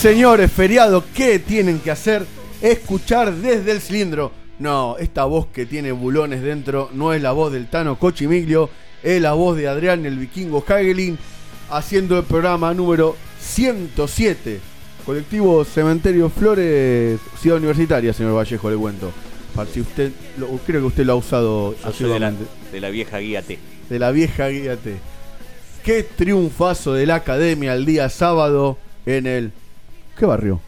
señores, 0.00 0.50
feriado, 0.50 1.04
¿qué 1.14 1.38
tienen 1.38 1.78
que 1.80 1.90
hacer? 1.90 2.24
Escuchar 2.62 3.34
desde 3.34 3.72
el 3.72 3.80
cilindro. 3.80 4.32
No, 4.58 4.96
esta 4.98 5.24
voz 5.24 5.46
que 5.48 5.66
tiene 5.66 5.92
bulones 5.92 6.42
dentro 6.42 6.90
no 6.92 7.12
es 7.12 7.22
la 7.22 7.32
voz 7.32 7.52
del 7.52 7.68
Tano 7.68 7.98
Cochimiglio, 7.98 8.68
es 9.02 9.20
la 9.20 9.32
voz 9.32 9.56
de 9.56 9.68
Adrián 9.68 10.04
el 10.04 10.18
Vikingo 10.18 10.64
Hagelin 10.66 11.18
haciendo 11.70 12.18
el 12.18 12.24
programa 12.24 12.74
número 12.74 13.16
107. 13.40 14.60
Colectivo 15.06 15.64
Cementerio 15.64 16.28
Flores, 16.28 17.18
Ciudad 17.40 17.58
Universitaria, 17.58 18.12
señor 18.12 18.36
Vallejo, 18.36 18.70
le 18.70 18.76
cuento. 18.76 19.12
Si 19.72 19.80
usted, 19.80 20.12
lo- 20.38 20.48
creo 20.66 20.80
que 20.80 20.86
usted 20.86 21.04
lo 21.04 21.12
ha 21.12 21.16
usado 21.16 21.74
soy 21.92 22.10
de 22.10 22.20
la, 22.20 22.32
de 22.72 22.80
la 22.80 22.88
vieja 22.88 23.18
guía 23.18 23.42
T. 23.42 23.58
de 23.90 23.98
la 23.98 24.10
vieja 24.10 24.48
guía 24.48 24.76
T. 24.76 24.96
Qué 25.84 26.02
triunfazo 26.02 26.94
de 26.94 27.04
la 27.06 27.16
academia 27.16 27.74
el 27.74 27.84
día 27.84 28.08
sábado 28.08 28.78
en 29.06 29.26
el. 29.26 29.52
¿Qué 30.20 30.26
barrio? 30.26 30.60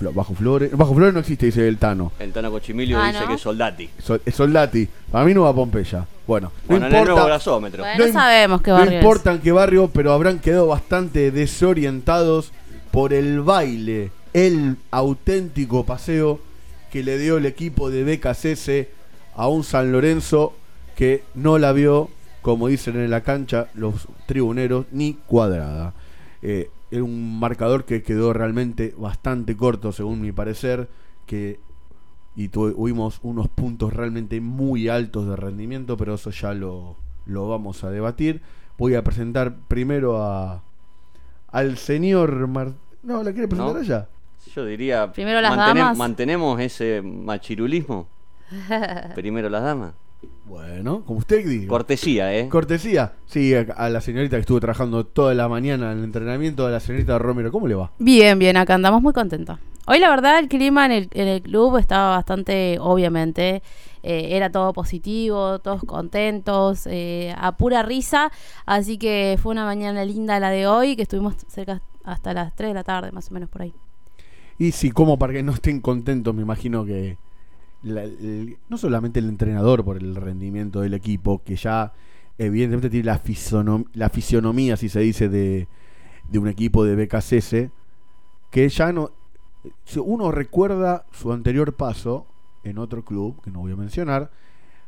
Flo- 0.00 0.14
Bajo 0.14 0.34
Flores. 0.34 0.70
Bajo 0.76 0.94
Flores 0.94 1.12
no 1.12 1.18
existe, 1.18 1.46
dice 1.46 1.66
el 1.66 1.78
Tano. 1.78 2.12
El 2.20 2.32
Tano 2.32 2.48
Cochimilio 2.52 2.96
Ah, 2.96 3.08
dice 3.08 3.22
¿no? 3.22 3.26
que 3.26 3.34
es 3.34 3.40
soldati. 3.40 3.90
Sol- 4.00 4.22
es 4.24 4.34
Soldati. 4.36 4.88
Para 5.10 5.24
mí 5.24 5.34
no 5.34 5.42
va 5.42 5.48
a 5.50 5.52
Pompeya. 5.52 6.06
Bueno, 6.28 6.52
no 6.54 6.68
Bueno, 6.68 6.86
en 6.86 6.92
el 6.94 6.98
nuevo 7.00 7.10
importa. 7.18 7.28
gasómetro. 7.34 7.82
Bueno, 7.82 7.98
No 7.98 8.04
no 8.04 8.10
im- 8.10 8.12
sabemos 8.12 8.62
qué 8.62 8.70
No 8.70 8.76
barrio 8.78 8.98
importa 8.98 9.32
en 9.32 9.38
qué 9.40 9.50
barrio, 9.50 9.90
pero 9.92 10.12
habrán 10.12 10.38
quedado 10.38 10.68
bastante 10.68 11.32
desorientados 11.32 12.52
por 12.92 13.12
el 13.12 13.40
baile, 13.40 14.12
el 14.32 14.76
auténtico 14.92 15.84
paseo 15.84 16.38
que 16.92 17.02
le 17.02 17.18
dio 17.18 17.38
el 17.38 17.46
equipo 17.46 17.90
de 17.90 18.04
BKCS 18.04 18.88
a 19.34 19.48
un 19.48 19.64
San 19.64 19.90
Lorenzo 19.90 20.52
que 20.94 21.24
no 21.34 21.58
la 21.58 21.72
vio, 21.72 22.10
como 22.42 22.68
dicen 22.68 22.94
en 22.94 23.10
la 23.10 23.22
cancha 23.22 23.66
los 23.74 24.06
tribuneros, 24.26 24.86
ni 24.92 25.14
cuadrada. 25.26 25.92
Eh, 26.42 26.70
un 27.02 27.38
marcador 27.38 27.84
que 27.84 28.02
quedó 28.02 28.32
realmente 28.32 28.94
bastante 28.96 29.56
corto, 29.56 29.92
según 29.92 30.20
mi 30.20 30.32
parecer, 30.32 30.88
que 31.26 31.60
y 32.36 32.48
tuvimos 32.48 33.20
unos 33.22 33.48
puntos 33.48 33.92
realmente 33.92 34.40
muy 34.40 34.88
altos 34.88 35.28
de 35.28 35.36
rendimiento, 35.36 35.96
pero 35.96 36.14
eso 36.14 36.30
ya 36.30 36.52
lo, 36.52 36.96
lo 37.26 37.48
vamos 37.48 37.84
a 37.84 37.90
debatir. 37.90 38.42
Voy 38.76 38.96
a 38.96 39.04
presentar 39.04 39.56
primero 39.68 40.20
a 40.22 40.62
al 41.48 41.76
señor 41.78 42.48
Mar... 42.48 42.72
No, 43.04 43.22
¿la 43.22 43.32
quiere 43.32 43.46
presentar 43.46 43.74
¿No? 43.76 43.80
allá? 43.80 44.08
Yo 44.52 44.64
diría. 44.64 45.12
Primero 45.12 45.40
las 45.40 45.52
mantenem- 45.52 45.74
damas. 45.78 45.98
Mantenemos 45.98 46.60
ese 46.60 47.00
machirulismo. 47.02 48.08
Primero 49.14 49.48
las 49.48 49.62
damas. 49.62 49.94
Bueno, 50.46 51.02
como 51.04 51.20
usted 51.20 51.46
diga. 51.46 51.68
Cortesía, 51.68 52.34
¿eh? 52.36 52.48
Cortesía. 52.48 53.12
Sí, 53.26 53.54
a, 53.54 53.60
a 53.76 53.88
la 53.88 54.00
señorita 54.00 54.36
que 54.36 54.40
estuvo 54.40 54.60
trabajando 54.60 55.04
toda 55.04 55.34
la 55.34 55.48
mañana 55.48 55.92
en 55.92 55.98
el 55.98 56.04
entrenamiento, 56.04 56.66
a 56.66 56.70
la 56.70 56.80
señorita 56.80 57.18
Romero, 57.18 57.50
¿cómo 57.50 57.66
le 57.66 57.74
va? 57.74 57.90
Bien, 57.98 58.38
bien, 58.38 58.56
acá 58.56 58.74
andamos 58.74 59.02
muy 59.02 59.12
contentos. 59.12 59.58
Hoy 59.86 59.98
la 59.98 60.08
verdad 60.08 60.38
el 60.38 60.48
clima 60.48 60.86
en 60.86 60.92
el, 60.92 61.08
en 61.12 61.28
el 61.28 61.42
club 61.42 61.76
estaba 61.76 62.16
bastante, 62.16 62.78
obviamente, 62.80 63.62
eh, 64.02 64.28
era 64.30 64.50
todo 64.50 64.72
positivo, 64.72 65.58
todos 65.58 65.82
contentos, 65.84 66.86
eh, 66.86 67.34
a 67.36 67.56
pura 67.56 67.82
risa, 67.82 68.32
así 68.64 68.96
que 68.96 69.38
fue 69.42 69.52
una 69.52 69.66
mañana 69.66 70.04
linda 70.04 70.40
la 70.40 70.48
de 70.48 70.66
hoy, 70.66 70.96
que 70.96 71.02
estuvimos 71.02 71.34
cerca 71.48 71.82
hasta 72.02 72.32
las 72.32 72.54
3 72.54 72.70
de 72.70 72.74
la 72.74 72.84
tarde, 72.84 73.12
más 73.12 73.30
o 73.30 73.34
menos 73.34 73.50
por 73.50 73.60
ahí. 73.62 73.74
Y 74.58 74.72
sí, 74.72 74.90
como 74.90 75.18
para 75.18 75.34
que 75.34 75.42
no 75.42 75.52
estén 75.52 75.80
contentos, 75.80 76.34
me 76.34 76.42
imagino 76.42 76.86
que 76.86 77.18
la- 77.84 78.04
el- 78.04 78.56
no 78.68 78.78
solamente 78.78 79.20
el 79.20 79.28
entrenador 79.28 79.84
por 79.84 79.96
el 79.96 80.14
rendimiento 80.16 80.80
del 80.80 80.94
equipo, 80.94 81.42
que 81.44 81.56
ya 81.56 81.92
evidentemente 82.38 82.90
tiene 82.90 83.06
la, 83.06 83.22
fisonom- 83.22 83.86
la 83.94 84.08
fisionomía, 84.10 84.76
si 84.76 84.88
se 84.88 85.00
dice, 85.00 85.28
de, 85.28 85.68
de 86.30 86.38
un 86.38 86.48
equipo 86.48 86.84
de 86.84 86.96
BKCS, 86.96 87.70
que 88.50 88.68
ya 88.68 88.92
no... 88.92 89.10
Si 89.84 89.98
uno 89.98 90.30
recuerda 90.30 91.06
su 91.12 91.32
anterior 91.32 91.74
paso 91.74 92.26
en 92.64 92.78
otro 92.78 93.04
club, 93.04 93.40
que 93.42 93.50
no 93.50 93.60
voy 93.60 93.72
a 93.72 93.76
mencionar, 93.76 94.30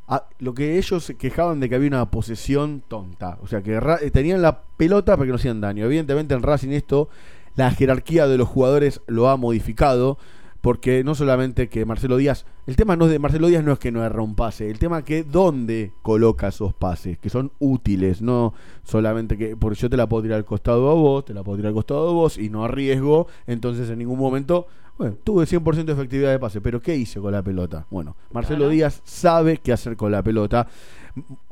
a- 0.08 0.26
lo 0.38 0.54
que 0.54 0.76
ellos 0.78 1.04
se 1.04 1.16
quejaban 1.16 1.60
de 1.60 1.68
que 1.68 1.74
había 1.76 1.88
una 1.88 2.10
posesión 2.10 2.82
tonta. 2.86 3.38
O 3.42 3.46
sea, 3.46 3.62
que 3.62 3.76
eh, 4.02 4.10
tenían 4.10 4.42
la 4.42 4.62
pelota 4.76 5.16
para 5.16 5.24
que 5.26 5.30
no 5.30 5.36
hacían 5.36 5.60
daño. 5.60 5.84
Evidentemente 5.84 6.34
en 6.34 6.42
Racing 6.42 6.70
esto, 6.70 7.08
la 7.54 7.70
jerarquía 7.70 8.26
de 8.26 8.38
los 8.38 8.48
jugadores 8.48 9.00
lo 9.06 9.28
ha 9.28 9.36
modificado. 9.36 10.18
Porque 10.66 11.04
no 11.04 11.14
solamente 11.14 11.68
que 11.68 11.84
Marcelo 11.84 12.16
Díaz, 12.16 12.44
el 12.66 12.74
tema 12.74 12.96
no 12.96 13.04
es 13.04 13.12
de 13.12 13.20
Marcelo 13.20 13.46
Díaz 13.46 13.62
no 13.62 13.72
es 13.72 13.78
que 13.78 13.92
no 13.92 14.02
erra 14.02 14.20
un 14.20 14.34
pase, 14.34 14.68
el 14.68 14.80
tema 14.80 15.04
que 15.04 15.22
dónde 15.22 15.92
coloca 16.02 16.48
esos 16.48 16.74
pases, 16.74 17.18
que 17.18 17.30
son 17.30 17.52
útiles, 17.60 18.20
no 18.20 18.52
solamente 18.82 19.38
que, 19.38 19.56
porque 19.56 19.78
yo 19.78 19.88
te 19.88 19.96
la 19.96 20.08
puedo 20.08 20.24
tirar 20.24 20.38
al 20.38 20.44
costado 20.44 20.90
a 20.90 20.94
vos, 20.94 21.24
te 21.24 21.34
la 21.34 21.44
puedo 21.44 21.58
tirar 21.58 21.68
al 21.68 21.74
costado 21.74 22.08
a 22.08 22.12
vos 22.12 22.36
y 22.36 22.50
no 22.50 22.64
arriesgo, 22.64 23.28
entonces 23.46 23.88
en 23.90 24.00
ningún 24.00 24.18
momento, 24.18 24.66
bueno, 24.98 25.14
tuve 25.22 25.44
100% 25.44 25.84
de 25.84 25.92
efectividad 25.92 26.32
de 26.32 26.40
pase, 26.40 26.60
pero 26.60 26.82
¿qué 26.82 26.96
hice 26.96 27.20
con 27.20 27.30
la 27.30 27.44
pelota? 27.44 27.86
Bueno, 27.88 28.16
Marcelo 28.32 28.58
Claro. 28.58 28.70
Díaz 28.72 29.02
sabe 29.04 29.58
qué 29.58 29.72
hacer 29.72 29.96
con 29.96 30.10
la 30.10 30.24
pelota. 30.24 30.66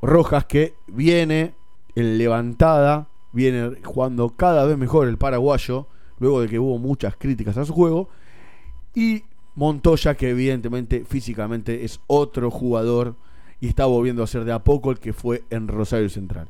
Rojas 0.02 0.46
que 0.46 0.74
viene 0.88 1.54
en 1.94 2.18
levantada, 2.18 3.06
viene 3.30 3.76
jugando 3.84 4.30
cada 4.30 4.64
vez 4.64 4.76
mejor 4.76 5.06
el 5.06 5.18
paraguayo, 5.18 5.86
luego 6.18 6.40
de 6.40 6.48
que 6.48 6.58
hubo 6.58 6.78
muchas 6.80 7.14
críticas 7.14 7.56
a 7.58 7.64
su 7.64 7.72
juego. 7.72 8.08
Y 8.94 9.24
Montoya, 9.54 10.14
que 10.14 10.30
evidentemente 10.30 11.04
físicamente 11.04 11.84
es 11.84 12.00
otro 12.06 12.50
jugador 12.50 13.16
y 13.60 13.68
está 13.68 13.86
volviendo 13.86 14.22
a 14.22 14.26
ser 14.26 14.44
de 14.44 14.52
a 14.52 14.62
poco 14.62 14.90
el 14.90 14.98
que 14.98 15.12
fue 15.12 15.42
en 15.50 15.68
Rosario 15.68 16.08
Central. 16.08 16.48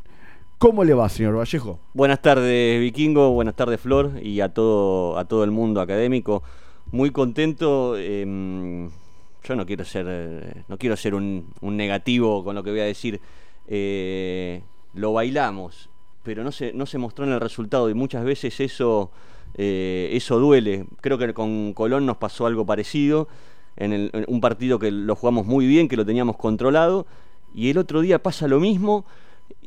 ¿Cómo 0.58 0.84
le 0.84 0.94
va, 0.94 1.08
señor 1.08 1.36
Vallejo? 1.36 1.78
Buenas 1.92 2.22
tardes, 2.22 2.80
Vikingo. 2.80 3.32
Buenas 3.32 3.54
tardes, 3.54 3.80
Flor. 3.80 4.12
Y 4.22 4.40
a 4.40 4.48
todo, 4.48 5.18
a 5.18 5.26
todo 5.26 5.44
el 5.44 5.50
mundo 5.50 5.80
académico. 5.80 6.42
Muy 6.92 7.10
contento. 7.10 7.96
em, 7.98 8.88
yo 9.42 9.56
no 9.56 9.66
quiero 9.66 9.84
ser, 9.84 10.64
no 10.68 10.78
quiero 10.78 10.96
ser 10.96 11.14
un, 11.14 11.52
un 11.60 11.76
negativo 11.76 12.42
con 12.44 12.54
lo 12.54 12.62
que 12.62 12.70
voy 12.70 12.80
a 12.80 12.84
decir. 12.84 13.20
Eh, 13.66 14.62
lo 14.94 15.12
bailamos, 15.12 15.90
pero 16.22 16.44
no 16.44 16.52
se, 16.52 16.72
no 16.72 16.86
se 16.86 16.98
mostró 16.98 17.24
en 17.24 17.32
el 17.32 17.40
resultado 17.40 17.90
y 17.90 17.94
muchas 17.94 18.24
veces 18.24 18.58
eso, 18.60 19.10
eh, 19.54 20.10
eso 20.12 20.38
duele. 20.38 20.86
Creo 21.00 21.18
que 21.18 21.32
con 21.34 21.72
Colón 21.72 22.06
nos 22.06 22.16
pasó 22.16 22.46
algo 22.46 22.66
parecido. 22.66 23.28
En, 23.76 24.10
un 24.28 24.40
partido 24.40 24.78
que 24.78 24.90
lo 24.90 25.16
jugamos 25.16 25.46
muy 25.46 25.66
bien, 25.66 25.88
que 25.88 25.96
lo 25.96 26.04
teníamos 26.04 26.36
controlado. 26.36 27.06
Y 27.54 27.70
el 27.70 27.78
otro 27.78 28.00
día 28.00 28.22
pasa 28.22 28.48
lo 28.48 28.60
mismo 28.60 29.04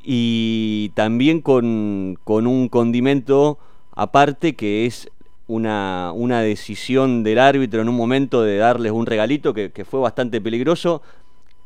y 0.03 0.91
también 0.95 1.41
con, 1.41 2.17
con 2.23 2.47
un 2.47 2.69
condimento 2.69 3.59
aparte 3.91 4.55
que 4.55 4.85
es 4.85 5.09
una, 5.47 6.11
una 6.13 6.41
decisión 6.41 7.23
del 7.23 7.39
árbitro 7.39 7.81
en 7.81 7.89
un 7.89 7.95
momento 7.95 8.41
de 8.43 8.57
darles 8.57 8.91
un 8.91 9.05
regalito 9.05 9.53
que, 9.53 9.71
que 9.71 9.85
fue 9.85 9.99
bastante 9.99 10.41
peligroso. 10.41 11.01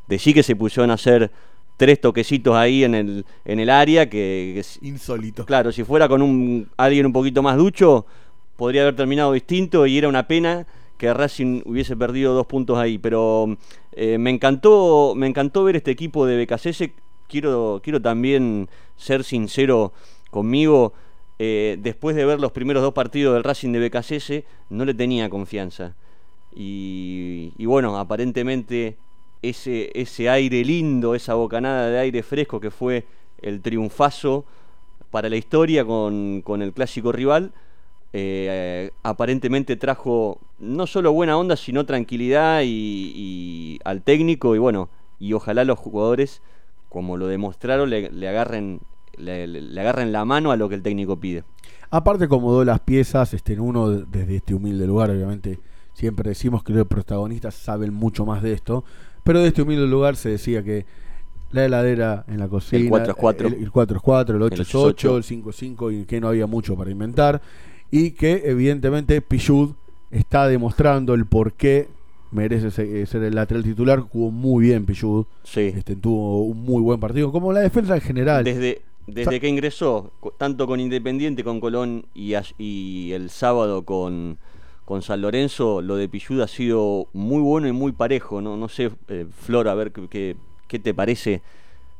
De 0.08 0.18
sí 0.18 0.34
que 0.34 0.42
se 0.42 0.56
pusieron 0.56 0.90
a 0.90 0.94
hacer 0.94 1.30
tres 1.76 2.00
toquecitos 2.00 2.54
ahí 2.54 2.84
en 2.84 2.94
el, 2.94 3.24
en 3.44 3.60
el 3.60 3.70
área 3.70 4.08
que, 4.08 4.52
que 4.54 4.86
Insólito. 4.86 5.44
Claro, 5.44 5.72
si 5.72 5.84
fuera 5.84 6.08
con 6.08 6.22
un 6.22 6.68
alguien 6.76 7.06
un 7.06 7.12
poquito 7.12 7.42
más 7.42 7.56
ducho, 7.56 8.06
podría 8.56 8.82
haber 8.82 8.96
terminado 8.96 9.32
distinto 9.32 9.86
y 9.86 9.98
era 9.98 10.08
una 10.08 10.26
pena 10.28 10.66
que 10.98 11.12
Racing 11.12 11.62
hubiese 11.64 11.96
perdido 11.96 12.32
dos 12.34 12.46
puntos 12.46 12.78
ahí. 12.78 12.98
Pero 12.98 13.56
eh, 13.92 14.18
me 14.18 14.30
encantó, 14.30 15.14
me 15.16 15.26
encantó 15.26 15.64
ver 15.64 15.76
este 15.76 15.90
equipo 15.90 16.26
de 16.26 16.44
BKCS. 16.44 16.90
Quiero, 17.28 17.80
quiero 17.82 18.00
también 18.00 18.68
ser 18.96 19.24
sincero 19.24 19.92
conmigo. 20.30 20.92
eh, 21.38 21.76
después 21.80 22.14
de 22.14 22.24
ver 22.24 22.38
los 22.40 22.52
primeros 22.52 22.82
dos 22.84 22.92
partidos 22.94 23.34
del 23.34 23.42
Racing 23.42 23.72
de 23.72 23.88
BKCS, 23.88 24.44
no 24.70 24.84
le 24.84 24.94
tenía 24.94 25.28
confianza. 25.28 25.96
Y, 26.54 27.52
y 27.58 27.66
bueno, 27.66 27.98
aparentemente 27.98 28.96
ese, 29.42 29.90
ese 29.94 30.28
aire 30.30 30.64
lindo, 30.64 31.14
esa 31.14 31.34
bocanada 31.34 31.88
de 31.90 31.98
aire 31.98 32.22
fresco 32.22 32.60
que 32.60 32.70
fue 32.70 33.04
el 33.40 33.60
triunfazo 33.60 34.44
para 35.10 35.28
la 35.28 35.36
historia 35.36 35.84
con, 35.84 36.42
con 36.42 36.62
el 36.62 36.72
clásico 36.72 37.12
rival. 37.12 37.52
Eh, 38.14 38.90
aparentemente 39.02 39.76
trajo 39.76 40.38
no 40.58 40.86
solo 40.86 41.12
buena 41.12 41.36
onda, 41.36 41.56
sino 41.56 41.86
tranquilidad 41.86 42.60
y, 42.64 43.78
al 43.84 44.02
técnico 44.02 44.54
y 44.54 44.58
bueno, 44.58 44.90
y 45.18 45.32
ojalá 45.32 45.64
los 45.64 45.78
jugadores, 45.78 46.42
como 46.88 47.16
lo 47.16 47.26
demostraron, 47.26 47.88
le, 47.90 48.06
agarren 48.28 48.80
le, 49.16 49.80
agarren 49.80 50.12
la 50.12 50.24
mano 50.24 50.50
a 50.50 50.56
lo 50.56 50.68
que 50.68 50.74
el 50.74 50.82
técnico 50.82 51.18
pide. 51.18 51.44
Aparte 51.90 52.24
acomodó 52.24 52.64
las 52.64 52.80
piezas, 52.80 53.34
este, 53.34 53.54
en 53.54 53.60
uno 53.60 53.90
de- 53.90 54.04
desde 54.06 54.36
este 54.36 54.54
humilde 54.54 54.86
lugar, 54.86 55.10
obviamente 55.10 55.58
siempre 55.94 56.28
decimos 56.30 56.62
que 56.62 56.72
los 56.72 56.86
protagonistas 56.86 57.54
saben 57.54 57.92
mucho 57.92 58.24
más 58.24 58.42
de 58.42 58.52
esto, 58.52 58.84
pero 59.24 59.40
de 59.40 59.48
este 59.48 59.62
humilde 59.62 59.86
lugar 59.86 60.16
se 60.16 60.30
decía 60.30 60.62
que 60.62 60.84
la 61.50 61.64
heladera 61.66 62.24
en 62.28 62.38
la 62.38 62.48
cocina, 62.48 62.88
4 62.88 63.10
es 63.12 63.16
4. 63.18 63.48
el, 63.48 63.54
el 63.54 63.70
4 63.70 63.96
es 63.96 64.02
4, 64.02 64.36
el 64.36 64.42
8 64.42 64.54
El 64.54 64.60
es 64.62 64.68
8 64.74 64.78
es 64.78 64.84
8, 64.94 65.08
8. 65.08 65.16
el 65.18 65.24
5 65.24 65.50
es 65.50 65.56
5 65.56 65.90
y 65.90 66.04
que 66.04 66.20
no 66.20 66.28
había 66.28 66.46
mucho 66.46 66.76
para 66.76 66.90
inventar 66.90 67.42
y 67.90 68.12
que 68.12 68.42
evidentemente 68.46 69.20
Pichud 69.20 69.70
está 70.10 70.48
demostrando 70.48 71.12
el 71.14 71.26
por 71.26 71.52
qué 71.52 71.88
merece 72.30 72.70
se- 72.70 73.04
ser 73.04 73.22
el 73.24 73.34
lateral 73.34 73.62
titular, 73.62 74.00
jugó 74.00 74.30
muy 74.30 74.64
bien 74.64 74.86
Pichud, 74.86 75.26
Sí. 75.42 75.72
este, 75.76 75.94
tuvo 75.96 76.42
un 76.44 76.62
muy 76.64 76.80
buen 76.80 76.98
partido, 76.98 77.30
como 77.30 77.52
la 77.52 77.60
defensa 77.60 77.94
en 77.96 78.00
general. 78.00 78.44
Desde, 78.44 78.80
desde 79.06 79.38
que 79.38 79.48
ingresó, 79.48 80.10
tanto 80.38 80.66
con 80.66 80.80
Independiente, 80.80 81.44
con 81.44 81.60
Colón 81.60 82.06
y, 82.14 82.32
y 82.56 83.12
el 83.12 83.28
sábado 83.28 83.82
con, 83.84 84.38
con 84.84 85.02
San 85.02 85.20
Lorenzo, 85.20 85.80
lo 85.80 85.96
de 85.96 86.08
Pillud 86.08 86.40
ha 86.40 86.48
sido 86.48 87.06
muy 87.12 87.40
bueno 87.40 87.68
y 87.68 87.72
muy 87.72 87.92
parejo. 87.92 88.40
No, 88.40 88.56
no 88.56 88.68
sé, 88.68 88.90
eh, 89.08 89.26
Flor, 89.30 89.68
a 89.68 89.74
ver 89.74 89.92
qué, 89.92 90.36
qué- 90.68 90.78
te 90.78 90.94
parece 90.94 91.42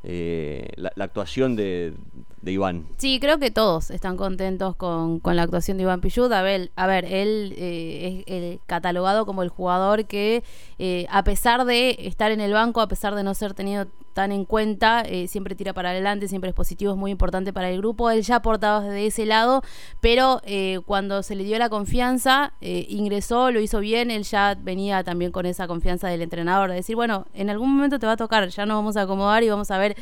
eh, 0.04 0.68
la, 0.76 0.90
actuación 1.04 1.54
de, 1.54 1.92
de 2.40 2.52
Iván. 2.52 2.86
Sí, 2.96 3.20
creo 3.20 3.38
que 3.38 3.50
todos 3.50 3.90
están 3.90 4.16
contentos 4.16 4.74
con, 4.74 5.20
con 5.20 5.36
la 5.36 5.42
actuación 5.42 5.76
de 5.76 5.84
Iván 5.84 6.00
Pillud. 6.00 6.32
A 6.32 6.42
ver, 6.42 6.70
a 6.74 6.86
ver 6.86 7.04
él 7.04 7.54
eh, 7.56 8.24
es 8.26 8.32
eh, 8.34 8.58
catalogado 8.66 9.26
como 9.26 9.42
el 9.42 9.48
jugador 9.48 10.06
que, 10.06 10.42
eh, 10.84 11.06
a 11.10 11.22
pesar 11.22 11.64
de 11.64 11.94
estar 12.00 12.32
en 12.32 12.40
el 12.40 12.52
banco, 12.52 12.80
a 12.80 12.88
pesar 12.88 13.14
de 13.14 13.22
no 13.22 13.34
ser 13.34 13.54
tenido 13.54 13.86
tan 14.14 14.32
en 14.32 14.44
cuenta, 14.44 15.02
eh, 15.02 15.28
siempre 15.28 15.54
tira 15.54 15.72
para 15.72 15.90
adelante, 15.90 16.26
siempre 16.26 16.50
es 16.50 16.56
positivo, 16.56 16.90
es 16.90 16.98
muy 16.98 17.12
importante 17.12 17.52
para 17.52 17.70
el 17.70 17.78
grupo. 17.78 18.10
Él 18.10 18.22
ya 18.22 18.34
aportaba 18.34 18.80
desde 18.80 19.06
ese 19.06 19.24
lado, 19.24 19.62
pero 20.00 20.40
eh, 20.44 20.80
cuando 20.84 21.22
se 21.22 21.36
le 21.36 21.44
dio 21.44 21.56
la 21.56 21.68
confianza, 21.68 22.54
ingresó, 22.60 23.52
lo 23.52 23.60
hizo 23.60 23.78
bien, 23.78 24.10
él 24.10 24.24
ya 24.24 24.56
venía 24.60 25.04
también 25.04 25.30
con 25.30 25.46
esa 25.46 25.68
confianza 25.68 26.08
del 26.08 26.20
entrenador, 26.20 26.70
de 26.70 26.74
decir, 26.74 26.96
bueno, 26.96 27.28
en 27.32 27.48
algún 27.48 27.72
momento 27.72 28.00
te 28.00 28.06
va 28.06 28.14
a 28.14 28.16
tocar, 28.16 28.48
ya 28.48 28.66
nos 28.66 28.78
vamos 28.78 28.96
a 28.96 29.02
acomodar 29.02 29.44
y 29.44 29.50
vamos 29.50 29.70
a 29.70 29.78
ver 29.78 29.96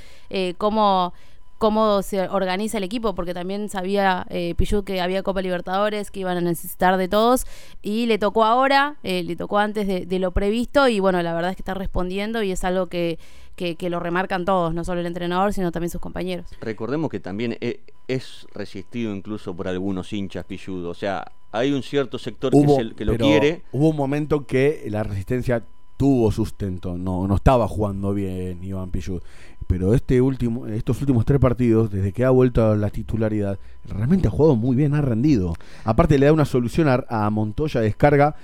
cómo 0.56 1.12
cómo 1.60 2.00
se 2.00 2.26
organiza 2.26 2.78
el 2.78 2.84
equipo, 2.84 3.14
porque 3.14 3.34
también 3.34 3.68
sabía 3.68 4.26
eh, 4.30 4.54
Pichu 4.56 4.82
que 4.82 5.02
había 5.02 5.22
Copa 5.22 5.42
Libertadores, 5.42 6.10
que 6.10 6.20
iban 6.20 6.38
a 6.38 6.40
necesitar 6.40 6.96
de 6.96 7.06
todos, 7.06 7.46
y 7.82 8.06
le 8.06 8.16
tocó 8.16 8.46
ahora, 8.46 8.96
eh, 9.02 9.22
le 9.22 9.36
tocó 9.36 9.58
antes 9.58 9.86
de, 9.86 10.06
de 10.06 10.18
lo 10.18 10.32
previsto, 10.32 10.88
y 10.88 11.00
bueno, 11.00 11.20
la 11.22 11.34
verdad 11.34 11.50
es 11.50 11.56
que 11.56 11.60
está 11.60 11.74
respondiendo 11.74 12.42
y 12.42 12.50
es 12.50 12.64
algo 12.64 12.86
que, 12.86 13.18
que, 13.56 13.76
que 13.76 13.90
lo 13.90 14.00
remarcan 14.00 14.46
todos, 14.46 14.72
no 14.72 14.84
solo 14.84 15.00
el 15.00 15.06
entrenador, 15.06 15.52
sino 15.52 15.70
también 15.70 15.90
sus 15.90 16.00
compañeros. 16.00 16.46
Recordemos 16.62 17.10
que 17.10 17.20
también 17.20 17.58
e- 17.60 17.80
es 18.08 18.46
resistido 18.54 19.14
incluso 19.14 19.54
por 19.54 19.68
algunos 19.68 20.14
hinchas 20.14 20.46
Pillud. 20.46 20.86
O 20.86 20.94
sea, 20.94 21.30
hay 21.52 21.72
un 21.72 21.82
cierto 21.82 22.16
sector 22.16 22.52
que, 22.96 23.04
lo 23.04 23.18
quiere. 23.18 23.64
Hubo 23.70 23.90
un 23.90 23.96
momento 23.96 24.46
que 24.46 24.86
la 24.88 25.02
resistencia 25.02 25.62
tuvo 26.00 26.32
sustento, 26.32 26.96
no, 26.96 27.28
no 27.28 27.34
estaba 27.36 27.68
jugando 27.68 28.14
bien 28.14 28.64
Iván 28.64 28.90
Pichud. 28.90 29.20
Pero 29.70 29.94
este 29.94 30.20
último, 30.20 30.66
estos 30.66 31.00
últimos 31.00 31.24
tres 31.24 31.38
partidos, 31.38 31.90
desde 31.92 32.12
que 32.12 32.24
ha 32.24 32.30
vuelto 32.30 32.66
a 32.70 32.76
la 32.76 32.90
titularidad, 32.90 33.58
realmente 33.88 34.26
ha 34.26 34.30
jugado 34.32 34.56
muy 34.56 34.74
bien, 34.76 34.94
ha 34.94 35.00
rendido. 35.00 35.54
Aparte 35.84 36.18
le 36.18 36.26
da 36.26 36.32
una 36.32 36.44
solución 36.44 36.88
a, 36.88 37.04
a 37.08 37.30
Montoya, 37.30 37.80
descarga 37.80 38.34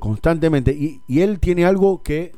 constantemente. 0.00 0.72
Y, 0.72 1.00
y 1.06 1.20
él 1.20 1.38
tiene 1.38 1.64
algo 1.64 2.02
que 2.02 2.32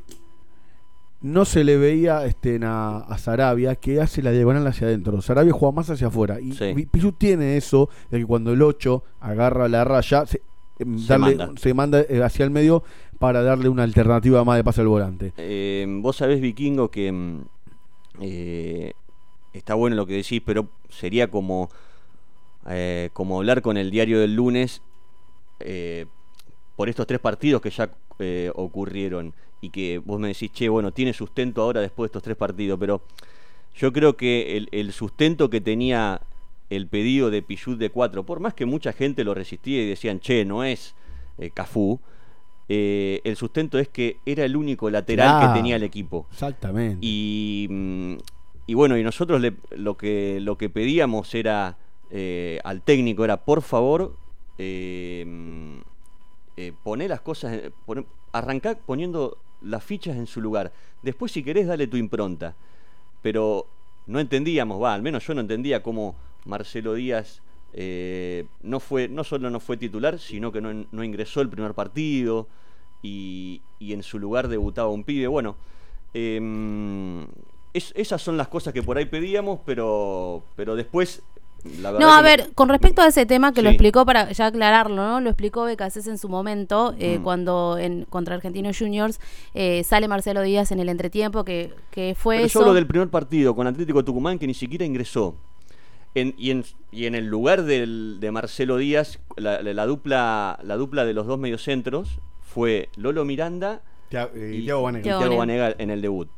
no 1.21 1.43
se 1.45 1.63
le 1.63 1.77
veía 1.77 2.23
este, 2.25 2.55
en 2.55 2.63
a, 2.65 2.97
a 2.99 3.17
Sarabia, 3.17 3.75
que 3.75 3.99
hace 3.99 4.21
la 4.21 4.31
diagonal 4.31 4.67
hacia 4.67 4.85
adentro. 4.87 5.19
Sarabia 5.21 5.51
juega 5.53 5.73
más 5.75 5.89
hacia 5.89 6.07
afuera. 6.07 6.39
Y 6.39 6.51
Sí. 6.53 6.73
Pi- 6.75 6.85
Pichud 6.85 7.13
tiene 7.17 7.57
eso, 7.57 7.89
de 8.11 8.19
que 8.19 8.25
cuando 8.25 8.53
el 8.53 8.61
8 8.61 9.03
agarra 9.21 9.67
la 9.67 9.83
raya, 9.85 10.25
se, 10.27 10.41
em, 10.77 10.99
Se 10.99 11.17
manda. 11.17 11.49
se 11.55 11.73
manda 11.73 12.01
eh, 12.01 12.21
hacia 12.23 12.45
el 12.45 12.51
medio 12.51 12.83
para 13.17 13.41
darle 13.41 13.69
una 13.69 13.81
alternativa 13.83 14.43
más 14.43 14.57
de 14.57 14.63
pase 14.63 14.81
al 14.81 14.87
volante. 14.87 15.33
Eh, 15.37 15.87
vos 16.01 16.17
sabés, 16.17 16.39
Vikingo, 16.41 16.91
que 16.91 17.11
mm, 17.11 17.39
eh, 18.21 18.93
está 19.53 19.73
bueno 19.75 19.95
lo 19.95 20.05
que 20.05 20.13
decís, 20.13 20.41
pero 20.45 20.69
sería 20.89 21.29
como, 21.29 21.69
eh, 22.69 23.09
como 23.13 23.37
hablar 23.37 23.61
con 23.61 23.77
el 23.77 23.91
diario 23.91 24.19
del 24.19 24.35
lunes 24.35 24.81
eh, 25.59 26.05
por 26.75 26.89
estos 26.89 27.07
tres 27.07 27.19
partidos 27.19 27.61
que 27.61 27.69
ya 27.69 27.89
ocurrieron 28.55 29.33
y 29.59 29.71
que 29.71 29.97
vos 29.97 30.19
me 30.19 30.29
decís, 30.29 30.51
che, 30.51 30.69
bueno, 30.69 30.93
tiene 30.93 31.11
sustento 31.13 31.61
ahora 31.61 31.81
después 31.81 32.05
de 32.05 32.09
estos 32.11 32.23
tres 32.23 32.37
partidos, 32.37 32.79
pero 32.79 33.01
yo 33.75 33.91
creo 33.91 34.15
que 34.15 34.55
el, 34.55 34.69
el 34.71 34.93
sustento 34.93 35.49
que 35.49 35.59
tenía 35.59 36.21
el 36.69 36.87
pedido 36.87 37.29
de 37.29 37.41
Pichut 37.41 37.77
de 37.77 37.89
4, 37.89 38.25
por 38.25 38.39
más 38.39 38.53
que 38.53 38.65
mucha 38.65 38.93
gente 38.93 39.23
lo 39.25 39.33
resistía 39.33 39.81
y 39.81 39.89
decían, 39.89 40.19
che, 40.21 40.45
no 40.45 40.63
es 40.63 40.95
Cafú, 41.53 41.99
eh, 42.67 43.21
el 43.23 43.35
sustento 43.35 43.77
es 43.79 43.87
que 43.89 44.17
era 44.25 44.43
el 44.45 44.55
único 44.55 44.89
lateral 44.89 45.27
Claro. 45.39 45.53
que 45.53 45.59
tenía 45.59 45.75
el 45.75 45.83
equipo. 45.83 46.27
Exactamente. 46.31 46.97
Y, 47.01 47.67
mm, 47.69 48.13
y 48.67 48.73
bueno, 48.73 48.97
y 48.97 49.03
nosotros 49.03 49.39
le- 49.41 49.53
lo, 49.71 49.95
que, 49.97 50.39
lo 50.41 50.57
que 50.57 50.69
pedíamos 50.69 51.33
era 51.35 51.77
eh, 52.11 52.59
al 52.63 52.81
técnico, 52.81 53.23
era 53.25 53.43
por 53.45 53.61
favor, 53.61 54.15
eh, 54.57 55.23
mm, 55.27 55.77
eh, 56.57 56.73
poner 56.83 57.09
las 57.09 57.21
cosas, 57.21 57.59
poner- 57.85 58.05
arrancar 58.31 58.79
poniendo 58.85 59.37
las 59.61 59.83
fichas 59.83 60.15
en 60.15 60.27
su 60.27 60.41
lugar. 60.41 60.71
Después, 61.03 61.31
si 61.31 61.43
querés, 61.43 61.67
dale 61.67 61.87
tu 61.87 61.97
impronta. 61.97 62.55
Pero 63.21 63.67
no 64.07 64.19
entendíamos, 64.19 64.81
va, 64.81 64.93
al 64.93 65.01
menos 65.01 65.25
yo 65.25 65.33
no 65.33 65.41
entendía 65.41 65.81
cómo 65.81 66.15
Marcelo 66.45 66.93
Díaz 66.93 67.41
eh, 67.77 68.45
no 68.63 68.79
fue, 68.79 69.07
no 69.09 69.23
solo 69.25 69.49
no 69.49 69.59
fue 69.59 69.75
titular, 69.77 70.17
sino 70.17 70.51
que 70.51 70.61
no, 70.61 70.85
no 70.91 71.03
ingresó 71.03 71.41
el 71.41 71.49
primer 71.49 71.73
partido 71.73 72.47
y, 73.03 73.61
y 73.79 73.91
en 73.93 74.01
su 74.01 74.17
lugar 74.17 74.47
debutaba 74.47 74.87
un 74.89 75.03
pibe. 75.03 75.27
Bueno, 75.27 75.57
eh, 76.13 77.25
es- 77.73 77.91
esas 77.95 78.21
son 78.21 78.37
las 78.37 78.47
cosas 78.47 78.73
que 78.73 78.81
por 78.81 78.97
ahí 78.97 79.05
pedíamos, 79.05 79.59
pero, 79.65 80.43
pero 80.55 80.75
después, 80.75 81.21
No, 81.99 82.13
a 82.13 82.21
ver, 82.21 82.51
con 82.53 82.69
respecto 82.69 83.01
a 83.01 83.07
ese 83.07 83.25
tema 83.25 83.51
que 83.51 83.63
lo 83.63 83.69
explicó 83.69 84.05
para 84.05 84.31
ya 84.31 84.45
aclararlo, 84.45 84.95
¿no? 84.97 85.19
Lo 85.19 85.29
explicó 85.31 85.63
Becasés 85.63 86.05
en 86.05 86.19
su 86.19 86.29
momento, 86.29 86.93
eh, 86.99 87.17
Mm. 87.19 87.23
cuando 87.23 87.77
en 87.79 88.05
contra 88.05 88.35
Argentinos 88.35 88.77
Juniors 88.77 89.19
eh, 89.55 89.83
sale 89.83 90.07
Marcelo 90.07 90.43
Díaz 90.43 90.71
en 90.71 90.79
el 90.79 90.89
entretiempo, 90.89 91.43
que, 91.43 91.73
que 91.89 92.15
fue 92.15 92.35
Pero 92.35 92.45
eso. 92.45 92.59
yo 92.59 92.65
hablo 92.65 92.73
del 92.75 92.85
primer 92.85 93.09
partido 93.09 93.55
con 93.55 93.65
Atlético 93.65 94.05
Tucumán 94.05 94.37
que 94.37 94.45
ni 94.47 94.53
siquiera 94.53 94.85
ingresó. 94.85 95.35
En- 96.15 96.33
y, 96.37 96.49
en, 96.51 96.63
y 96.91 97.05
en 97.05 97.13
el 97.15 97.27
lugar 97.27 97.63
del- 97.63 98.17
de 98.19 98.31
Marcelo 98.31 98.77
Díaz, 98.77 99.19
la, 99.37 99.61
la- 99.61 99.73
la 99.73 99.85
dupla, 99.85 100.57
la 100.63 100.75
dupla 100.77 101.05
de 101.05 101.13
los 101.13 101.27
dos 101.27 101.37
mediocentros 101.37 102.19
fue 102.41 102.89
Lolo 102.95 103.25
Miranda 103.25 103.81
Tia- 104.09 104.29
eh, 104.33 104.51
y 104.55 104.63
Thiago 104.63 104.81
Banega. 104.83 105.19
Banega 105.37 105.75
en 105.77 105.89
el 105.89 106.01
debut. 106.01 106.29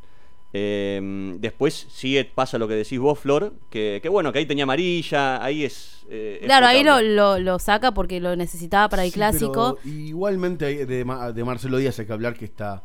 Eh, 0.54 1.36
después 1.40 1.88
sí 1.92 2.18
pasa 2.34 2.58
lo 2.58 2.68
que 2.68 2.74
decís 2.74 2.98
vos, 3.00 3.20
Flor, 3.20 3.54
que, 3.70 4.00
que 4.02 4.10
bueno, 4.10 4.32
que 4.32 4.40
ahí 4.40 4.46
tenía 4.46 4.64
amarilla, 4.64 5.44
ahí 5.44 5.64
es... 5.66 6.06
eh, 6.10 6.40
es 6.42 6.46
Claro, 6.48 6.66
ahí 6.68 6.84
lo, 6.84 7.02
lo, 7.02 7.38
lo 7.38 7.60
saca 7.60 7.94
porque 7.94 8.20
lo 8.22 8.36
necesitaba 8.36 8.88
para 8.90 9.04
el 9.04 9.10
Sí, 9.12 9.16
clásico. 9.16 9.78
pero 9.84 9.96
igualmente 9.96 10.86
de, 10.86 11.06
Ma- 11.06 11.32
de 11.34 11.44
Marcelo 11.44 11.78
Díaz 11.78 12.00
hay 12.00 12.06
que 12.08 12.14
hablar 12.14 12.34
que 12.36 12.46
está 12.46 12.84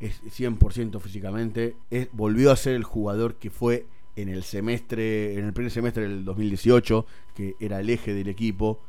es 0.00 0.20
100% 0.24 0.98
físicamente. 1.00 1.76
Es, 1.90 2.08
volvió 2.12 2.50
a 2.50 2.56
ser 2.56 2.74
el 2.74 2.84
jugador 2.84 3.36
que 3.36 3.48
fue 3.50 3.86
en 4.22 4.28
el 4.28 4.42
semestre, 4.44 5.38
en 5.38 5.44
el 5.46 5.52
primer 5.52 5.70
semestre 5.70 6.02
del 6.08 6.24
2018, 6.24 7.06
que 7.34 7.54
era 7.60 7.80
el 7.80 7.90
eje 7.90 8.14
del 8.14 8.28
equipo. 8.28 8.80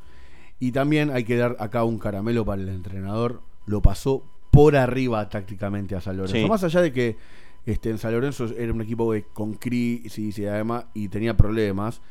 Y 0.59 0.71
también 0.71 1.09
hay 1.11 1.23
que 1.23 1.35
dar 1.37 1.55
acá 1.59 1.83
un 1.83 1.97
caramelo 1.97 2.45
para 2.45 2.61
el 2.61 2.69
entrenador. 2.69 3.41
Lo 3.65 3.81
pasó 3.81 4.23
por 4.51 4.75
arriba 4.75 5.27
tácticamente 5.29 5.95
a 5.95 6.01
San 6.01 6.17
Lorenzo. 6.17 6.35
Sí. 6.37 6.45
Más 6.47 6.63
allá 6.63 6.81
de 6.81 6.91
que 6.91 7.17
este, 7.65 7.89
en 7.89 7.97
San 7.97 8.11
Lorenzo 8.13 8.45
era 8.57 8.71
un 8.73 8.81
equipo 8.81 9.11
que- 9.11 9.23
con 9.33 9.53
crisis 9.53 10.37
y 10.39 10.45
además 10.45 10.85
y 10.93 11.07
tenía 11.07 11.35
problemas. 11.37 12.01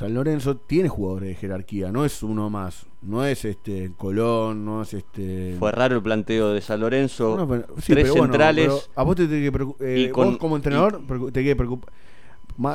San 0.00 0.14
Lorenzo 0.14 0.56
tiene 0.56 0.88
jugadores 0.88 1.28
de 1.28 1.34
jerarquía, 1.34 1.92
no 1.92 2.06
es 2.06 2.22
uno 2.22 2.48
más, 2.48 2.86
no 3.02 3.22
es 3.22 3.44
este 3.44 3.92
Colón, 3.98 4.64
no 4.64 4.80
es 4.80 4.94
este 4.94 5.56
Fue 5.58 5.70
raro 5.72 5.96
el 5.96 6.02
planteo 6.02 6.54
de 6.54 6.62
San 6.62 6.80
Lorenzo. 6.80 7.36
No, 7.36 7.46
pero- 7.46 7.66
sí, 7.82 7.92
tres 7.92 8.04
pero 8.04 8.14
bueno, 8.14 8.24
centrales. 8.32 8.66
pero 8.68 8.80
a 8.94 9.02
vos 9.02 9.16
te 9.16 9.26
tiene 9.26 9.50
que 9.50 9.66
eh, 9.80 10.00
y 10.00 10.10
con- 10.10 10.28
vos 10.30 10.38
como 10.38 10.56
entrenador 10.56 11.02
te 11.32 11.44
que 11.44 11.54
preocupar 11.54 11.92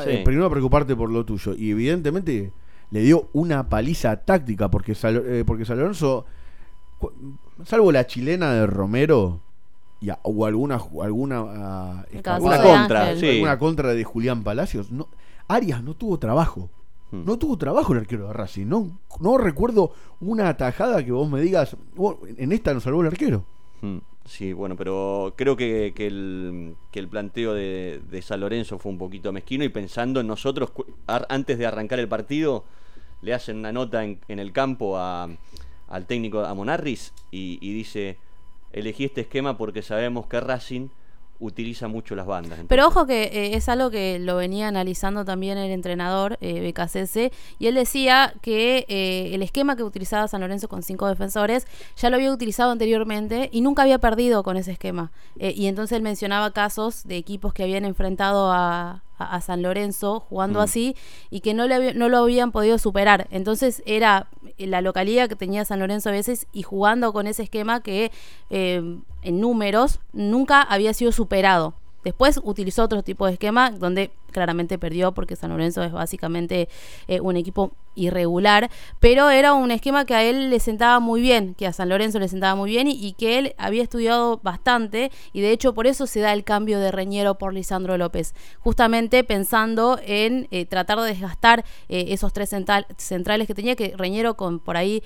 Sí. 0.03 0.22
primero 0.24 0.50
preocuparte 0.51 0.96
por 0.96 1.10
lo 1.12 1.25
tuyo 1.25 1.53
y 1.58 1.72
evidentemente 1.72 2.53
le 2.91 3.00
dio 3.01 3.27
una 3.34 3.70
paliza 3.70 4.15
táctica 4.17 4.70
porque 4.70 4.94
San, 4.94 5.20
eh, 5.25 5.44
porque 5.48 5.65
San 5.65 5.79
Lorenzo 5.79 6.25
salvo 7.65 7.91
la 7.91 8.05
chilena 8.08 8.53
de 8.53 8.67
Romero 8.67 9.41
y 10.00 10.10
a- 10.10 10.20
o 10.24 10.46
alguna 10.46 10.79
alguna 11.01 11.39
ah, 11.48 12.05
contra, 12.62 13.15
sí. 13.15 13.29
alguna 13.29 13.58
contra 13.58 13.94
de 13.94 14.03
Julián 14.03 14.44
Palacios. 14.44 14.91
No, 14.91 15.08
Arias 15.48 15.84
no 15.84 15.96
tuvo 15.96 16.20
trabajo. 16.20 16.70
No 17.24 17.38
tuvo 17.38 17.57
trabajo 17.57 17.93
el 17.93 18.00
arquero 18.00 18.27
de 18.27 18.34
Racing. 18.34 18.65
No, 18.67 19.00
no 19.19 19.38
recuerdo 19.38 19.91
una 20.19 20.50
atajada 20.50 21.03
que 21.05 21.12
vos 21.12 21.29
me 21.29 21.39
digas, 21.41 21.77
"Oh, 21.95 22.17
en 22.25 22.51
esta 22.51 22.74
nos 22.74 22.84
salvó 22.84 23.01
el 23.01 23.07
arquero. 23.07 23.45
Mm, 23.81 23.98
Sí, 24.27 24.53
bueno, 24.53 24.75
pero 24.75 25.36
creo 25.38 25.55
que, 25.55 25.93
que 25.95 26.07
el, 26.07 26.75
que 26.91 26.98
el 26.98 27.07
planteo 27.07 27.53
de, 27.53 28.01
San 28.24 28.39
Lorenzo 28.39 28.79
fue 28.79 28.91
un 28.91 28.98
poquito 28.98 29.31
mezquino 29.31 29.63
y 29.63 29.69
pensando 29.69 30.19
en 30.19 30.25
nosotros, 30.25 30.72
antes 31.29 31.60
de 31.60 31.67
arrancar 31.67 32.00
el 32.00 32.07
partido, 32.07 32.63
le 33.22 33.36
hacen 33.36 33.57
una 33.57 33.72
nota 33.72 34.03
en, 34.03 34.19
el 34.39 34.51
campo 34.51 34.98
a- 34.98 35.29
al 35.88 36.05
técnico, 36.07 36.39
a 36.39 36.55
y, 37.29 37.60
y 37.62 37.74
dice, 37.74 38.17
elegí 38.74 39.05
este 39.05 39.22
esquema 39.22 39.60
porque 39.60 39.84
sabemos 39.84 40.25
que 40.25 40.39
Racing 40.41 40.88
utiliza 41.39 41.88
mucho 41.88 42.15
las 42.15 42.25
bandas. 42.25 42.60
Pero 42.68 42.88
ojo 42.88 43.06
que 43.06 43.24
eh, 43.24 43.56
es 43.56 43.70
algo 43.70 43.89
que 43.89 44.20
lo 44.20 44.38
venía 44.38 44.68
analizando 44.68 45.25
también 45.25 45.58
el 45.58 45.72
entrenador 45.72 46.38
eh, 46.42 46.74
y 47.60 47.68
él 47.68 47.75
decía 47.75 48.34
que 48.42 48.86
eh, 48.88 49.32
el 49.34 49.42
esquema 49.42 49.75
que 49.75 49.84
utilizaba 49.84 50.27
San 50.27 50.42
Lorenzo 50.42 50.68
con 50.68 50.84
cinco 50.84 51.08
defensores 51.08 51.68
ya 51.96 52.10
lo 52.10 52.18
había 52.18 52.32
utilizado 52.32 52.72
anteriormente 52.72 53.50
y 53.51 53.62
nunca 53.62 53.84
había 53.84 54.00
perdido 54.00 54.44
con 54.44 54.58
ese 54.58 54.72
esquema. 54.72 55.12
Eh, 55.38 55.54
y 55.56 55.68
entonces 55.68 55.96
él 55.96 56.04
mencionaba 56.04 56.51
casos 56.51 57.04
de 57.06 57.18
equipos 57.18 57.54
que 57.54 57.63
habían 57.63 57.86
enfrentado 57.86 58.51
a, 58.51 59.04
a- 59.17 59.36
a 59.36 59.41
San 59.41 59.62
Lorenzo 59.62 60.19
jugando 60.19 60.60
Mm. 60.60 60.63
así 60.63 60.95
y 61.29 61.39
que 61.41 61.53
no, 61.53 61.67
le 61.67 61.75
había- 61.75 61.93
no 61.93 62.10
lo 62.10 62.17
habían 62.19 62.51
podido 62.51 62.77
superar. 62.77 63.27
Entonces 63.31 63.81
era 63.86 64.27
la 64.57 64.81
localidad 64.81 65.27
que 65.29 65.36
tenía 65.36 65.65
San 65.65 65.79
Lorenzo 65.79 66.10
a 66.10 66.12
veces 66.13 66.48
y 66.53 66.63
jugando 66.63 67.12
con 67.13 67.27
ese 67.27 67.43
esquema 67.43 67.81
que 67.81 68.12
eh, 68.50 68.81
en 69.22 69.39
números 69.41 70.00
nunca 70.13 70.62
había 70.62 70.93
sido 70.93 71.12
superado. 71.12 71.74
Después 72.03 72.39
utilizó 72.43 72.84
otro 72.84 73.01
tipo 73.01 73.25
de 73.25 73.34
esquema 73.34 73.72
donde 73.72 74.12
claramente 74.36 74.77
perdió 74.77 75.13
porque 75.13 75.38
San 75.38 75.50
Lorenzo 75.50 75.82
es 75.82 75.94
básicamente 75.94 76.68
eh, 77.08 77.22
un 77.22 77.38
equipo 77.38 77.72
irregular, 77.98 78.70
pero 79.00 79.30
era 79.30 79.54
un 79.54 79.72
esquema 79.72 80.04
que 80.04 80.13
a 80.13 80.22
él 80.22 80.50
le 80.50 80.60
sentaba 80.60 81.00
muy 81.00 81.22
bien, 81.22 81.54
que 81.54 81.65
a 81.65 81.72
San 81.72 81.88
Lorenzo 81.88 82.20
le 82.20 82.27
sentaba 82.27 82.54
muy 82.54 82.70
bien 82.70 82.89
y, 82.89 83.13
que 83.13 83.39
él 83.39 83.56
había 83.58 83.82
estudiado 83.82 84.42
bastante 84.44 85.10
y 85.32 85.39
de 85.39 85.51
hecho 85.51 85.74
por 85.74 85.88
eso 85.88 86.06
se 86.06 86.20
da 86.20 86.34
el 86.34 86.44
cambio 86.44 86.82
de 86.82 86.92
Reñero 86.92 87.36
por 87.36 87.54
Lisandro 87.54 87.98
López, 87.98 88.36
justamente 88.60 89.24
pensando 89.24 89.98
en 90.06 90.50
eh, 90.51 90.65
tratar 90.65 91.00
de 91.00 91.08
desgastar 91.08 91.63
eh, 91.88 92.08
esos 92.10 92.34
tres 92.34 92.50
central- 92.50 92.88
centrales 92.98 93.48
que 93.48 93.54
tenía, 93.54 93.77
que 93.77 93.94
Reñero 93.96 94.36
con 94.36 94.60
por 94.60 94.75
ahí 94.75 95.01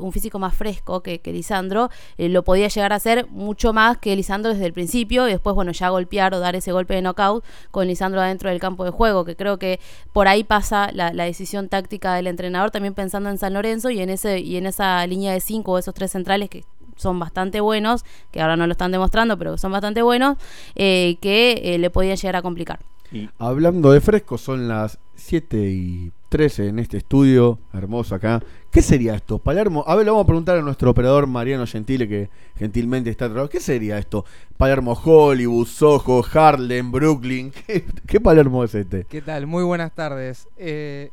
un 0.00 0.10
físico 0.10 0.40
más 0.40 0.56
fresco 0.56 1.04
que, 1.04 1.20
que 1.20 1.32
Lisandro, 1.32 1.90
lo 2.18 2.42
podía 2.42 2.66
llegar 2.66 2.92
a 2.92 2.96
hacer 2.96 3.28
mucho 3.28 3.72
más 3.72 3.98
que 3.98 4.16
Lisandro 4.16 4.52
desde 4.52 4.66
el 4.66 4.72
principio 4.72 5.28
y 5.28 5.30
después, 5.30 5.54
bueno, 5.54 5.70
ya 5.70 5.90
golpear 5.90 6.34
o 6.34 6.40
dar 6.40 6.56
ese 6.56 6.72
golpe 6.72 6.94
de 6.94 7.02
knockout 7.02 7.44
con 7.70 7.86
Lisandro 7.86 8.20
adentro 8.20 8.50
del 8.50 8.58
campo 8.58 8.71
de 8.84 8.90
juego, 8.90 9.24
que 9.24 9.36
creo 9.36 9.58
que 9.58 9.80
por 10.12 10.28
ahí 10.28 10.44
pasa 10.44 10.90
la, 10.92 11.12
la 11.12 11.24
decisión 11.24 11.68
táctica 11.68 12.14
del 12.14 12.26
entrenador, 12.26 12.70
también 12.70 12.94
pensando 12.94 13.30
en 13.30 13.38
San 13.38 13.54
Lorenzo 13.54 13.90
y 13.90 14.00
en 14.00 14.10
ese 14.10 14.40
y 14.40 14.56
en 14.56 14.66
esa 14.66 15.06
línea 15.06 15.32
de 15.32 15.40
cinco 15.40 15.72
o 15.72 15.78
esos 15.78 15.94
tres 15.94 16.10
centrales 16.12 16.48
que 16.50 16.64
son 16.96 17.18
bastante 17.18 17.60
buenos, 17.60 18.04
que 18.30 18.40
ahora 18.40 18.56
no 18.56 18.66
lo 18.66 18.72
están 18.72 18.92
demostrando, 18.92 19.36
pero 19.38 19.56
son 19.58 19.72
bastante 19.72 20.02
buenos, 20.02 20.36
eh, 20.74 21.16
que 21.20 21.60
eh, 21.74 21.78
le 21.78 21.90
podían 21.90 22.16
llegar 22.16 22.36
a 22.36 22.42
complicar. 22.42 22.80
y- 23.10 23.28
Hablando 23.38 23.92
de 23.92 24.00
fresco, 24.00 24.38
son 24.38 24.68
las 24.68 24.98
7 25.16 25.56
y 25.70 26.12
13 26.32 26.68
en 26.68 26.78
este 26.78 26.96
estudio 26.96 27.58
hermoso 27.74 28.14
acá. 28.14 28.42
¿Qué 28.70 28.80
sería 28.80 29.14
esto? 29.14 29.38
Palermo, 29.38 29.84
a 29.86 29.94
ver, 29.94 30.06
le 30.06 30.10
vamos 30.12 30.24
a 30.24 30.26
preguntar 30.26 30.56
a 30.56 30.62
nuestro 30.62 30.90
operador 30.90 31.26
Mariano 31.26 31.66
Gentile, 31.66 32.08
que 32.08 32.30
gentilmente 32.56 33.10
está 33.10 33.26
atrás. 33.26 33.50
¿Qué 33.50 33.60
sería 33.60 33.98
esto? 33.98 34.24
Palermo 34.56 34.94
Hollywood, 34.94 35.66
Soho, 35.66 36.24
Harlem, 36.32 36.90
Brooklyn. 36.90 37.50
¿Qué, 37.66 37.84
qué 38.06 38.18
Palermo 38.18 38.64
es 38.64 38.74
este? 38.74 39.04
¿Qué 39.04 39.20
tal? 39.20 39.46
Muy 39.46 39.62
buenas 39.62 39.94
tardes. 39.94 40.48
Eh, 40.56 41.10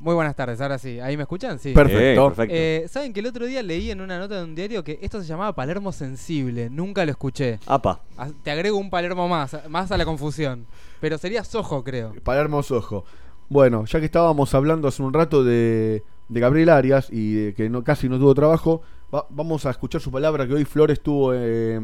muy 0.00 0.14
buenas 0.14 0.34
tardes, 0.34 0.62
ahora 0.62 0.78
sí. 0.78 0.98
¿Ahí 0.98 1.18
me 1.18 1.24
escuchan? 1.24 1.58
Sí. 1.58 1.74
Perfecto. 1.74 2.22
Eh, 2.22 2.28
perfecto. 2.28 2.54
Eh, 2.56 2.86
¿Saben 2.88 3.12
que 3.12 3.20
el 3.20 3.26
otro 3.26 3.44
día 3.44 3.62
leí 3.62 3.90
en 3.90 4.00
una 4.00 4.18
nota 4.18 4.36
de 4.36 4.44
un 4.44 4.54
diario 4.54 4.82
que 4.82 4.98
esto 5.02 5.20
se 5.20 5.26
llamaba 5.26 5.54
Palermo 5.54 5.92
Sensible? 5.92 6.70
Nunca 6.70 7.04
lo 7.04 7.10
escuché. 7.10 7.58
Apa, 7.66 8.00
Ah, 8.16 8.30
Te 8.42 8.50
agrego 8.50 8.78
un 8.78 8.88
Palermo 8.88 9.28
más, 9.28 9.58
más 9.68 9.92
a 9.92 9.98
la 9.98 10.06
confusión. 10.06 10.64
Pero 11.02 11.18
sería 11.18 11.44
Sojo, 11.44 11.84
creo. 11.84 12.14
Palermo 12.24 12.62
Soho. 12.62 13.04
Bueno, 13.48 13.84
ya 13.86 13.98
que 13.98 14.06
estábamos 14.06 14.54
hablando 14.54 14.88
hace 14.88 15.02
un 15.02 15.12
rato 15.14 15.42
de, 15.42 16.02
Gabriel 16.28 16.68
Arias 16.68 17.08
y 17.10 17.32
de 17.34 17.54
que 17.54 17.70
no, 17.70 17.82
casi 17.82 18.08
no 18.08 18.18
tuvo 18.18 18.34
trabajo, 18.34 18.82
va- 19.14 19.26
vamos 19.30 19.64
a 19.64 19.70
escuchar 19.70 20.00
su 20.00 20.10
palabra 20.10 20.46
que 20.46 20.52
hoy 20.54 20.66
Flores 20.66 20.98
estuvo 20.98 21.32
eh, 21.32 21.76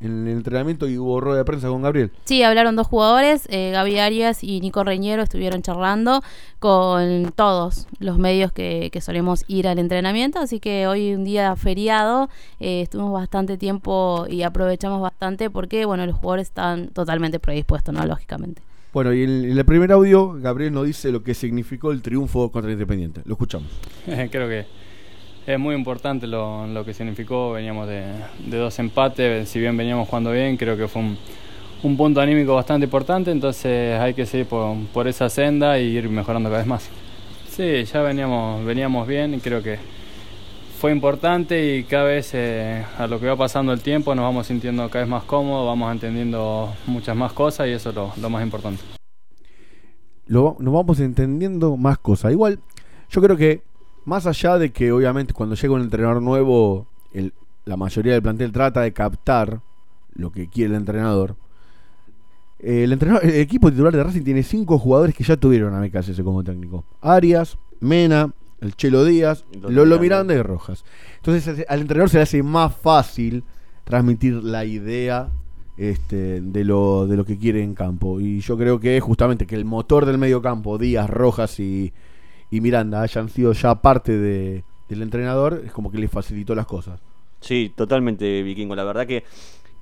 en 0.00 0.26
el 0.26 0.28
entrenamiento 0.28 0.88
y 0.88 0.96
hubo 0.96 1.20
rueda 1.20 1.36
de 1.38 1.44
prensa 1.44 1.68
con 1.68 1.82
Gabriel. 1.82 2.10
Sí, 2.24 2.42
hablaron 2.42 2.76
dos 2.76 2.86
jugadores, 2.86 3.46
eh, 3.50 3.76
Arias 3.76 4.42
y 4.42 4.60
Nico 4.60 4.82
Reñero, 4.84 5.22
estuvieron 5.22 5.60
charlando 5.60 6.22
con 6.58 7.30
todos 7.36 7.86
los 7.98 8.16
medios 8.16 8.50
que, 8.50 8.88
que 8.90 9.00
solemos 9.02 9.44
ir 9.48 9.68
al 9.68 9.78
entrenamiento, 9.78 10.38
así 10.38 10.60
que 10.60 10.86
hoy 10.86 11.14
un 11.14 11.24
día 11.24 11.54
feriado, 11.56 12.30
eh, 12.58 12.80
estuvimos 12.80 13.12
bastante 13.12 13.58
tiempo 13.58 14.24
y 14.30 14.42
aprovechamos 14.44 15.02
bastante 15.02 15.50
porque, 15.50 15.84
bueno, 15.84 16.06
los 16.06 16.16
jugadores 16.16 16.48
están 16.48 16.88
totalmente 16.88 17.38
predispuestos, 17.38 17.94
¿no? 17.94 18.04
Lógicamente. 18.06 18.62
Bueno, 18.92 19.14
y 19.14 19.22
en, 19.22 19.58
el 19.58 19.64
primer 19.64 19.90
audio, 19.92 20.34
Gabriel 20.38 20.72
nos 20.72 20.86
dice 20.86 21.10
lo 21.10 21.22
que 21.22 21.32
significó 21.32 21.92
el 21.92 22.02
triunfo 22.02 22.50
contra 22.50 22.70
Independiente. 22.70 23.22
Lo 23.24 23.34
escuchamos. 23.34 23.68
Creo 24.30 24.48
que 24.48 24.66
es 25.46 25.58
muy 25.58 25.74
importante 25.74 26.26
lo, 26.26 26.82
que 26.84 26.92
significó. 26.92 27.52
Veníamos 27.52 27.88
de, 27.88 28.04
dos 28.50 28.78
empates, 28.78 29.48
si 29.48 29.58
bien 29.58 29.76
veníamos 29.76 30.08
jugando 30.08 30.30
bien, 30.32 30.56
creo 30.56 30.76
que 30.76 30.88
fue 30.88 31.02
un, 31.02 31.16
un 31.82 31.96
punto 31.96 32.20
anímico 32.20 32.54
bastante 32.54 32.84
importante, 32.84 33.30
entonces 33.30 33.98
hay 33.98 34.14
que 34.14 34.26
seguir 34.26 34.46
por, 34.46 34.76
por 34.92 35.08
esa 35.08 35.28
senda 35.28 35.78
y 35.78 35.96
ir 35.96 36.08
mejorando 36.08 36.48
cada 36.48 36.58
vez 36.58 36.68
más. 36.68 36.90
Sí, 37.48 37.84
ya 37.84 38.02
veníamos, 38.02 38.64
veníamos 38.64 39.08
bien 39.08 39.34
y 39.34 39.38
creo 39.38 39.62
que 39.62 39.78
fue 40.82 40.90
importante 40.90 41.76
y 41.76 41.84
cada 41.84 42.02
vez 42.02 42.32
eh, 42.34 42.84
a 42.98 43.06
lo 43.06 43.20
que 43.20 43.28
va 43.28 43.36
pasando 43.36 43.72
el 43.72 43.80
tiempo 43.82 44.16
nos 44.16 44.24
vamos 44.24 44.48
sintiendo 44.48 44.90
cada 44.90 45.04
vez 45.04 45.08
más 45.08 45.22
cómodos, 45.22 45.64
vamos 45.64 45.92
entendiendo 45.92 46.74
muchas 46.88 47.14
más 47.14 47.32
cosas 47.32 47.68
y 47.68 47.70
eso 47.70 47.90
es 47.90 47.94
lo, 48.20 48.28
más 48.28 48.42
importante. 48.42 48.82
Nos 50.26 50.58
vamos 50.58 50.98
entendiendo 50.98 51.76
más 51.76 51.98
cosas. 51.98 52.32
Igual, 52.32 52.58
yo 53.08 53.22
creo 53.22 53.36
que 53.36 53.62
más 54.04 54.26
allá 54.26 54.58
de 54.58 54.72
que 54.72 54.90
obviamente 54.90 55.32
cuando 55.32 55.54
llega 55.54 55.72
un 55.72 55.82
entrenador 55.82 56.20
nuevo, 56.20 56.88
la 57.64 57.76
mayoría 57.76 58.14
del 58.14 58.22
plantel 58.22 58.50
trata 58.50 58.80
de 58.80 58.92
captar 58.92 59.60
lo 60.14 60.32
que 60.32 60.48
quiere 60.48 60.74
el 60.74 60.80
entrenador. 60.80 61.36
eh, 62.58 62.82
El, 62.82 62.92
entrenador, 62.92 63.24
el 63.24 63.36
equipo 63.36 63.70
titular 63.70 63.94
de 63.94 64.02
Racing 64.02 64.24
tiene 64.24 64.42
cinco 64.42 64.80
jugadores 64.80 65.14
que 65.14 65.22
ya 65.22 65.36
tuvieron 65.36 65.74
a 65.74 65.80
BKSS 65.80 66.20
como 66.22 66.42
técnico. 66.42 66.84
Arias, 67.00 67.56
Mena, 67.78 68.34
el 68.62 68.74
Chelo 68.76 69.04
Díaz, 69.04 69.44
Lolo 69.52 69.68
Lolo 69.70 69.98
Miranda. 69.98 70.00
Miranda 70.00 70.34
y 70.34 70.42
Rojas. 70.42 70.84
Entonces 71.16 71.66
al 71.68 71.80
entrenador 71.80 72.08
se 72.10 72.16
le 72.18 72.22
hace 72.22 72.42
más 72.42 72.74
fácil 72.74 73.44
transmitir 73.84 74.34
la 74.42 74.64
idea 74.64 75.30
este, 75.76 76.40
de, 76.40 76.64
lo, 76.64 77.06
de 77.06 77.16
lo 77.16 77.24
que 77.24 77.38
quiere 77.38 77.62
en 77.62 77.74
campo. 77.74 78.20
Y 78.20 78.40
yo 78.40 78.56
creo 78.56 78.78
que 78.80 79.00
justamente 79.00 79.46
que 79.46 79.56
el 79.56 79.64
motor 79.64 80.06
del 80.06 80.18
medio 80.18 80.40
campo, 80.40 80.78
Díaz, 80.78 81.10
Rojas 81.10 81.58
y, 81.60 81.92
y 82.50 82.60
Miranda, 82.60 83.02
hayan 83.02 83.28
sido 83.28 83.52
ya 83.52 83.74
parte 83.82 84.16
de- 84.16 84.64
del 84.88 85.02
entrenador, 85.02 85.62
es 85.64 85.72
como 85.72 85.90
que 85.90 85.98
le 85.98 86.06
facilitó 86.08 86.54
las 86.54 86.66
cosas. 86.66 87.00
Sí, 87.40 87.72
totalmente, 87.74 88.42
Vikingo. 88.42 88.76
La 88.76 88.84
verdad 88.84 89.06
que, 89.06 89.24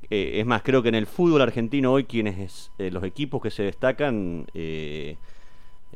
eh, 0.09 0.39
es 0.41 0.47
más, 0.47 0.63
creo 0.63 0.83
que 0.83 0.89
en 0.89 0.95
el 0.95 1.07
fútbol 1.07 1.43
argentino 1.43 1.93
hoy 1.93 2.05
quienes 2.05 2.71
eh, 2.79 2.91
los 2.91 3.03
equipos 3.05 3.43
que 3.43 3.51
se 3.51 3.65
destacan 3.65 4.47
eh, 4.55 5.17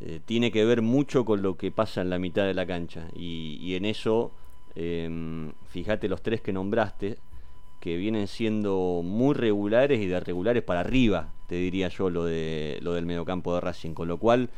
eh, 0.01 0.21
tiene 0.25 0.51
que 0.51 0.65
ver 0.65 0.83
mucho 0.83 1.25
con 1.25 1.43
lo 1.43 1.57
que 1.57 1.71
pasa 1.71 2.01
en 2.01 2.11
la 2.11 2.19
mitad 2.19 2.45
de 2.45 2.55
la 2.55 2.67
cancha. 2.67 3.09
Y, 3.15 3.59
y 3.61 3.75
en 3.77 3.85
eso, 3.85 4.33
eh, 4.75 5.51
fíjate 5.69 6.09
los 6.09 6.23
tres 6.23 6.41
que 6.41 6.53
nombraste, 6.53 7.19
que 7.81 7.97
vienen 7.97 8.29
siendo 8.29 9.03
muy 9.05 9.35
regulares 9.35 10.01
y 10.01 10.07
de 10.07 10.19
regulares 10.19 10.63
para 10.63 10.81
arriba, 10.81 11.29
te 11.49 11.57
diría 11.57 11.89
yo, 11.89 12.09
lo, 12.09 12.25
de, 12.25 12.79
lo 12.81 12.95
del 12.95 13.05
mediocampo 13.05 13.55
de 13.55 13.61
Racing. 13.61 13.93
Con 13.93 14.09
lo 14.09 14.19
cual, 14.19 14.49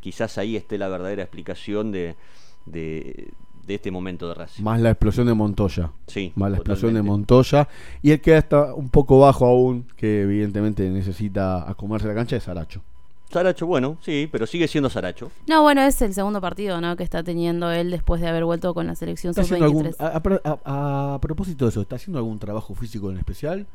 quizás 0.00 0.38
ahí 0.38 0.56
esté 0.56 0.78
la 0.78 0.88
verdadera 0.88 1.22
explicación 1.22 1.92
de, 1.92 2.16
de, 2.64 3.32
de 3.66 3.74
este 3.74 3.90
momento 3.90 4.28
de 4.28 4.34
Racing. 4.34 4.62
Más 4.64 4.80
la 4.80 4.90
explosión 4.92 5.26
de 5.26 5.34
Montoya. 5.34 5.92
Sí, 6.06 6.32
Más 6.36 6.50
la 6.50 6.56
explosión 6.56 6.94
de. 6.94 7.02
Montoya. 7.02 7.68
Y 8.00 8.12
el 8.12 8.20
que 8.22 8.36
está 8.36 8.74
un 8.74 8.88
poco 8.88 9.20
bajo 9.20 9.46
aún, 9.46 9.86
que 9.96 10.22
evidentemente 10.22 10.88
necesita 10.88 11.68
acomodarse 11.68 12.08
la 12.08 12.14
cancha, 12.14 12.36
es 12.36 12.48
Aracho. 12.48 12.82
Saracho, 13.30 13.66
bueno, 13.66 13.96
sí, 14.02 14.28
pero 14.30 14.46
sigue 14.46 14.66
siendo 14.68 14.90
Saracho. 14.90 15.30
No, 15.46 15.62
bueno, 15.62 15.82
es 15.82 16.02
el 16.02 16.12
segundo 16.14 16.40
partido, 16.40 16.80
¿no? 16.80 16.96
Que 16.96 17.04
está 17.04 17.22
teniendo 17.22 17.70
él 17.70 17.90
después 17.90 18.20
de 18.20 18.28
haber 18.28 18.44
vuelto 18.44 18.74
con 18.74 18.86
la 18.88 18.94
selección 18.96 19.30
¿Está 19.30 19.42
haciendo 19.42 19.66
algún- 19.66 19.84
sub-23. 19.92 20.00
a, 20.04 20.16
a 20.16 20.20
pro- 20.22 20.40
a- 20.44 21.14
a 21.14 21.18
propósito 21.20 21.64
de 21.64 21.70
eso, 21.70 21.80
¿está 21.80 21.96
haciendo 21.96 22.18
algún 22.18 22.38
trabajo 22.38 22.74
físico 22.74 23.10
en 23.10 23.18
especial? 23.18 23.66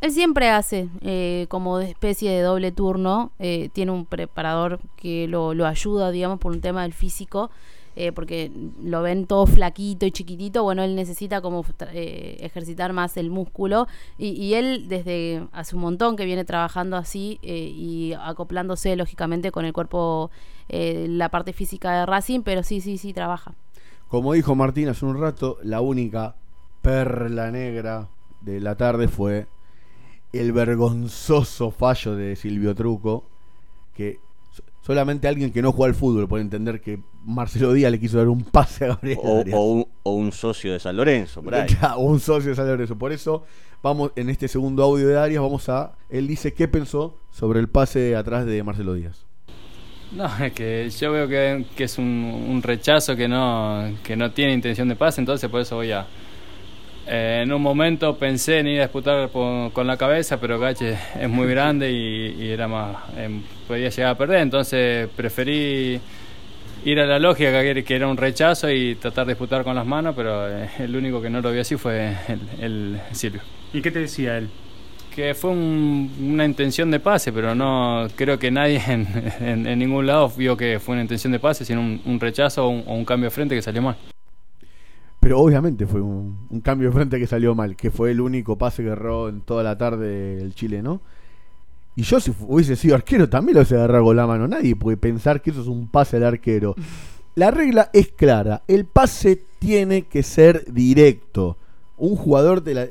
Él 0.00 0.12
siempre 0.12 0.48
hace 0.48 0.88
eh, 1.02 1.46
como 1.50 1.76
de 1.78 1.86
especie 1.90 2.30
de 2.30 2.40
doble 2.40 2.72
turno. 2.72 3.32
eh, 3.38 3.68
tiene 3.72 3.90
un 3.92 4.06
preparador 4.06 4.80
que 4.96 5.26
lo, 5.28 5.52
lo 5.52 5.66
ayuda, 5.66 6.10
digamos, 6.10 6.38
por 6.38 6.52
un 6.52 6.60
tema 6.60 6.82
del 6.82 6.94
físico. 6.94 7.50
Eh, 7.96 8.12
porque 8.12 8.50
lo 8.82 9.02
ven 9.02 9.26
todo 9.26 9.46
flaquito 9.46 10.06
y 10.06 10.12
chiquitito, 10.12 10.62
bueno, 10.62 10.82
él 10.82 10.94
necesita 10.94 11.40
como 11.40 11.64
eh, 11.92 12.38
ejercitar 12.40 12.92
más 12.92 13.16
el 13.16 13.30
músculo 13.30 13.86
y, 14.16 14.28
y 14.30 14.54
él 14.54 14.88
desde 14.88 15.46
hace 15.52 15.74
un 15.74 15.82
montón 15.82 16.16
que 16.16 16.24
viene 16.24 16.44
trabajando 16.44 16.96
así 16.96 17.38
eh, 17.42 17.72
y 17.74 18.12
acoplándose 18.12 18.94
lógicamente 18.96 19.50
con 19.50 19.64
el 19.64 19.72
cuerpo, 19.72 20.30
la 20.68 21.28
parte 21.30 21.52
física 21.52 21.98
de 21.98 22.06
Racing, 22.06 22.42
pero 22.42 22.62
sí, 22.62 22.80
sí, 22.80 22.96
sí, 22.96 23.12
trabaja. 23.12 23.54
Como 24.06 24.34
dijo 24.34 24.54
Martín 24.54 24.88
hace 24.88 25.04
un 25.04 25.20
rato, 25.20 25.58
la 25.64 25.80
única 25.80 26.36
perla 26.80 27.50
negra 27.50 28.08
de 28.40 28.60
la 28.60 28.76
tarde 28.76 29.08
fue 29.08 29.48
el 30.32 30.52
vergonzoso 30.52 31.72
fallo 31.72 32.14
de 32.14 32.36
Silvio 32.36 32.74
Truco, 32.74 33.24
que 33.94 34.20
solamente 34.80 35.28
alguien 35.28 35.52
que 35.52 35.62
no 35.62 35.72
juega 35.72 35.90
al 35.90 35.94
fútbol 35.94 36.28
puede 36.28 36.42
entender 36.42 36.80
que 36.80 37.00
Marcelo 37.24 37.72
Díaz 37.72 37.92
le 37.92 38.00
quiso 38.00 38.18
dar 38.18 38.28
un 38.28 38.42
pase 38.44 38.84
a 38.84 38.88
Gabriel 38.88 39.18
O, 39.22 39.40
Arias. 39.40 39.56
o 39.58 39.62
un, 39.64 39.86
o 40.02 40.12
un 40.14 40.32
socio 40.32 40.72
de 40.72 40.80
San 40.80 40.96
Lorenzo, 40.96 41.42
por 41.42 41.54
ahí. 41.54 41.68
Ya, 41.80 41.96
o 41.96 42.02
un 42.02 42.20
socio 42.20 42.50
de 42.50 42.56
San 42.56 42.66
Lorenzo. 42.66 42.96
Por 42.96 43.12
eso, 43.12 43.44
vamos, 43.82 44.12
en 44.16 44.30
este 44.30 44.48
segundo 44.48 44.82
audio 44.82 45.06
de 45.08 45.18
Arias, 45.18 45.42
vamos 45.42 45.68
a. 45.68 45.92
Él 46.08 46.26
dice 46.26 46.54
qué 46.54 46.68
pensó 46.68 47.18
sobre 47.30 47.60
el 47.60 47.68
pase 47.68 48.16
atrás 48.16 48.46
de 48.46 48.62
Marcelo 48.62 48.94
Díaz. 48.94 49.26
No, 50.12 50.26
es 50.44 50.52
que 50.52 50.90
yo 50.90 51.12
veo 51.12 51.28
que, 51.28 51.66
que 51.76 51.84
es 51.84 51.96
un, 51.96 52.04
un 52.06 52.62
rechazo 52.62 53.14
que 53.14 53.28
no, 53.28 53.92
que 54.02 54.16
no 54.16 54.32
tiene 54.32 54.52
intención 54.54 54.88
de 54.88 54.96
pase, 54.96 55.20
entonces 55.20 55.48
por 55.48 55.60
eso 55.60 55.76
voy 55.76 55.92
a... 55.92 56.06
eh, 57.06 57.40
en 57.42 57.52
un 57.52 57.62
momento 57.62 58.16
pensé 58.16 58.58
en 58.58 58.66
ir 58.68 58.80
a 58.80 58.84
disputar 58.84 59.28
por- 59.30 59.72
con 59.72 59.86
la 59.86 59.96
cabeza, 59.96 60.40
pero 60.40 60.58
Gache 60.58 60.96
es 61.20 61.28
muy 61.28 61.48
grande 61.48 61.90
y, 61.90 62.36
y 62.42 62.50
era 62.50 62.68
más 62.68 62.96
em, 63.16 63.42
podía 63.66 63.88
llegar 63.88 64.12
a 64.12 64.18
perder, 64.18 64.40
entonces 64.40 65.08
preferí 65.16 66.00
ir 66.84 66.98
a 67.00 67.06
la 67.06 67.18
lógica 67.18 67.62
que, 67.62 67.84
que 67.84 67.94
era 67.96 68.06
un 68.08 68.16
rechazo 68.16 68.70
y 68.70 68.94
tratar 68.94 69.26
de 69.26 69.32
disputar 69.32 69.64
con 69.64 69.74
las 69.74 69.86
manos, 69.86 70.14
pero 70.16 70.48
eh, 70.48 70.68
el 70.78 70.94
único 70.96 71.20
que 71.20 71.28
no 71.30 71.40
lo 71.40 71.50
vio 71.52 71.60
así 71.62 71.76
fue 71.76 72.14
el, 72.28 72.40
el 72.64 73.00
Silvio 73.12 73.40
¿Y 73.72 73.80
qué 73.82 73.90
te 73.90 74.00
decía 74.00 74.38
él? 74.38 74.48
que 75.14 75.34
fue 75.34 75.50
un- 75.50 76.10
una 76.20 76.44
intención 76.44 76.88
de 76.90 77.00
pase, 77.00 77.32
pero 77.32 77.52
no 77.54 78.06
creo 78.14 78.38
que 78.38 78.50
nadie 78.52 78.80
en, 78.88 79.06
en- 79.40 79.66
en 79.66 79.78
ningún 79.78 80.06
lado 80.06 80.28
vio 80.36 80.56
que 80.56 80.78
fue 80.78 80.92
una 80.92 81.02
intención 81.02 81.32
de 81.32 81.40
pase, 81.40 81.64
sino 81.64 81.80
un, 81.80 82.00
un 82.04 82.20
rechazo 82.20 82.64
o 82.64 82.68
un, 82.68 82.84
o 82.86 82.94
un 82.94 83.04
cambio 83.04 83.26
de 83.28 83.30
frente 83.34 83.54
que 83.56 83.60
salió 83.62 83.82
mal. 83.82 83.96
Pero 85.30 85.42
obviamente 85.42 85.86
fue 85.86 86.00
un, 86.00 86.60
cambio 86.60 86.88
de 86.88 86.94
frente 86.96 87.16
que 87.16 87.26
salió 87.28 87.54
mal, 87.54 87.76
que 87.76 87.92
fue 87.92 88.10
el 88.10 88.20
único 88.20 88.58
pase 88.58 88.82
que 88.82 88.88
erró 88.88 89.28
en 89.28 89.42
toda 89.42 89.62
la 89.62 89.78
tarde 89.78 90.42
el 90.42 90.56
Chile, 90.56 90.82
¿no? 90.82 91.02
Y 91.94 92.02
yo 92.02 92.18
si 92.18 92.32
hubiese 92.48 92.74
sido 92.74 92.96
arquero 92.96 93.28
también 93.28 93.54
lo 93.54 93.60
hubiese 93.60 93.76
agarrado 93.76 94.06
con 94.06 94.16
la 94.16 94.26
mano. 94.26 94.48
Nadie 94.48 94.74
puede 94.74 94.96
pensar 94.96 95.40
que 95.40 95.50
eso 95.50 95.60
es 95.60 95.68
un 95.68 95.86
pase 95.86 96.16
al 96.16 96.24
arquero. 96.24 96.74
La 97.36 97.52
regla 97.52 97.90
es 97.92 98.08
clara. 98.08 98.64
El 98.66 98.86
pase 98.86 99.40
tiene 99.60 100.02
que 100.02 100.24
ser 100.24 100.64
directo. 100.64 101.56
Un 101.96 102.16
jugador 102.16 102.64
de 102.64 102.74
la... 102.74 102.88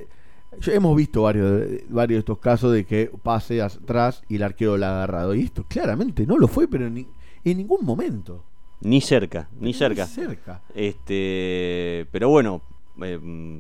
Ya 0.62 0.72
hemos 0.72 0.96
visto 0.96 1.24
varios, 1.24 1.62
varios 1.89 2.15
de 2.15 2.19
estos 2.19 2.39
casos 2.39 2.72
de 2.72 2.86
que 2.86 3.12
pase 3.22 3.62
atrás 3.62 4.24
y 4.29 4.38
el 4.38 4.43
arquero 4.43 4.77
la 4.77 4.91
ha 4.91 4.96
agarrado. 5.03 5.36
Y 5.36 5.41
esto 5.41 5.65
claramente 5.67 6.25
no 6.25 6.38
lo 6.38 6.48
fue, 6.48 6.69
pero 6.69 6.88
en 6.88 7.05
ningún 7.43 7.84
momento. 7.84 8.46
Ni 8.81 9.01
cerca, 9.01 9.50
ni 9.59 9.74
cerca. 9.74 10.05
cerca. 10.05 10.62
Este, 10.74 12.06
pero 12.12 12.30
bueno, 12.30 12.62
eh, 13.03 13.17
mm, 13.21 13.60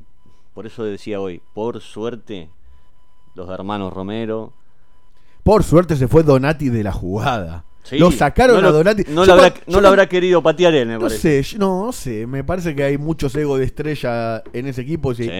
por 0.53 0.65
eso 0.65 0.83
decía 0.83 1.19
hoy, 1.19 1.41
por 1.53 1.81
suerte, 1.81 2.49
los 3.35 3.49
hermanos 3.49 3.91
Romero. 3.93 4.53
Por 5.43 5.63
suerte 5.63 5.95
se 5.95 6.07
fue 6.07 6.23
Donati 6.23 6.69
de 6.69 6.83
la 6.83 6.91
jugada. 6.91 7.65
sí, 7.83 7.97
lo 7.97 8.11
sacaron 8.11 8.61
no 8.61 8.67
a 8.67 8.71
lo- 8.71 8.77
Donati. 8.77 9.03
No, 9.09 9.25
lo 9.25 9.33
habrá, 9.33 9.49
cuando- 9.51 9.71
no 9.71 9.81
lo 9.81 9.87
habrá 9.87 10.01
cuando- 10.03 10.09
querido 10.09 10.43
patear 10.43 10.75
él, 10.75 10.87
me 10.87 10.93
No 10.95 10.99
parece. 11.01 11.43
sé, 11.43 11.57
no, 11.57 11.85
no 11.85 11.91
sé. 11.91 12.27
Me 12.27 12.43
parece 12.43 12.75
que 12.75 12.83
hay 12.83 12.97
muchos 12.97 13.33
egos 13.35 13.57
de 13.59 13.65
estrella 13.65 14.43
en 14.53 14.67
ese 14.67 14.81
equipo. 14.81 15.13
sí. 15.15 15.23
Sí. 15.23 15.31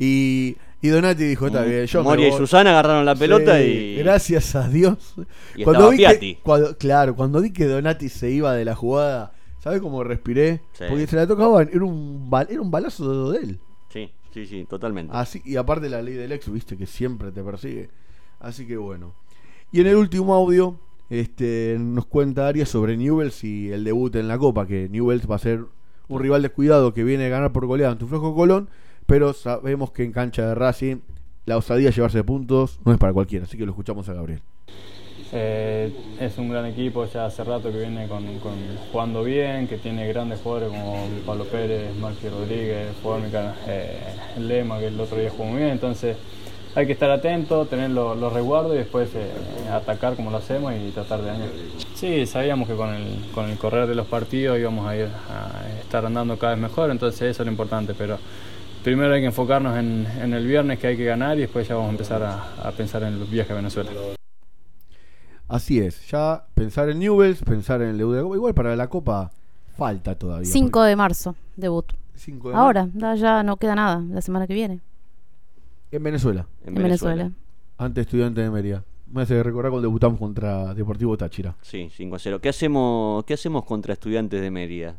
Y, 0.00 0.56
y 0.82 0.88
Donati 0.88 1.24
dijo: 1.24 1.46
Está 1.46 1.62
bien, 1.62 1.86
yo 1.86 2.00
me 2.00 2.04
Moria 2.10 2.26
y 2.26 2.30
voy". 2.30 2.38
Susana 2.40 2.70
agarraron 2.70 3.04
la 3.06 3.14
pelota 3.14 3.56
Sí, 3.58 3.64
y. 3.64 3.96
Gracias 3.96 4.54
a 4.54 4.68
Dios. 4.68 5.14
Y 5.56 5.62
estaba 5.62 5.90
Piatti. 5.92 6.34
que, 6.34 6.40
cuando, 6.42 6.76
claro, 6.76 7.14
cuando 7.16 7.40
vi 7.40 7.52
que 7.52 7.64
Donati 7.66 8.08
se 8.10 8.30
iba 8.30 8.52
de 8.54 8.64
la 8.66 8.74
jugada, 8.74 9.32
¿sabes 9.64 9.80
cómo 9.80 10.04
respiré? 10.04 10.60
Sí. 10.74 10.84
Porque 10.90 11.06
se 11.06 11.16
la 11.16 11.26
tocaban, 11.26 11.70
era 11.72 11.82
un, 11.82 12.30
era 12.50 12.60
un 12.60 12.70
balazo 12.70 13.30
de 13.30 13.38
él. 13.38 13.60
Sí, 13.88 14.12
sí, 14.30 14.44
sí, 14.44 14.66
totalmente. 14.68 15.16
Así, 15.16 15.40
y 15.42 15.56
aparte 15.56 15.88
la 15.88 16.02
ley 16.02 16.12
del 16.12 16.32
ex, 16.32 16.52
viste 16.52 16.76
que 16.76 16.84
siempre 16.84 17.32
te 17.32 17.42
persigue. 17.42 17.88
Así 18.40 18.66
que 18.66 18.76
bueno. 18.76 19.14
Y 19.72 19.80
en 19.80 19.86
el 19.86 19.96
último 19.96 20.34
audio, 20.34 20.78
este, 21.08 21.78
nos 21.80 22.04
cuenta 22.04 22.46
Arias 22.46 22.68
sobre 22.68 22.98
Newells 22.98 23.42
y 23.42 23.70
el 23.72 23.84
debut 23.84 24.14
en 24.16 24.28
la 24.28 24.36
Copa, 24.36 24.66
que 24.66 24.90
Newells 24.90 25.28
va 25.28 25.36
a 25.36 25.38
ser 25.38 25.64
un 26.08 26.20
rival 26.20 26.42
descuidado 26.42 26.92
que 26.92 27.02
viene 27.02 27.24
a 27.24 27.30
ganar 27.30 27.52
por 27.52 27.64
goleada 27.64 27.92
ante 27.92 28.04
un 28.04 28.10
flojo 28.10 28.34
Colón, 28.34 28.68
pero 29.06 29.32
sabemos 29.32 29.92
que 29.92 30.04
en 30.04 30.12
cancha 30.12 30.46
de 30.46 30.54
Racing 30.54 30.98
la 31.46 31.56
osadía 31.56 31.88
de 31.88 31.94
llevarse 31.94 32.22
puntos 32.22 32.80
no 32.84 32.92
es 32.92 32.98
para 32.98 33.14
cualquiera, 33.14 33.46
así 33.46 33.56
que 33.56 33.64
lo 33.64 33.72
escuchamos 33.72 34.10
a 34.10 34.12
Gabriel. 34.12 34.42
Eh, 35.32 35.90
es 36.20 36.38
un 36.38 36.48
gran 36.48 36.66
equipo, 36.66 37.06
ya 37.12 37.26
hace 37.26 37.42
rato 37.42 37.72
que 37.72 37.78
viene 37.78 38.06
con, 38.06 38.24
jugando 38.92 39.24
bien, 39.24 39.66
que 39.66 39.78
tiene 39.78 40.06
grandes 40.08 40.40
jugadores 40.40 40.68
como 40.70 41.08
Pablo 41.26 41.44
Pérez, 41.44 41.94
Marqui 41.96 42.28
Rodríguez, 42.28 42.88
Formica, 43.02 43.54
eh, 43.66 43.98
Lema, 44.38 44.78
que 44.78 44.88
el 44.88 45.00
otro 45.00 45.18
día 45.18 45.30
jugó 45.30 45.44
muy 45.46 45.58
bien, 45.58 45.70
entonces 45.70 46.16
hay 46.76 46.86
que 46.86 46.92
estar 46.92 47.10
atento, 47.10 47.66
tener 47.66 47.90
lo- 47.90 48.14
los 48.14 48.32
resguardos 48.32 48.74
y 48.74 48.78
después 48.78 49.08
eh, 49.14 49.30
atacar 49.72 50.14
como 50.14 50.30
lo 50.30 50.36
hacemos 50.36 50.72
y 50.74 50.90
tratar 50.90 51.20
de 51.22 51.26
dañar. 51.28 51.48
Sí, 51.94 52.26
sabíamos 52.26 52.68
que 52.68 52.74
con 52.74 52.94
el, 52.94 53.58
correr 53.58 53.86
de 53.88 53.94
los 53.94 54.06
partidos 54.06 54.58
íbamos 54.58 54.86
a 54.86 54.96
ir 54.96 55.06
a 55.30 55.50
estar 55.80 56.04
andando 56.06 56.36
cada 56.38 56.54
vez 56.54 56.62
mejor, 56.62 56.90
entonces 56.90 57.22
eso 57.22 57.42
es 57.42 57.48
importante, 57.48 57.94
pero 57.96 58.18
primero 58.84 59.12
hay 59.14 59.20
que 59.20 59.26
enfocarnos 59.26 59.76
en, 59.78 60.06
en 60.22 60.32
el 60.34 60.46
viernes 60.46 60.78
que 60.78 60.88
hay 60.88 60.96
que 60.96 61.04
ganar 61.04 61.36
y 61.38 61.42
después 61.42 61.66
ya 61.66 61.74
vamos 61.74 61.88
a 61.88 61.92
empezar 61.92 62.22
a, 62.22 62.68
a 62.68 62.70
pensar 62.72 63.02
en 63.02 63.14
el 63.14 63.24
viaje 63.24 63.52
a 63.52 63.56
Venezuela. 63.56 63.90
Así 65.48 65.78
es, 65.78 66.08
ya 66.10 66.44
pensar 66.54 66.88
en 66.88 66.98
Newells, 66.98 67.42
pensar 67.42 67.82
en 67.82 67.88
el 67.90 67.98
debut 67.98 68.12
de 68.14 68.18
la 68.18 68.22
Copa, 68.24 68.36
igual 68.36 68.54
para 68.54 68.76
la 68.76 68.88
Copa 68.88 69.30
falta 69.76 70.14
todavía. 70.14 70.50
5 70.50 70.82
de 70.82 70.96
marzo, 70.96 71.34
debut. 71.56 71.84
porque- 71.86 71.98
cinco 72.16 72.50
de 72.50 72.54
Ahora, 72.56 72.88
ya 73.16 73.42
no 73.42 73.56
queda 73.56 73.74
nada, 73.74 74.00
la 74.08 74.20
semana 74.22 74.46
que 74.46 74.54
viene, 74.54 74.80
En 75.90 76.02
Venezuela, 76.02 76.46
en 76.64 76.74
Venezuela. 76.74 77.30
ante 77.78 78.00
Estudiante 78.00 78.40
de 78.40 78.50
Mérida. 78.50 78.84
Me 79.10 79.22
hace 79.22 79.40
recordar 79.42 79.70
cuando 79.70 79.88
debutamos 79.88 80.18
contra 80.18 80.74
Deportivo 80.74 81.16
Táchira. 81.16 81.54
Sí, 81.62 81.88
5 81.94 82.16
a 82.16 82.18
0. 82.18 82.40
¿Qué 82.40 82.48
hacemos, 82.48 83.24
¿Qué 83.24 83.34
hacemos 83.34 83.64
contra 83.64 83.92
estudiantes 83.92 84.40
de 84.40 84.50
Mérida? 84.50 84.96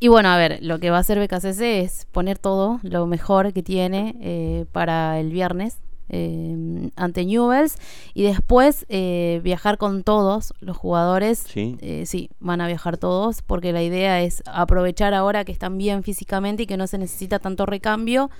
Y 0.00 0.08
bueno, 0.08 0.28
a 0.30 0.36
ver, 0.36 0.58
lo 0.62 0.78
que 0.78 0.90
va 0.90 0.96
a 0.96 1.00
hacer 1.00 1.18
BKCC 1.18 1.80
es 1.80 2.06
poner 2.12 2.38
todo 2.38 2.78
lo 2.82 3.06
mejor 3.06 3.52
que 3.52 3.62
tiene 3.62 4.16
eh, 4.20 4.66
para 4.72 5.18
el 5.20 5.30
viernes 5.30 5.78
eh, 6.08 6.90
ante 6.96 7.24
Newells 7.24 7.76
y 8.14 8.22
después 8.22 8.86
eh, 8.88 9.40
viajar 9.42 9.78
con 9.78 10.02
todos 10.02 10.54
los 10.60 10.76
jugadores. 10.76 11.44
Sí. 11.46 11.76
Eh, 11.80 12.04
sí, 12.06 12.30
van 12.40 12.60
a 12.60 12.66
viajar 12.66 12.96
todos 12.96 13.42
porque 13.42 13.72
la 13.72 13.82
idea 13.82 14.22
es 14.22 14.42
aprovechar 14.46 15.14
ahora 15.14 15.44
que 15.44 15.52
están 15.52 15.78
bien 15.78 16.02
físicamente 16.02 16.64
y 16.64 16.66
que 16.66 16.76
no 16.76 16.86
se 16.86 16.98
necesita 16.98 17.38
tanto 17.38 17.66
recambio 17.66 18.30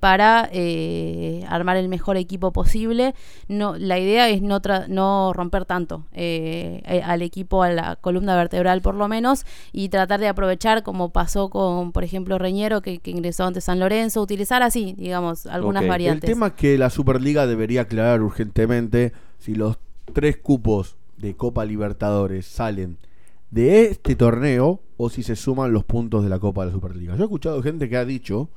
para 0.00 0.50
armar 1.48 1.76
el 1.76 1.88
mejor 1.88 2.16
equipo 2.16 2.52
posible. 2.52 3.14
No, 3.48 3.76
la 3.76 3.98
idea 3.98 4.28
es 4.28 4.42
no, 4.42 4.60
tra- 4.60 4.86
no 4.88 5.32
romper 5.32 5.64
tanto 5.64 6.04
al 6.12 7.22
equipo, 7.22 7.62
a 7.62 7.70
la 7.70 7.96
columna 7.96 8.36
vertebral 8.36 8.82
por 8.82 8.94
lo 8.94 9.08
menos, 9.08 9.44
y 9.72 9.88
tratar 9.88 10.20
de 10.20 10.28
aprovechar 10.28 10.82
como 10.82 11.10
pasó 11.10 11.50
con, 11.50 11.92
por 11.92 12.04
ejemplo, 12.04 12.38
Reñero 12.38 12.80
que, 12.82 12.98
que 12.98 13.10
ingresó 13.10 13.44
ante 13.44 13.60
San 13.60 13.78
Lorenzo, 13.80 14.22
utilizar 14.22 14.62
así, 14.62 14.94
digamos, 14.96 15.46
algunas 15.46 15.86
variantes. 15.86 16.28
El 16.28 16.34
tema 16.34 16.48
es 16.48 16.52
que 16.54 16.78
la 16.78 16.90
Superliga 17.00 17.46
debería 17.46 17.82
aclarar 17.82 18.20
urgentemente 18.20 19.14
si 19.38 19.54
los 19.54 19.78
tres 20.12 20.36
cupos 20.36 20.96
de 21.16 21.34
Copa 21.34 21.64
Libertadores 21.64 22.44
salen 22.44 22.98
de 23.50 23.86
este 23.86 24.16
torneo 24.16 24.82
o 24.98 25.08
si 25.08 25.22
se 25.22 25.34
suman 25.34 25.72
los 25.72 25.84
puntos 25.84 26.22
de 26.22 26.28
la 26.28 26.38
Copa 26.38 26.60
de 26.60 26.66
la 26.66 26.74
Superliga. 26.74 27.16
Yo 27.16 27.22
he 27.22 27.24
escuchado 27.24 27.62
gente 27.62 27.88
que 27.88 27.96
ha 27.96 28.04
dicho 28.04 28.50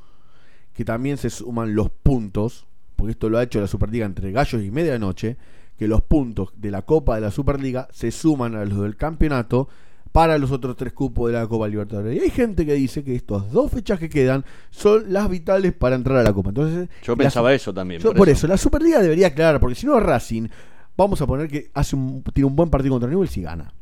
que 0.74 0.84
también 0.84 1.16
se 1.16 1.30
suman 1.30 1.74
los 1.74 1.90
puntos, 1.90 2.68
porque 2.98 3.12
esto 3.12 3.30
lo 3.30 3.38
ha 3.38 3.44
hecho 3.44 3.62
la 3.62 3.68
Superliga 3.68 4.06
entre 4.06 4.34
gallos 4.34 4.62
y 4.62 4.72
medianoche, 4.72 5.38
que 5.78 5.88
los 5.88 6.02
puntos 6.02 6.50
de 6.58 6.72
la 6.72 6.82
Copa 6.82 7.16
de 7.16 7.22
la 7.22 7.32
Superliga 7.32 7.88
se 7.94 8.12
suman 8.12 8.56
a 8.56 8.66
los 8.66 8.82
del 8.82 8.98
campeonato 8.98 9.70
para 10.13 10.38
los 10.38 10.52
otros 10.52 10.78
tres 10.78 10.93
cupos 10.93 11.30
de 11.32 11.38
la 11.39 11.45
Copa 11.47 11.67
Libertadores. 11.67 12.15
Y 12.15 12.19
hay 12.21 12.30
gente 12.30 12.65
que 12.65 12.73
dice 12.76 13.04
que 13.04 13.15
estas 13.15 13.52
dos 13.52 13.69
fechas 13.71 13.99
que 13.99 14.08
quedan 14.10 14.45
son 14.69 15.12
las 15.12 15.28
vitales 15.30 15.73
para 15.73 15.95
entrar 15.95 16.17
a 16.19 16.23
la 16.23 16.32
Copa. 16.32 16.49
Entonces, 16.52 16.88
Yo 17.04 17.17
pensaba 17.17 17.52
eso 17.54 17.73
también. 17.73 17.99
yo 17.99 18.13
por 18.13 18.30
eso. 18.30 18.47
la 18.47 18.56
Superliga 18.58 19.02
debería 19.02 19.28
aclarar, 19.28 19.60
porque 19.60 19.76
si 19.76 19.86
no 19.86 19.99
Racing, 19.99 20.47
vamos 20.95 21.21
a 21.21 21.28
poner 21.28 21.49
que 21.49 21.69
hace 21.73 21.95
un, 21.97 22.23
tiene 22.32 22.47
un 22.47 22.56
buen 22.56 22.69
partido 22.69 22.93
contra 22.93 23.10
Newell's 23.10 23.36
y 23.38 23.41
gana. 23.41 23.73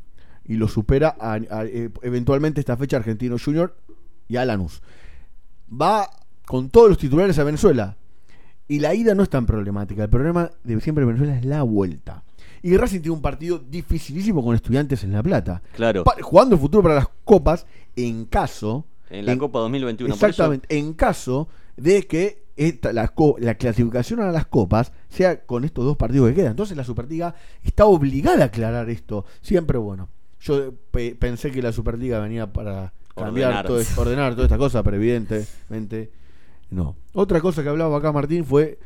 Y 0.44 0.54
lo 0.54 0.66
supera 0.66 1.14
a- 1.20 1.34
a- 1.34 1.64
eh, 1.66 1.90
eventualmente 2.02 2.58
esta 2.60 2.76
fecha 2.76 2.96
Argentino 2.96 3.36
Junior 3.38 3.76
y 4.26 4.36
a 4.36 4.44
Lanús. 4.44 4.82
Va 5.70 6.08
con 6.46 6.70
todos 6.70 6.88
los 6.88 6.98
titulares 6.98 7.38
a 7.38 7.44
Venezuela. 7.44 7.96
Y 8.68 8.78
la 8.80 8.94
ida 8.94 9.14
no 9.14 9.22
es 9.22 9.28
tan 9.28 9.44
problemática. 9.44 10.04
El 10.04 10.08
problema 10.10 10.50
de 10.64 10.80
siempre 10.80 11.02
en 11.02 11.08
Venezuela 11.08 11.36
es 11.36 11.44
la 11.44 11.62
vuelta. 11.62 12.24
Y 12.62 12.76
Racing 12.76 13.00
tiene 13.00 13.14
un 13.16 13.22
partido 13.22 13.58
dificilísimo 13.58 14.42
con 14.44 14.54
estudiantes 14.54 15.02
en 15.04 15.12
La 15.12 15.22
Plata. 15.22 15.62
Claro. 15.74 16.04
Pa- 16.04 16.16
jugando 16.20 16.54
el 16.54 16.60
futuro 16.60 16.82
para 16.82 16.94
las 16.94 17.08
copas 17.24 17.66
en 17.96 18.24
caso. 18.26 18.86
En 19.10 19.26
la 19.26 19.36
Copa 19.36 19.58
2021. 19.60 20.14
por 20.14 20.16
eso- 20.16 20.26
Exactamente, 20.26 20.78
en 20.78 20.94
caso 20.94 21.48
de 21.76 22.06
que 22.06 22.44
esta- 22.56 22.92
la, 22.92 23.08
clasificación 23.56 24.20
a 24.20 24.30
las 24.30 24.46
copas 24.46 24.92
sea 25.08 25.40
con 25.44 25.64
estos 25.64 25.84
dos 25.84 25.96
partidos 25.96 26.28
que 26.28 26.34
quedan. 26.36 26.50
Entonces 26.52 26.76
la 26.76 26.84
Superliga 26.84 27.34
está 27.62 27.84
obligada 27.86 28.42
a 28.44 28.46
aclarar 28.46 28.88
esto. 28.90 29.24
Siempre, 29.40 29.78
bueno, 29.78 30.08
yo 30.40 30.72
pe- 30.90 31.14
pensé 31.18 31.50
que 31.50 31.62
la 31.62 31.72
Superliga 31.72 32.20
venía 32.20 32.52
para 32.52 32.92
cambiar 33.14 33.48
Ordenar. 33.50 33.66
todo, 33.66 33.82
ordenar 33.96 34.32
toda 34.34 34.44
esta 34.46 34.58
cosa, 34.58 34.82
pero 34.82 34.96
evidentemente 34.96 36.10
no. 36.70 36.96
Otra 37.12 37.40
cosa 37.40 37.62
que 37.62 37.68
hablaba 37.68 37.98
acá 37.98 38.12
Martín 38.12 38.44
fue 38.44 38.78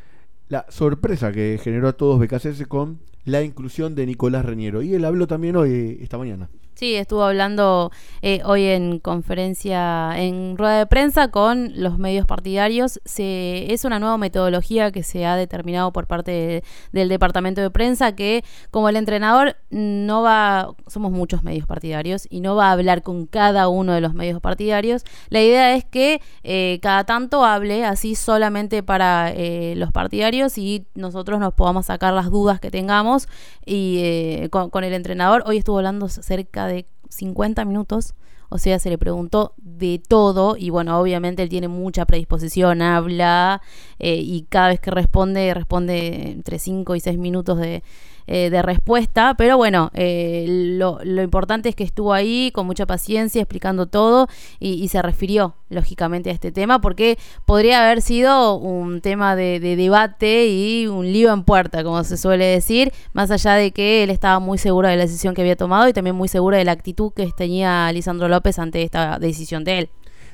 la 0.48 0.66
sorpresa 0.68 1.32
que 1.32 1.58
generó 1.62 1.88
a 1.88 1.92
todos 1.94 2.20
BKCS 2.20 2.66
con 2.66 3.00
la 3.24 3.42
inclusión 3.42 3.94
de 3.94 4.06
Nicolás 4.06 4.44
Reñero. 4.44 4.82
Y 4.82 4.94
él 4.94 5.04
habló 5.04 5.26
también 5.26 5.56
hoy, 5.56 5.98
esta 6.00 6.18
mañana. 6.18 6.48
Sí, 6.78 6.94
estuvo 6.94 7.22
hablando 7.24 7.90
eh, 8.20 8.42
hoy 8.44 8.64
en 8.66 8.98
conferencia, 8.98 10.12
en 10.18 10.58
rueda 10.58 10.80
de 10.80 10.86
prensa 10.86 11.30
con 11.30 11.72
los 11.74 11.96
medios 11.96 12.26
partidarios. 12.26 13.00
Se, 13.06 13.72
es 13.72 13.86
una 13.86 13.98
nueva 13.98 14.18
metodología 14.18 14.92
que 14.92 15.02
se 15.02 15.24
ha 15.24 15.36
determinado 15.36 15.90
por 15.90 16.06
parte 16.06 16.30
de- 16.32 16.64
del 16.92 17.08
departamento 17.08 17.62
de 17.62 17.70
prensa 17.70 18.14
que 18.14 18.44
como 18.70 18.90
el 18.90 18.96
entrenador 18.96 19.56
no 19.70 20.20
va, 20.20 20.74
somos 20.86 21.12
muchos 21.12 21.42
medios 21.42 21.66
partidarios 21.66 22.26
y 22.28 22.40
no 22.42 22.56
va 22.56 22.68
a 22.68 22.72
hablar 22.72 23.00
con 23.00 23.24
cada 23.24 23.68
uno 23.68 23.94
de 23.94 24.02
los 24.02 24.12
medios 24.12 24.42
partidarios. 24.42 25.02
La 25.30 25.40
idea 25.40 25.74
es 25.76 25.84
que 25.86 26.20
eh, 26.44 26.78
cada 26.82 27.04
tanto 27.04 27.42
hable 27.42 27.86
así 27.86 28.14
solamente 28.16 28.82
para 28.82 29.32
eh, 29.34 29.72
los 29.78 29.92
partidarios 29.92 30.58
y 30.58 30.84
nosotros 30.94 31.40
nos 31.40 31.54
podamos 31.54 31.86
sacar 31.86 32.12
las 32.12 32.30
dudas 32.30 32.60
que 32.60 32.70
tengamos 32.70 33.28
y 33.64 34.00
eh, 34.02 34.48
con, 34.50 34.68
con 34.68 34.84
el 34.84 34.92
entrenador. 34.92 35.42
Hoy 35.46 35.56
estuvo 35.56 35.78
hablando 35.78 36.10
cerca 36.10 36.65
de 36.66 36.86
50 37.08 37.64
minutos. 37.64 38.14
O 38.48 38.58
sea, 38.58 38.78
se 38.78 38.90
le 38.90 38.98
preguntó 38.98 39.54
de 39.56 40.00
todo 40.06 40.56
y 40.56 40.70
bueno, 40.70 41.00
obviamente 41.00 41.42
él 41.42 41.48
tiene 41.48 41.66
mucha 41.66 42.04
predisposición, 42.06 42.80
habla 42.80 43.60
eh, 43.98 44.20
y 44.22 44.46
cada 44.48 44.68
vez 44.68 44.78
que 44.78 44.92
responde, 44.92 45.52
responde 45.52 46.30
entre 46.30 46.60
5 46.60 46.94
y 46.94 47.00
6 47.00 47.18
minutos 47.18 47.58
de, 47.58 47.82
eh, 48.26 48.50
de 48.50 48.62
respuesta. 48.62 49.34
Pero 49.36 49.56
bueno, 49.56 49.90
eh, 49.94 50.46
lo, 50.48 51.00
importante 51.22 51.68
es 51.68 51.74
que 51.74 51.84
estuvo 51.84 52.12
ahí 52.12 52.50
con 52.52 52.66
mucha 52.66 52.86
paciencia 52.86 53.40
explicando 53.40 53.86
todo 53.86 54.28
y, 54.58 54.86
se 54.88 55.02
refirió 55.02 55.54
lógicamente 55.68 56.30
a 56.30 56.32
este 56.32 56.52
tema 56.52 56.80
porque 56.80 57.18
podría 57.44 57.84
haber 57.84 58.00
sido 58.00 58.56
un 58.56 59.00
tema 59.00 59.34
de, 59.34 59.58
de 59.58 59.74
debate 59.74 60.46
y 60.46 60.86
un 60.86 61.12
lío 61.12 61.32
en 61.32 61.42
puerta, 61.42 61.82
como 61.82 62.04
se 62.04 62.16
suele 62.16 62.44
decir, 62.44 62.92
más 63.12 63.30
allá 63.30 63.54
de 63.54 63.72
que 63.72 64.04
él 64.04 64.10
estaba 64.10 64.38
muy 64.38 64.58
seguro 64.58 64.88
de 64.88 64.96
la 64.96 65.02
decisión 65.02 65.34
que 65.34 65.42
había 65.42 65.56
tomado 65.56 65.88
y 65.88 65.92
también 65.92 66.14
muy 66.14 66.28
seguro 66.28 66.56
de 66.56 66.64
la 66.64 66.72
actitud 66.72 67.12
que 67.12 67.30
tenía 67.36 67.90
Lisandro 67.92 68.28
López 68.28 68.58
ante 68.58 68.82
esta 68.82 69.18
decisión 69.18 69.64
de 69.64 69.78
él. 69.78 69.90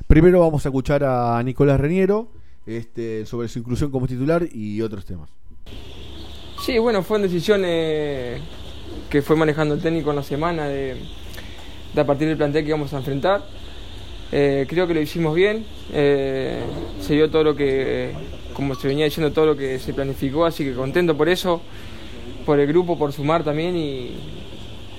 Primero 0.06 0.40
vamos 0.40 0.66
a 0.66 0.68
escuchar 0.68 1.04
a 1.04 1.42
Nicolás 1.42 1.80
Reñero 1.80 2.28
este, 2.66 3.26
sobre 3.26 3.48
su 3.48 3.58
inclusión 3.58 3.90
como 3.90 4.06
titular 4.06 4.46
y 4.52 4.82
otros 4.82 5.04
temas. 5.04 5.30
Sí, 6.62 6.78
bueno, 6.78 7.02
fueron 7.02 7.28
decisiones 7.28 8.40
que 9.10 9.20
fue 9.20 9.34
manejando 9.34 9.74
el 9.74 9.80
técnico 9.80 10.10
en 10.10 10.16
la 10.16 10.22
semana 10.22 10.68
de, 10.68 10.96
a 11.96 12.04
partir 12.04 12.28
del 12.28 12.36
plantel 12.36 12.62
que 12.62 12.68
íbamos 12.68 12.94
a 12.94 12.98
enfrentar. 12.98 13.42
Eh, 14.30 14.64
creo 14.68 14.86
que 14.86 14.94
lo 14.94 15.00
hicimos 15.00 15.34
bien, 15.34 15.66
eh, 15.92 16.60
se 17.00 17.14
dio 17.14 17.28
todo 17.32 17.42
lo 17.42 17.56
que, 17.56 18.12
como 18.54 18.76
se 18.76 18.86
venía 18.86 19.06
diciendo, 19.06 19.32
todo 19.32 19.46
lo 19.46 19.56
que 19.56 19.80
se 19.80 19.92
planificó, 19.92 20.44
así 20.44 20.62
que 20.62 20.72
contento 20.72 21.16
por 21.16 21.28
eso, 21.28 21.60
por 22.46 22.60
el 22.60 22.68
grupo, 22.68 22.96
por 22.96 23.12
sumar 23.12 23.42
también 23.42 23.76
y, 23.76 24.12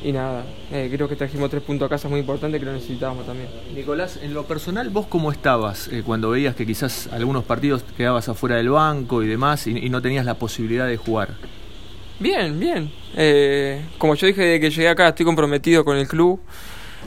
y 0.04 0.12
nada, 0.12 0.44
eh, 0.72 0.90
creo 0.94 1.08
que 1.08 1.16
trajimos 1.16 1.50
tres 1.50 1.64
puntos 1.64 1.86
a 1.86 1.90
casa 1.90 2.10
muy 2.10 2.20
importantes 2.20 2.60
que 2.60 2.66
lo 2.66 2.74
necesitábamos 2.74 3.26
también. 3.26 3.48
Nicolás, 3.74 4.20
en 4.22 4.34
lo 4.34 4.44
personal, 4.44 4.90
¿vos 4.90 5.06
cómo 5.08 5.32
estabas 5.32 5.88
eh, 5.88 6.04
cuando 6.06 6.30
veías 6.30 6.56
que 6.56 6.66
quizás 6.66 7.08
algunos 7.12 7.46
partidos 7.46 7.84
quedabas 7.96 8.28
afuera 8.28 8.58
del 8.58 8.70
banco 8.70 9.24
y 9.24 9.28
demás 9.28 9.66
y, 9.68 9.78
y 9.78 9.90
no 9.90 10.02
tenías 10.02 10.26
la 10.26 10.34
posibilidad 10.36 10.88
de 10.88 10.98
jugar? 10.98 11.36
Bien, 12.20 12.60
bien. 12.60 12.92
Eh, 13.16 13.82
como 13.98 14.16
yo 14.16 14.28
dije 14.28 14.42
de 14.44 14.60
que 14.60 14.70
llegué 14.70 14.90
acá, 14.90 15.10
estoy 15.10 15.26
comprometido 15.26 15.86
con 15.86 15.98
el 15.98 16.08
club, 16.08 16.40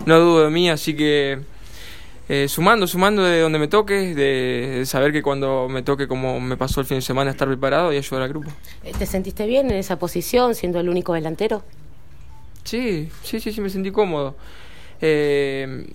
no 0.04 0.18
dudo 0.18 0.44
de 0.44 0.50
mí, 0.50 0.68
así 0.70 0.94
que 0.96 1.38
eh, 2.28 2.48
sumando, 2.48 2.87
sumando 2.87 3.22
de 3.22 3.40
donde 3.40 3.59
me 3.59 3.68
toque, 3.68 4.14
de, 4.14 4.78
de 4.78 4.87
saber 4.87 5.12
que 5.12 5.22
cuando 5.22 5.68
me 5.68 5.82
toque, 5.82 6.09
como 6.09 6.40
me 6.40 6.56
pasó 6.56 6.80
el 6.80 6.87
fin 6.87 6.96
de 6.96 7.02
semana, 7.02 7.30
estar 7.30 7.46
preparado 7.46 7.92
y 7.92 7.98
ayudar 7.98 8.22
al 8.22 8.28
grupo. 8.30 8.50
¿Te 8.98 9.06
sentiste 9.06 9.46
bien 9.46 9.70
en 9.70 9.76
esa 9.76 9.98
posición, 9.98 10.54
siendo 10.54 10.80
el 10.80 10.88
único 10.88 11.12
delantero? 11.12 11.62
Sí, 12.66 13.09
sí, 13.22 13.38
sí, 13.38 13.52
sí, 13.52 13.61
me 13.61 13.70
sentí 13.70 13.92
cómodo. 13.92 14.37
Eh, 15.00 15.87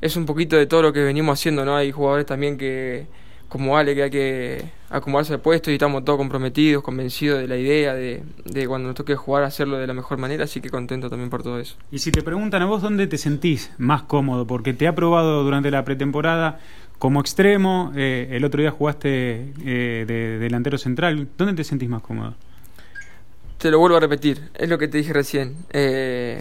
es 0.00 0.16
un 0.16 0.24
poquito 0.24 0.56
de 0.56 0.66
todo 0.66 0.82
lo 0.82 0.92
que 0.92 1.02
venimos 1.02 1.38
haciendo, 1.38 1.64
¿no? 1.64 1.76
Hay 1.76 1.92
jugadores 1.92 2.24
también 2.24 2.56
que, 2.56 3.06
como 3.48 3.76
Ale, 3.76 3.94
que 3.94 4.02
hay 4.04 4.10
que 4.10 4.64
acomodarse 4.88 5.34
al 5.34 5.40
puesto 5.40 5.70
y 5.70 5.74
estamos 5.74 6.04
todos 6.04 6.16
comprometidos, 6.16 6.82
convencidos 6.82 7.40
de 7.40 7.48
la 7.48 7.56
idea, 7.56 7.92
de, 7.92 8.22
de 8.46 8.66
cuando 8.66 8.88
nos 8.88 8.96
toque 8.96 9.14
jugar 9.14 9.44
hacerlo 9.44 9.76
de 9.76 9.86
la 9.86 9.92
mejor 9.92 10.16
manera, 10.16 10.44
así 10.44 10.62
que 10.62 10.70
contento 10.70 11.10
también 11.10 11.28
por 11.28 11.42
todo 11.42 11.60
eso. 11.60 11.76
Y 11.90 11.98
si 11.98 12.10
te 12.10 12.22
preguntan 12.22 12.62
a 12.62 12.66
vos 12.66 12.80
dónde 12.80 13.06
te 13.06 13.18
sentís 13.18 13.72
más 13.76 14.02
cómodo, 14.02 14.46
porque 14.46 14.72
te 14.72 14.88
ha 14.88 14.94
probado 14.94 15.44
durante 15.44 15.70
la 15.70 15.84
pretemporada 15.84 16.60
como 16.98 17.20
extremo, 17.20 17.92
eh, 17.94 18.28
el 18.30 18.44
otro 18.44 18.62
día 18.62 18.70
jugaste 18.70 19.52
eh, 19.64 20.04
de 20.06 20.38
delantero 20.38 20.78
central, 20.78 21.28
¿dónde 21.36 21.52
te 21.52 21.64
sentís 21.64 21.90
más 21.90 22.00
cómodo? 22.00 22.34
Te 23.58 23.70
lo 23.70 23.78
vuelvo 23.78 23.96
a 23.96 24.00
repetir, 24.00 24.50
es 24.54 24.68
lo 24.68 24.78
que 24.78 24.88
te 24.88 24.98
dije 24.98 25.12
recién. 25.12 25.56
eh, 25.70 26.40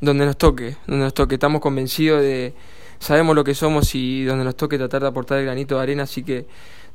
donde 0.00 0.24
nos 0.24 0.38
toque, 0.38 0.76
donde 0.86 1.04
nos 1.04 1.12
toque. 1.14 1.34
Estamos 1.34 1.60
convencidos 1.60 2.22
de. 2.22 2.54
Sabemos 2.98 3.34
lo 3.36 3.44
que 3.44 3.54
somos 3.54 3.94
y 3.94 4.24
donde 4.24 4.44
nos 4.44 4.56
toque 4.56 4.78
tratar 4.78 5.02
de 5.02 5.08
aportar 5.08 5.38
el 5.38 5.44
granito 5.44 5.76
de 5.76 5.82
arena, 5.82 6.04
así 6.04 6.22
que 6.22 6.46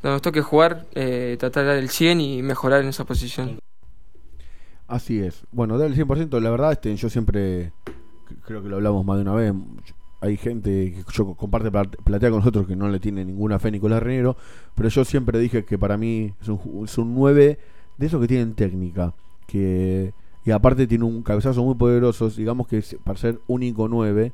donde 0.01 0.15
nos 0.15 0.21
toque 0.23 0.41
jugar, 0.41 0.85
eh, 0.95 1.35
tratar 1.39 1.63
de 1.63 1.69
dar 1.69 1.77
el 1.77 1.89
100 1.89 2.21
y 2.21 2.41
mejorar 2.41 2.81
en 2.81 2.89
esa 2.89 3.05
posición. 3.05 3.59
Así 4.87 5.19
es. 5.19 5.43
Bueno, 5.51 5.77
dar 5.77 5.87
el 5.87 5.95
100%, 5.95 6.39
la 6.39 6.49
verdad, 6.51 6.71
este, 6.71 6.95
yo 6.95 7.09
siempre, 7.09 7.73
creo 8.45 8.61
que 8.61 8.69
lo 8.69 8.75
hablamos 8.77 9.03
más 9.05 9.17
de 9.17 9.21
una 9.23 9.33
vez, 9.33 9.53
hay 10.21 10.37
gente 10.37 10.69
que 10.93 11.03
yo 11.11 11.33
comparte 11.35 11.71
plat- 11.71 11.95
platea 12.03 12.29
con 12.29 12.39
nosotros 12.39 12.67
que 12.67 12.75
no 12.75 12.87
le 12.89 12.99
tiene 12.99 13.25
ninguna 13.25 13.57
fe 13.59 13.69
a 13.69 13.71
Nicolás 13.71 14.01
Reñero, 14.01 14.37
pero 14.75 14.89
yo 14.89 15.03
siempre 15.05 15.39
dije 15.39 15.65
que 15.65 15.77
para 15.79 15.97
mí 15.97 16.33
es 16.41 16.47
un, 16.49 16.85
es 16.85 16.97
un 16.99 17.15
9 17.15 17.59
de 17.97 18.05
esos 18.05 18.21
que 18.21 18.27
tienen 18.27 18.53
técnica, 18.53 19.13
que 19.45 20.13
y 20.45 20.51
aparte 20.51 20.85
tiene 20.85 21.05
un 21.05 21.23
cabezazo 21.23 21.63
muy 21.63 21.73
poderoso, 21.73 22.29
digamos 22.29 22.67
que 22.67 22.83
para 23.03 23.17
ser 23.17 23.41
único 23.47 23.87
9, 23.87 24.31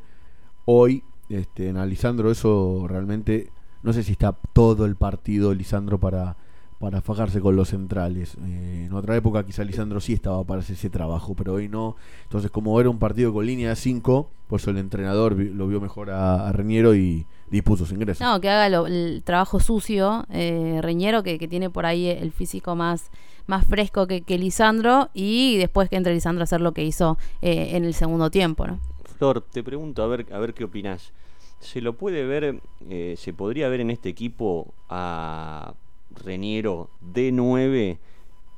hoy 0.66 1.04
este, 1.30 1.70
en 1.70 1.90
Lisandro 1.90 2.30
eso 2.30 2.86
realmente, 2.88 3.50
no 3.82 3.94
sé 3.94 4.04
si 4.04 4.12
está 4.12 4.34
todo 4.54 4.86
el 4.86 4.98
partido 4.98 5.54
Lisandro 5.54 6.00
para 6.00 6.36
para 6.82 7.00
fajarse 7.02 7.40
con 7.40 7.56
los 7.56 7.70
centrales. 7.70 8.36
Eh, 8.46 8.86
en 8.88 8.94
otra 8.94 9.16
época 9.16 9.46
quizá 9.46 9.64
Lisandro 9.64 10.02
sí 10.02 10.12
estaba 10.14 10.44
para 10.44 10.60
hacer 10.60 10.76
ese 10.76 10.90
trabajo, 10.90 11.36
pero 11.36 11.54
hoy 11.54 11.70
no. 11.70 11.96
Entonces 12.24 12.52
como 12.52 12.78
era 12.82 12.90
un 12.90 13.00
partido 13.00 13.32
con 13.32 13.46
línea 13.46 13.70
de 13.70 13.76
5, 13.78 14.30
por 14.48 14.60
eso 14.60 14.72
el 14.72 14.78
entrenador 14.80 15.34
lo 15.38 15.68
vio 15.68 15.80
mejor 15.80 16.10
a, 16.10 16.50
a 16.50 16.52
Reñero 16.52 16.94
y 16.96 17.26
dispuso 17.50 17.86
su 17.86 17.94
ingreso. 17.94 18.24
No, 18.24 18.42
que 18.42 18.50
haga 18.50 18.68
lo- 18.68 18.88
el 18.88 19.22
trabajo 19.24 19.60
sucio, 19.60 20.26
eh, 20.30 20.80
Reñero, 20.82 21.24
que, 21.24 21.38
que 21.40 21.48
tiene 21.48 21.70
por 21.70 21.86
ahí 21.86 22.08
el 22.08 22.32
físico 22.32 22.76
más, 22.76 23.12
más 23.46 23.66
fresco 23.66 24.08
que, 24.08 24.22
que 24.22 24.38
Lisandro, 24.38 25.10
y 25.14 25.58
después 25.58 25.88
que 25.90 25.96
entre 25.98 26.14
Lisandro 26.14 26.42
a 26.42 26.46
hacer 26.46 26.62
lo 26.62 26.72
que 26.74 26.84
hizo 26.84 27.18
eh, 27.42 27.72
en 27.78 27.86
el 27.86 27.94
segundo 27.94 28.32
tiempo, 28.32 28.66
¿no? 28.68 28.80
Flor, 29.18 29.42
te 29.42 29.64
pregunto 29.64 30.02
a 30.02 30.08
ver, 30.08 30.26
a 30.34 30.40
ver 30.40 30.54
qué 30.54 30.64
opinás. 30.64 31.14
¿Se 31.60 31.80
lo 31.80 31.94
puede 31.96 32.26
ver, 32.26 32.60
eh, 32.90 33.14
se 33.18 33.34
podría 33.34 33.70
ver 33.70 33.82
en 33.82 33.92
este 33.92 34.10
equipo 34.10 34.74
a 34.90 35.76
Reniero 36.24 36.90
de 37.02 37.32
9 37.32 38.00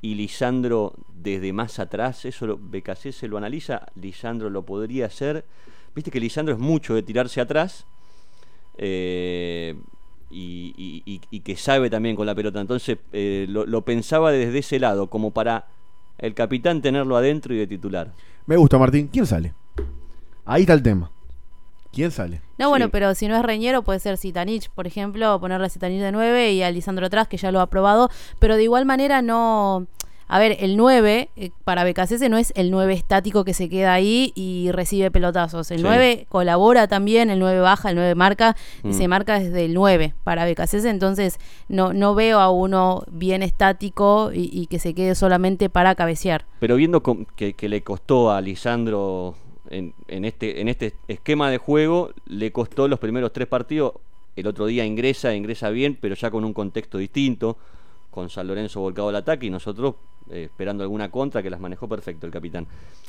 y 0.01 0.15
Lisandro 0.15 0.93
desde 1.13 1.53
más 1.53 1.79
atrás? 1.79 2.25
¿Eso 2.25 2.47
lo, 2.47 2.57
BKC 2.57 3.11
se 3.11 3.27
lo 3.27 3.37
analiza? 3.37 3.87
¿Lisandro 3.95 4.49
lo 4.49 4.63
podría 4.65 5.07
hacer? 5.07 5.45
Viste 5.95 6.11
que 6.11 6.19
Lisandro 6.19 6.53
es 6.53 6.59
mucho 6.59 6.95
de 6.95 7.03
tirarse 7.03 7.39
atrás 7.39 7.85
eh, 8.77 9.75
y, 10.29 11.19
que 11.43 11.55
sabe 11.55 11.89
también 11.89 12.15
con 12.15 12.25
la 12.25 12.35
pelota. 12.35 12.59
Entonces 12.59 12.97
eh, 13.11 13.45
lo, 13.47 13.65
lo 13.65 13.83
pensaba 13.83 14.31
desde 14.31 14.59
ese 14.59 14.79
lado, 14.79 15.09
como 15.09 15.31
para 15.31 15.67
el 16.17 16.33
capitán 16.33 16.81
tenerlo 16.81 17.15
adentro 17.15 17.53
y 17.53 17.57
de 17.57 17.67
titular. 17.67 18.11
Me 18.45 18.57
gusta 18.57 18.77
Martín. 18.77 19.07
¿Quién 19.07 19.25
sale? 19.25 19.53
Ahí 20.45 20.61
está 20.61 20.73
el 20.73 20.83
tema. 20.83 21.12
¿Quién 21.93 22.11
sale? 22.11 22.41
No, 22.57 22.69
bueno, 22.69 22.89
pero 22.89 23.13
si 23.15 23.27
no 23.27 23.35
es 23.37 23.43
Reñero, 23.43 23.83
puede 23.83 23.99
ser 23.99 24.17
Zitanich, 24.17 24.69
por 24.71 24.87
ejemplo, 24.87 25.39
ponerle 25.39 25.67
a 25.67 25.69
Zitanich 25.69 26.01
de 26.01 26.11
9 26.11 26.51
y 26.53 26.63
a 26.63 26.71
Lisandro 26.71 27.05
atrás, 27.05 27.27
que 27.27 27.37
ya 27.37 27.51
lo 27.51 27.61
ha 27.61 27.67
probado, 27.67 28.09
pero 28.39 28.55
de 28.57 28.63
igual 28.63 28.85
manera 28.85 29.21
no. 29.21 29.85
A 30.29 30.39
ver, 30.39 30.55
el 30.61 30.77
9 30.77 31.29
eh, 31.35 31.51
para 31.65 31.83
BKC 31.83 32.27
no 32.29 32.37
es 32.37 32.53
el 32.55 32.71
9 32.71 32.93
estático 32.93 33.43
que 33.43 33.53
se 33.53 33.69
queda 33.69 33.93
ahí 33.93 34.31
y 34.35 34.71
recibe 34.71 35.11
pelotazos. 35.11 35.69
El 35.69 35.79
Sí. 35.79 35.83
9 35.83 36.25
colabora 36.29 36.87
también, 36.87 37.29
el 37.29 37.37
9 37.39 37.59
baja, 37.59 37.89
el 37.89 37.95
9 37.97 38.15
marca 38.15 38.55
y 38.83 38.87
Mm. 38.87 38.93
se 38.93 39.07
marca 39.07 39.37
desde 39.39 39.65
el 39.65 39.73
9 39.75 40.15
para 40.23 40.45
BKC. 40.45 40.85
Entonces 40.89 41.37
no, 41.67 41.93
no 41.93 42.15
veo 42.15 42.39
a 42.39 42.49
uno 42.49 43.03
bien 43.11 43.43
estático 43.43 44.31
y, 44.33 44.49
y 44.51 44.65
que 44.67 44.79
se 44.79 44.95
quede 44.95 45.13
solamente 45.13 45.69
para 45.69 45.93
cabecear. 45.93 46.45
Pero 46.59 46.77
viendo 46.77 47.03
que, 47.35 47.53
que 47.53 47.69
le 47.69 47.83
costó 47.83 48.31
a 48.31 48.41
Lisandro 48.41 49.35
en, 49.69 49.93
en 50.07 50.25
este, 50.25 50.61
en 50.61 50.67
este 50.67 50.93
esquema 51.07 51.49
de 51.49 51.57
juego, 51.57 52.11
le 52.25 52.51
costó 52.51 52.87
los 52.87 52.99
primeros 52.99 53.33
tres 53.33 53.47
partidos. 53.47 53.93
El 54.35 54.47
otro 54.47 54.65
día 54.65 54.85
ingresa, 54.85 55.35
ingresa 55.35 55.69
bien, 55.69 55.97
pero 55.99 56.15
ya 56.15 56.31
con 56.31 56.43
un 56.43 56.53
contexto 56.53 56.97
distinto, 56.97 57.57
con 58.09 58.29
San 58.29 58.47
Lorenzo 58.47 58.79
volcado 58.79 59.09
al 59.09 59.15
ataque 59.15 59.47
y 59.47 59.49
nosotros 59.49 59.95
eh, 60.29 60.45
esperando 60.45 60.83
alguna 60.83 61.11
contra 61.11 61.43
que 61.43 61.49
las 61.49 61.59
manejó 61.59 61.87
perfecto 61.87 62.25
el 62.25 62.31
capitán. 62.31 62.67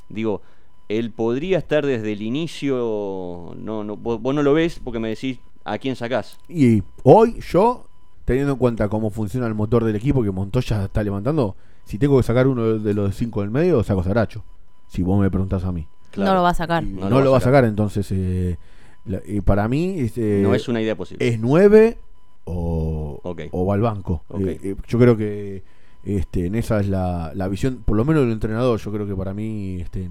Digo, 0.08 0.42
él 0.88 1.10
podría 1.12 1.58
estar 1.58 1.86
desde 1.86 2.12
el 2.12 2.22
inicio, 2.22 3.54
no, 3.56 3.84
no, 3.84 3.96
vos, 3.96 4.20
no 4.34 4.42
lo 4.42 4.52
ves 4.54 4.80
porque 4.82 4.98
me 4.98 5.08
decís 5.08 5.38
a 5.64 5.78
quién 5.78 5.96
sacás. 5.96 6.38
Y 6.48 6.82
hoy 7.02 7.40
yo, 7.40 7.86
teniendo 8.24 8.52
en 8.52 8.58
cuenta 8.58 8.88
cómo 8.88 9.10
funciona 9.10 9.46
el 9.46 9.54
motor 9.54 9.84
del 9.84 9.96
equipo 9.96 10.22
que 10.22 10.30
Montoya 10.30 10.84
está 10.84 11.02
levantando, 11.02 11.56
si 11.84 11.98
tengo 11.98 12.16
que 12.16 12.22
sacar 12.22 12.46
uno 12.46 12.78
de 12.78 12.94
los 12.94 13.14
cinco 13.14 13.40
del 13.40 13.50
medio, 13.50 13.82
saco 13.82 14.02
Saracho. 14.02 14.44
Si 14.88 15.02
vos 15.02 15.20
me 15.20 15.30
preguntás 15.30 15.64
a 15.64 15.72
mí. 15.72 15.86
Claro. 16.14 16.30
No 16.30 16.36
lo 16.36 16.42
va 16.42 16.50
a 16.50 16.54
sacar. 16.54 16.82
Y 16.84 16.86
No 16.88 17.08
No, 17.10 17.18
lo 17.18 17.24
lo 17.26 17.30
va 17.32 17.38
a 17.38 17.40
sacar. 17.40 17.64
entonces 17.64 18.06
eh, 18.12 18.56
la- 19.04 19.20
eh, 19.26 19.42
para 19.44 19.68
mí 19.68 19.96
este, 20.00 20.40
No 20.42 20.54
es 20.54 20.66
una 20.68 20.80
idea 20.80 20.96
posible. 20.96 21.26
es 21.28 21.38
9 21.38 21.98
o, 22.44 23.20
Ok. 23.22 23.42
o 23.52 23.66
va 23.66 23.74
al 23.74 23.80
banco. 23.80 24.22
Ok. 24.28 24.40
Eh, 24.42 24.58
eh, 24.62 24.76
yo 24.88 24.98
creo 24.98 25.16
que 25.16 25.62
este, 26.04 26.46
en 26.46 26.54
esa 26.54 26.80
es 26.80 26.88
la, 26.88 27.32
la 27.34 27.48
visión, 27.48 27.82
por 27.84 27.96
lo 27.96 28.04
menos 28.04 28.22
del 28.24 28.32
entrenador. 28.32 28.78
Yo 28.78 28.92
creo 28.92 29.06
que 29.06 29.14
para 29.16 29.32
mí 29.34 29.80
este, 29.80 30.10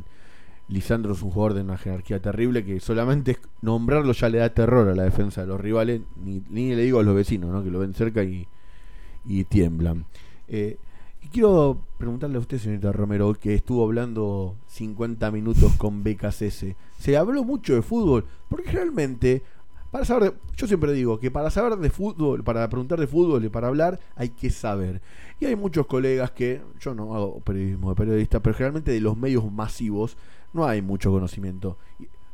Lisandro 0.68 1.13
es 1.13 1.22
un 1.22 1.30
jugador 1.32 1.54
de 1.54 1.62
una 1.62 1.78
jerarquía 1.78 2.20
terrible 2.22 2.63
que 2.63 2.80
solamente 2.80 3.32
es 3.32 3.39
nombrarlo 3.62 4.13
ya 4.13 4.30
le 4.30 4.39
da 4.39 4.50
terror 4.50 4.88
a 4.89 4.96
la 4.96 5.04
defensa 5.04 5.42
de 5.42 5.48
los 5.48 5.60
rivales. 5.62 6.02
Ni, 6.24 6.42
ni 6.50 6.74
le 6.76 6.84
digo 6.84 7.00
a 7.00 7.04
los 7.04 7.16
vecinos, 7.16 7.52
¿no? 7.52 7.63
que 7.63 7.70
lo 7.70 7.80
ven 7.80 7.94
cerca 7.94 8.24
y, 8.24 8.48
y 9.26 9.44
tiemblan. 9.44 10.06
Eh, 10.48 10.78
y 11.23 11.27
quiero 11.29 11.79
preguntarle 11.97 12.38
a 12.38 12.41
usted, 12.41 12.57
señorita 12.59 12.91
Romero, 12.91 13.33
que 13.33 13.53
estuvo 13.55 13.83
hablando 13.83 14.55
50 14.67 15.31
minutos 15.31 15.73
con 15.77 16.03
BKCS. 16.03 16.75
Se 16.99 17.17
habló 17.17 17.43
mucho 17.43 17.73
de 17.73 17.81
fútbol, 17.81 18.25
porque 18.49 18.71
realmente, 18.71 19.41
para 19.91 20.03
saber, 20.05 20.31
de- 20.33 20.38
yo 20.57 20.67
siempre 20.67 20.91
digo 20.93 21.19
que 21.19 21.31
para 21.31 21.49
saber 21.49 21.77
de 21.77 21.89
fútbol, 21.89 22.43
para 22.43 22.67
preguntar 22.69 22.99
de 22.99 23.07
fútbol 23.07 23.45
y 23.45 23.49
para 23.49 23.67
hablar, 23.67 23.99
hay 24.15 24.29
que 24.29 24.49
saber. 24.49 25.01
Y 25.39 25.45
hay 25.45 25.55
muchos 25.55 25.88
colegas 25.88 26.31
que, 26.31 26.62
yo 26.79 26.93
no 26.93 27.15
hago 27.15 27.39
periodismo 27.39 27.89
de 27.89 27.95
periodista, 27.95 28.39
pero 28.41 28.55
generalmente 28.55 28.91
de 28.91 28.99
los 29.01 29.17
medios 29.17 29.49
masivos 29.51 30.17
no 30.53 30.65
hay 30.65 30.81
mucho 30.81 31.12
conocimiento. 31.12 31.77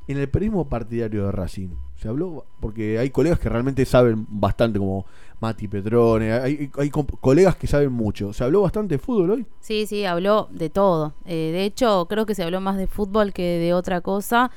En 0.08 0.18
el 0.18 0.28
periodismo 0.28 0.68
partidario 0.68 1.26
de 1.26 1.32
Racing 1.32 1.70
se 1.98 2.08
habló, 2.08 2.46
porque 2.60 2.98
hay 2.98 3.12
colegas 3.12 3.38
que 3.40 3.50
realmente 3.50 3.86
saben 3.86 4.26
bastante, 4.30 4.80
como 4.80 5.06
Mati 5.40 5.68
Petrone, 5.68 6.34
hay, 6.34 6.70
hay 6.78 6.90
colegas 6.90 7.56
que 7.56 7.68
saben 7.68 7.92
mucho. 7.92 8.34
¿Se 8.34 8.44
habló 8.44 8.62
bastante 8.62 8.96
de 8.96 9.00
fútbol 9.00 9.32
hoy? 9.32 9.46
Sí, 9.60 9.86
sí, 9.86 10.06
habló 10.06 10.50
de 10.52 10.70
todo. 10.70 11.14
Eh, 11.26 11.52
de 11.54 11.64
hecho, 11.64 12.08
creo 12.10 12.26
que 12.26 12.36
se 12.36 12.44
habló 12.44 12.60
más 12.60 12.78
de 12.78 12.88
fútbol 12.88 13.32
que 13.32 13.60
de 13.60 13.74
otra 13.74 14.02
cosa. 14.02 14.52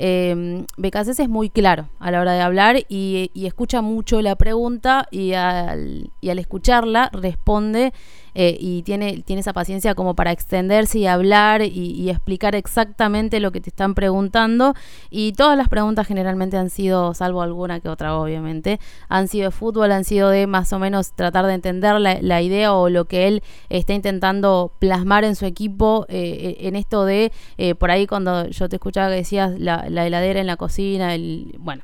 Eh, 0.00 0.64
Becasés 0.76 1.18
es 1.18 1.28
muy 1.28 1.50
claro 1.50 1.88
a 1.98 2.12
la 2.12 2.20
hora 2.20 2.32
de 2.32 2.40
hablar 2.40 2.76
y, 2.88 3.32
escucha 3.34 3.82
mucho 3.82 4.22
la 4.22 4.36
pregunta 4.36 5.08
y 5.10 5.32
al 5.32 6.08
escucharla 6.22 7.10
responde 7.12 7.92
eh, 8.34 8.56
y 8.58 8.82
tiene, 8.82 9.22
tiene 9.22 9.40
esa 9.40 9.52
paciencia 9.52 9.94
como 9.94 10.14
para 10.14 10.32
extenderse 10.32 10.98
y 10.98 11.06
hablar 11.06 11.62
y, 11.62 12.08
explicar 12.08 12.54
exactamente 12.54 13.38
lo 13.38 13.52
que 13.52 13.60
te 13.60 13.70
están 13.70 13.94
preguntando. 13.94 14.74
Y 15.10 15.32
todas 15.32 15.56
las 15.56 15.68
preguntas 15.68 16.06
generalmente 16.06 16.56
han 16.56 16.70
sido, 16.70 17.12
salvo 17.14 17.42
alguna 17.42 17.80
que 17.80 17.88
otra 17.88 18.16
obviamente, 18.16 18.80
han 19.08 19.28
sido 19.28 19.46
de 19.46 19.50
fútbol, 19.50 19.92
han 19.92 20.04
sido 20.04 20.30
de 20.30 20.46
más 20.46 20.72
o 20.72 20.78
menos 20.78 21.12
tratar 21.12 21.46
de 21.46 21.54
entender 21.54 22.00
la, 22.00 22.18
la 22.20 22.42
idea 22.42 22.72
o 22.74 22.88
lo 22.88 23.04
que 23.04 23.28
él 23.28 23.42
está 23.68 23.92
intentando 23.92 24.72
plasmar 24.78 25.24
en 25.24 25.36
su 25.36 25.46
equipo 25.46 26.06
eh, 26.08 26.56
en 26.60 26.76
esto 26.76 27.04
de, 27.04 27.32
eh, 27.56 27.74
por 27.74 27.90
ahí 27.90 28.06
cuando 28.06 28.46
yo 28.48 28.68
te 28.68 28.76
escuchaba 28.76 29.08
que 29.10 29.16
decías 29.16 29.58
la, 29.58 29.86
la 29.88 30.06
heladera 30.06 30.40
en 30.40 30.46
la 30.46 30.56
cocina, 30.56 31.14
el, 31.14 31.54
bueno. 31.58 31.82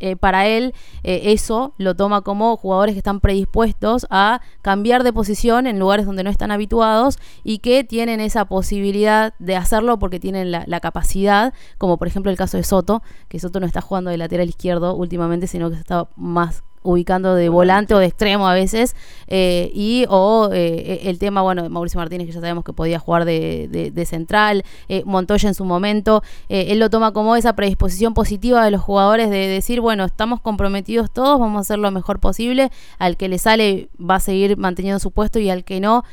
Eh, 0.00 0.16
para 0.16 0.46
él 0.46 0.74
eh, 1.02 1.20
eso 1.32 1.74
lo 1.78 1.94
toma 1.94 2.22
como 2.22 2.56
jugadores 2.56 2.94
que 2.94 2.98
están 2.98 3.20
predispuestos 3.20 4.06
a 4.10 4.40
cambiar 4.62 5.04
de 5.04 5.12
posición 5.12 5.66
en 5.66 5.78
lugares 5.78 6.06
donde 6.06 6.24
no 6.24 6.30
están 6.30 6.50
habituados 6.50 7.18
y 7.44 7.58
que 7.58 7.84
tienen 7.84 8.20
esa 8.20 8.44
posibilidad 8.44 9.34
de 9.38 9.56
hacerlo 9.56 9.98
porque 9.98 10.20
tienen 10.20 10.50
la, 10.50 10.64
la 10.66 10.80
capacidad, 10.80 11.54
como 11.78 11.98
por 11.98 12.08
ejemplo 12.08 12.30
el 12.30 12.36
caso 12.36 12.56
de 12.56 12.64
Soto, 12.64 13.02
que 13.28 13.38
Soto 13.40 13.60
no 13.60 13.66
está 13.66 13.80
jugando 13.80 14.10
de 14.10 14.16
lateral 14.16 14.48
izquierdo 14.48 14.94
últimamente, 14.94 15.46
sino 15.46 15.70
que 15.70 15.76
está 15.76 16.08
más 16.16 16.62
ubicando 16.82 17.34
de 17.34 17.48
volante 17.48 17.94
o 17.94 17.98
de 17.98 18.06
extremo 18.06 18.48
a 18.48 18.54
veces 18.54 18.96
eh, 19.28 19.70
y 19.74 20.06
o 20.08 20.48
eh, 20.52 21.02
el 21.04 21.18
tema 21.18 21.42
bueno 21.42 21.62
de 21.62 21.68
Mauricio 21.68 21.98
Martínez 21.98 22.26
que 22.26 22.32
ya 22.32 22.40
sabemos 22.40 22.64
que 22.64 22.72
podía 22.72 22.98
jugar 22.98 23.24
de, 23.24 23.68
de- 23.70 23.90
de 23.90 24.06
central 24.06 24.64
eh, 24.88 25.02
Montoya 25.04 25.48
en 25.48 25.54
su 25.54 25.64
momento 25.64 26.22
él 26.48 26.78
lo 26.78 26.88
toma 26.90 27.12
como 27.12 27.36
esa 27.36 27.54
predisposición 27.54 28.14
positiva 28.14 28.64
de 28.64 28.70
los 28.70 28.80
jugadores 28.80 29.28
de 29.30 29.46
decir 29.46 29.80
bueno 29.80 30.04
estamos 30.04 30.40
comprometidos 30.40 31.10
todos 31.12 31.38
vamos 31.38 31.58
a 31.58 31.60
hacer 31.60 31.78
lo 31.78 31.90
mejor 31.90 32.18
posible 32.18 32.70
al 32.98 33.16
que 33.16 33.28
le 33.28 33.38
sale 33.38 33.88
va 34.00 34.16
a 34.16 34.20
seguir 34.20 34.56
manteniendo 34.56 34.98
su 35.00 35.10
puesto 35.10 35.38
y 35.38 35.50
al 35.50 35.64
que 35.64 35.80
no 35.80 36.04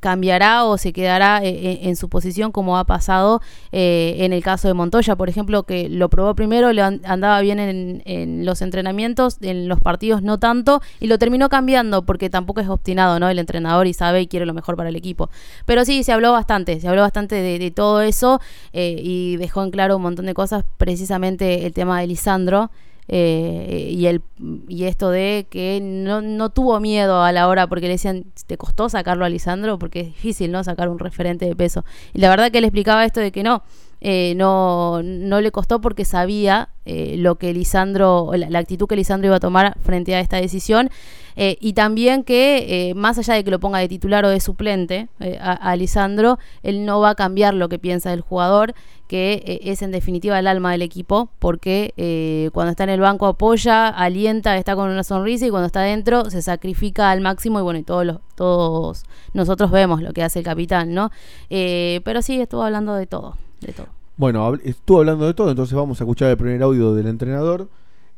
cambiará 0.00 0.64
o 0.64 0.78
se 0.78 0.92
quedará 0.92 1.40
en, 1.42 1.88
en 1.88 1.96
su 1.96 2.08
posición 2.08 2.52
como 2.52 2.78
ha 2.78 2.84
pasado 2.84 3.40
en 3.72 4.32
el 4.32 4.42
caso 4.42 4.68
de 4.68 4.74
Montoya 4.74 5.16
por 5.16 5.28
ejemplo 5.28 5.64
que 5.64 5.88
lo 5.88 6.08
probó 6.08 6.34
primero 6.34 6.72
le 6.72 6.82
an- 6.82 7.00
andaba 7.04 7.40
bien 7.40 7.58
en, 7.58 8.02
en 8.04 8.44
los 8.46 8.62
entrenamientos 8.62 9.38
en 9.42 9.68
los 9.68 9.80
partidos 9.80 9.95
no 10.22 10.38
tanto 10.38 10.80
y 11.00 11.06
lo 11.06 11.18
terminó 11.18 11.48
cambiando 11.48 12.04
porque 12.04 12.30
tampoco 12.30 12.60
es 12.60 12.68
obstinado 12.68 13.18
no 13.18 13.28
el 13.28 13.38
entrenador 13.38 13.86
y 13.86 13.94
sabe 13.94 14.22
y 14.22 14.26
quiere 14.26 14.46
lo 14.46 14.54
mejor 14.54 14.76
para 14.76 14.88
el 14.88 14.96
equipo. 14.96 15.30
Pero 15.64 15.84
sí 15.84 16.04
se 16.04 16.12
habló 16.12 16.32
bastante 16.32 16.80
se 16.80 16.88
habló 16.88 17.02
bastante 17.02 17.36
de, 17.36 17.70
todo 17.70 18.00
eso 18.00 18.40
eh, 18.72 19.00
y 19.02 19.36
dejó 19.36 19.62
en 19.62 19.70
claro 19.70 19.96
un 19.96 20.02
montón 20.02 20.26
de 20.26 20.34
cosas 20.34 20.64
precisamente 20.78 21.66
el 21.66 21.72
tema 21.72 22.00
de 22.00 22.06
Lisandro 22.06 22.70
eh, 23.08 23.88
y 23.92 24.06
el 24.06 24.20
y 24.68 24.84
esto 24.84 25.10
de 25.10 25.46
que 25.48 25.80
no, 25.80 26.20
no 26.20 26.50
tuvo 26.50 26.80
miedo 26.80 27.22
a 27.22 27.30
la 27.30 27.46
hora 27.46 27.68
porque 27.68 27.86
le 27.86 27.92
decían 27.92 28.24
te 28.46 28.56
costó 28.56 28.88
sacarlo 28.88 29.24
a 29.24 29.28
Lisandro 29.28 29.78
porque 29.78 30.00
es 30.00 30.06
difícil 30.06 30.50
no 30.50 30.64
sacar 30.64 30.88
un 30.88 30.98
referente 30.98 31.46
de 31.46 31.54
peso. 31.54 31.84
Y 32.14 32.20
la 32.20 32.28
verdad 32.30 32.50
que 32.50 32.58
él 32.58 32.64
explicaba 32.64 33.04
esto 33.04 33.20
de 33.20 33.30
que 33.30 33.42
no 33.42 33.62
eh, 34.00 34.34
no, 34.36 35.02
no 35.02 35.40
le 35.40 35.50
costó 35.50 35.80
porque 35.80 36.04
sabía 36.04 36.68
eh, 36.84 37.16
lo 37.18 37.36
que 37.36 37.52
Lisandro, 37.52 38.30
la, 38.34 38.50
la 38.50 38.58
actitud 38.58 38.86
que 38.86 38.96
Lisandro 38.96 39.28
iba 39.28 39.36
a 39.36 39.40
tomar 39.40 39.76
frente 39.80 40.14
a 40.14 40.20
esta 40.20 40.36
decisión. 40.36 40.90
eh, 41.38 41.58
y 41.60 41.74
también 41.74 42.24
que, 42.24 42.88
eh, 42.90 42.94
más 42.94 43.18
allá 43.18 43.34
de 43.34 43.44
que 43.44 43.50
lo 43.50 43.60
ponga 43.60 43.78
de 43.78 43.88
titular 43.88 44.24
o 44.24 44.30
de 44.30 44.40
suplente 44.40 45.08
eh, 45.20 45.38
a, 45.40 45.76
Lisandro, 45.76 46.38
él 46.62 46.86
no 46.86 47.00
va 47.00 47.10
a 47.10 47.14
cambiar 47.14 47.52
lo 47.52 47.68
que 47.68 47.78
piensa 47.78 48.10
del 48.10 48.22
jugador, 48.22 48.74
que 49.06 49.60
es 49.62 49.82
en 49.82 49.92
definitiva 49.92 50.38
el 50.38 50.46
alma 50.46 50.72
del 50.72 50.82
equipo, 50.82 51.28
porque 51.38 52.50
cuando 52.52 52.70
está 52.70 52.84
en 52.84 52.90
el 52.90 53.00
banco 53.00 53.26
apoya, 53.26 53.86
alienta, 53.88 54.56
está 54.56 54.74
con 54.74 54.90
una 54.90 55.04
sonrisa 55.04 55.46
y 55.46 55.50
cuando 55.50 55.66
está 55.66 55.80
adentro 55.80 56.28
se 56.30 56.42
sacrifica 56.42 57.10
al 57.12 57.20
máximo 57.20 57.60
y 57.60 57.62
bueno, 57.62 57.78
y 57.78 57.84
todos, 57.84 58.04
los, 58.04 58.18
todos 58.34 59.04
nosotros 59.32 59.70
vemos 59.70 60.02
lo 60.02 60.12
que 60.12 60.24
hace 60.24 60.40
el 60.40 60.44
capitán, 60.44 60.92
¿no? 60.92 61.12
Pero 61.48 62.20
sí, 62.22 62.40
estuvo 62.40 62.64
hablando 62.64 62.94
de 62.94 63.06
todo, 63.06 63.36
de 63.60 63.72
todo. 63.72 63.86
Bueno, 64.16 64.54
estuvo 64.64 64.98
hablando 64.98 65.26
de 65.26 65.34
todo, 65.34 65.50
entonces 65.50 65.74
vamos 65.76 66.00
a 66.00 66.04
escuchar 66.04 66.30
el 66.30 66.36
primer 66.36 66.62
audio 66.62 66.94
del 66.94 67.06
entrenador 67.06 67.68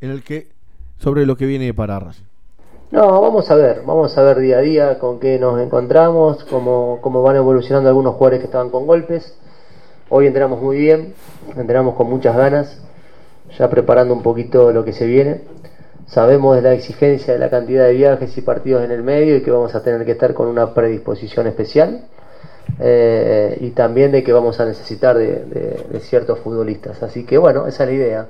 en 0.01 0.11
el 0.11 0.23
que 0.23 0.47
sobre 0.99 1.27
lo 1.27 1.37
que 1.37 1.47
viene 1.47 1.75
para 1.75 1.99
Racing. 1.99 2.25
No, 2.91 3.21
vamos 3.21 3.51
a 3.51 3.55
ver, 3.55 3.83
vamos 3.85 4.17
a 4.17 4.23
ver 4.23 4.39
día 4.39 4.59
a 4.59 4.61
día 4.61 4.99
con 4.99 5.21
qué 5.21 5.39
nos 5.39 5.61
encontramos, 5.61 6.45
cómo, 6.45 7.01
cómo 7.03 7.23
van 7.23 7.37
evolucionando 7.37 7.89
algunos 7.89 8.15
jugadores 8.15 8.41
que 8.41 8.47
estaban 8.47 8.71
con 8.71 8.87
golpes. 8.87 9.37
Hoy 10.09 10.27
entrenamos 10.27 10.63
muy 10.63 10.79
bien, 10.79 11.15
entrenamos 11.55 11.95
con 11.97 12.09
muchas 12.09 12.35
ganas, 12.35 12.81
ya 13.59 13.69
preparando 13.69 14.15
un 14.15 14.23
poquito 14.23 14.73
lo 14.73 14.85
que 14.85 14.95
se 14.95 15.07
viene. 15.07 15.43
Sabemos 16.07 16.57
de 16.57 16.63
la 16.63 16.73
exigencia 16.73 17.35
de 17.35 17.39
la 17.39 17.51
cantidad 17.51 17.85
de 17.85 17.93
viajes 17.93 18.39
y 18.39 18.41
partidos 18.41 18.83
en 18.83 18.91
el 18.91 19.03
medio 19.03 19.37
y 19.37 19.43
que 19.43 19.51
vamos 19.51 19.75
a 19.75 19.83
tener 19.83 20.07
que 20.07 20.13
estar 20.13 20.33
con 20.33 20.49
una 20.49 20.73
predisposición 20.73 21.47
especial. 21.47 22.07
Eh, 22.81 23.59
y 23.61 23.71
también 23.71 24.13
de 24.13 24.23
que 24.23 24.33
vamos 24.33 24.61
a 24.61 24.65
necesitar 24.65 25.17
de, 25.17 26.01
ciertos 26.01 26.39
futbolistas. 26.41 27.03
Así 27.03 27.25
que 27.25 27.39
bueno, 27.39 27.67
esa 27.67 27.85
es 27.85 27.91
la 27.91 27.95
idea 27.95 28.27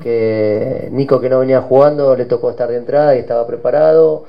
que 0.00 0.88
Nico 0.90 1.20
que 1.20 1.28
no 1.28 1.40
venía 1.40 1.62
jugando 1.62 2.16
le 2.16 2.24
tocó 2.24 2.50
estar 2.50 2.68
de 2.68 2.76
entrada 2.76 3.14
y 3.14 3.20
estaba 3.20 3.46
preparado, 3.46 4.24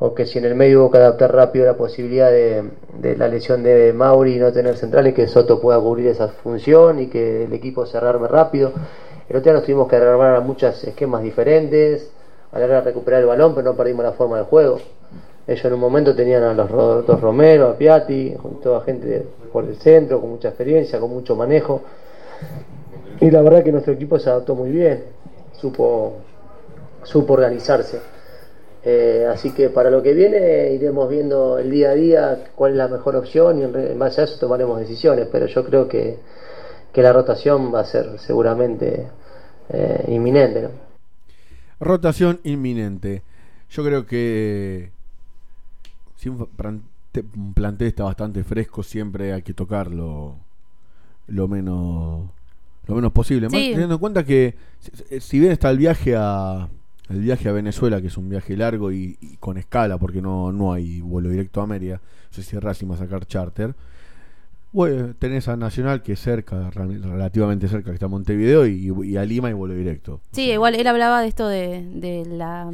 o 0.00 0.14
que 0.14 0.26
si 0.26 0.38
en 0.38 0.44
el 0.44 0.54
medio 0.54 0.80
hubo 0.80 0.90
que 0.90 0.98
adaptar 0.98 1.34
rápido 1.34 1.66
la 1.66 1.76
posibilidad 1.76 2.30
de, 2.30 2.70
la 3.16 3.28
lesión 3.28 3.62
de 3.62 3.92
Mauri 3.92 4.36
y 4.36 4.38
no 4.38 4.52
tener 4.52 4.76
central 4.76 5.06
y 5.08 5.12
que 5.12 5.26
Soto 5.26 5.60
pueda 5.60 5.78
cubrir 5.80 6.08
esa 6.08 6.28
función 6.28 7.00
y 7.00 7.08
que 7.08 7.44
el 7.44 7.52
equipo 7.52 7.86
se 7.86 7.98
rearme 7.98 8.28
rápido. 8.28 8.72
El 9.28 9.36
otro 9.36 9.50
día 9.50 9.52
nos 9.54 9.64
tuvimos 9.64 9.88
que 9.88 9.98
rearmar 9.98 10.36
a 10.36 10.40
muchos 10.40 10.84
esquemas 10.84 11.22
diferentes, 11.22 12.10
a 12.52 12.58
la 12.58 12.64
hora 12.66 12.74
de 12.76 12.80
recuperar 12.82 13.20
el 13.20 13.26
balón, 13.26 13.54
pero 13.54 13.70
no 13.70 13.76
perdimos 13.76 14.04
la 14.04 14.12
forma 14.12 14.36
del 14.36 14.46
juego. 14.46 14.78
Ellos 15.48 15.64
en 15.64 15.72
un 15.72 15.80
momento 15.80 16.14
tenían 16.14 16.42
a 16.42 16.52
los 16.52 16.70
dos 16.70 17.20
Romero, 17.22 17.68
a 17.68 17.78
Piatti, 17.78 18.36
toda 18.62 18.82
gente 18.82 19.24
por 19.50 19.64
el 19.64 19.76
centro, 19.76 20.20
con 20.20 20.28
mucha 20.28 20.48
experiencia, 20.48 21.00
con 21.00 21.08
mucho 21.08 21.34
manejo. 21.34 21.80
Y 23.18 23.30
la 23.30 23.40
verdad 23.40 23.64
que 23.64 23.72
nuestro 23.72 23.94
equipo 23.94 24.18
se 24.18 24.28
adaptó 24.28 24.54
muy 24.54 24.70
bien, 24.70 25.04
supo, 25.58 26.18
supo 27.02 27.32
organizarse. 27.32 27.98
Eh, 28.84 29.26
así 29.26 29.52
que 29.52 29.70
para 29.70 29.90
lo 29.90 30.02
que 30.02 30.12
viene 30.12 30.70
iremos 30.74 31.08
viendo 31.08 31.58
el 31.58 31.70
día 31.70 31.90
a 31.90 31.94
día 31.94 32.44
cuál 32.54 32.72
es 32.72 32.76
la 32.76 32.88
mejor 32.88 33.16
opción 33.16 33.58
y 33.58 33.62
en, 33.62 33.98
base 33.98 34.20
a 34.20 34.24
eso 34.24 34.38
tomaremos 34.38 34.78
decisiones. 34.78 35.28
Pero 35.32 35.46
yo 35.46 35.64
creo 35.64 35.88
que, 35.88 36.18
que 36.92 37.00
la 37.00 37.14
rotación 37.14 37.74
va 37.74 37.80
a 37.80 37.84
ser 37.86 38.18
seguramente 38.18 39.08
eh, 39.70 40.04
inminente. 40.08 40.68
Rotación 41.80 42.38
inminente. 42.44 43.22
Yo 43.70 43.82
creo 43.82 44.04
que 44.04 44.97
si 46.18 46.28
un 46.28 46.46
plante- 46.46 47.24
un 47.36 47.54
plantel 47.54 47.88
está 47.88 48.04
bastante 48.04 48.44
fresco, 48.44 48.82
siempre 48.82 49.32
hay 49.32 49.40
que 49.42 49.54
tocarlo 49.54 50.36
lo 51.28 51.48
menos 51.48 52.28
lo 52.86 52.94
menos 52.94 53.12
posible. 53.12 53.48
Más 53.48 53.58
Sí. 53.60 53.70
teniendo 53.70 53.94
en 53.94 54.00
cuenta 54.00 54.24
que 54.24 54.54
si- 55.20 55.38
bien 55.40 55.52
está 55.52 55.70
el 55.70 55.78
viaje 55.78 56.14
a 56.16 56.68
el 57.10 57.20
viaje 57.20 57.48
a 57.48 57.52
Venezuela, 57.52 58.02
que 58.02 58.08
es 58.08 58.18
un 58.18 58.28
viaje 58.28 58.54
largo 58.56 58.92
y, 58.92 59.16
y 59.22 59.36
con 59.38 59.56
escala, 59.56 59.96
porque 59.96 60.20
no, 60.20 60.52
no 60.52 60.74
hay 60.74 61.00
vuelo 61.00 61.30
directo 61.30 61.62
a 61.62 61.66
Mérida, 61.66 61.96
no 61.96 62.32
sé 62.34 62.42
si 62.42 62.58
Racing 62.58 62.90
va 62.90 62.96
a 62.96 62.98
sacar 62.98 63.24
charter. 63.26 63.74
Bueno, 64.72 65.14
tenés 65.18 65.48
a 65.48 65.56
Nacional 65.56 66.02
que 66.02 66.12
es 66.12 66.20
cerca, 66.20 66.70
rel- 66.70 67.00
relativamente 67.02 67.66
cerca, 67.68 67.90
que 67.90 67.94
está 67.94 68.08
Montevideo, 68.08 68.66
y, 68.66 68.92
y 69.04 69.16
a 69.16 69.24
Lima 69.24 69.48
y 69.48 69.54
vuelo 69.54 69.72
directo. 69.74 70.20
Sí, 70.32 70.50
igual 70.50 70.74
él 70.74 70.86
hablaba 70.86 71.22
de 71.22 71.28
esto 71.28 71.48
de, 71.48 71.82
de 71.94 72.26
la 72.26 72.70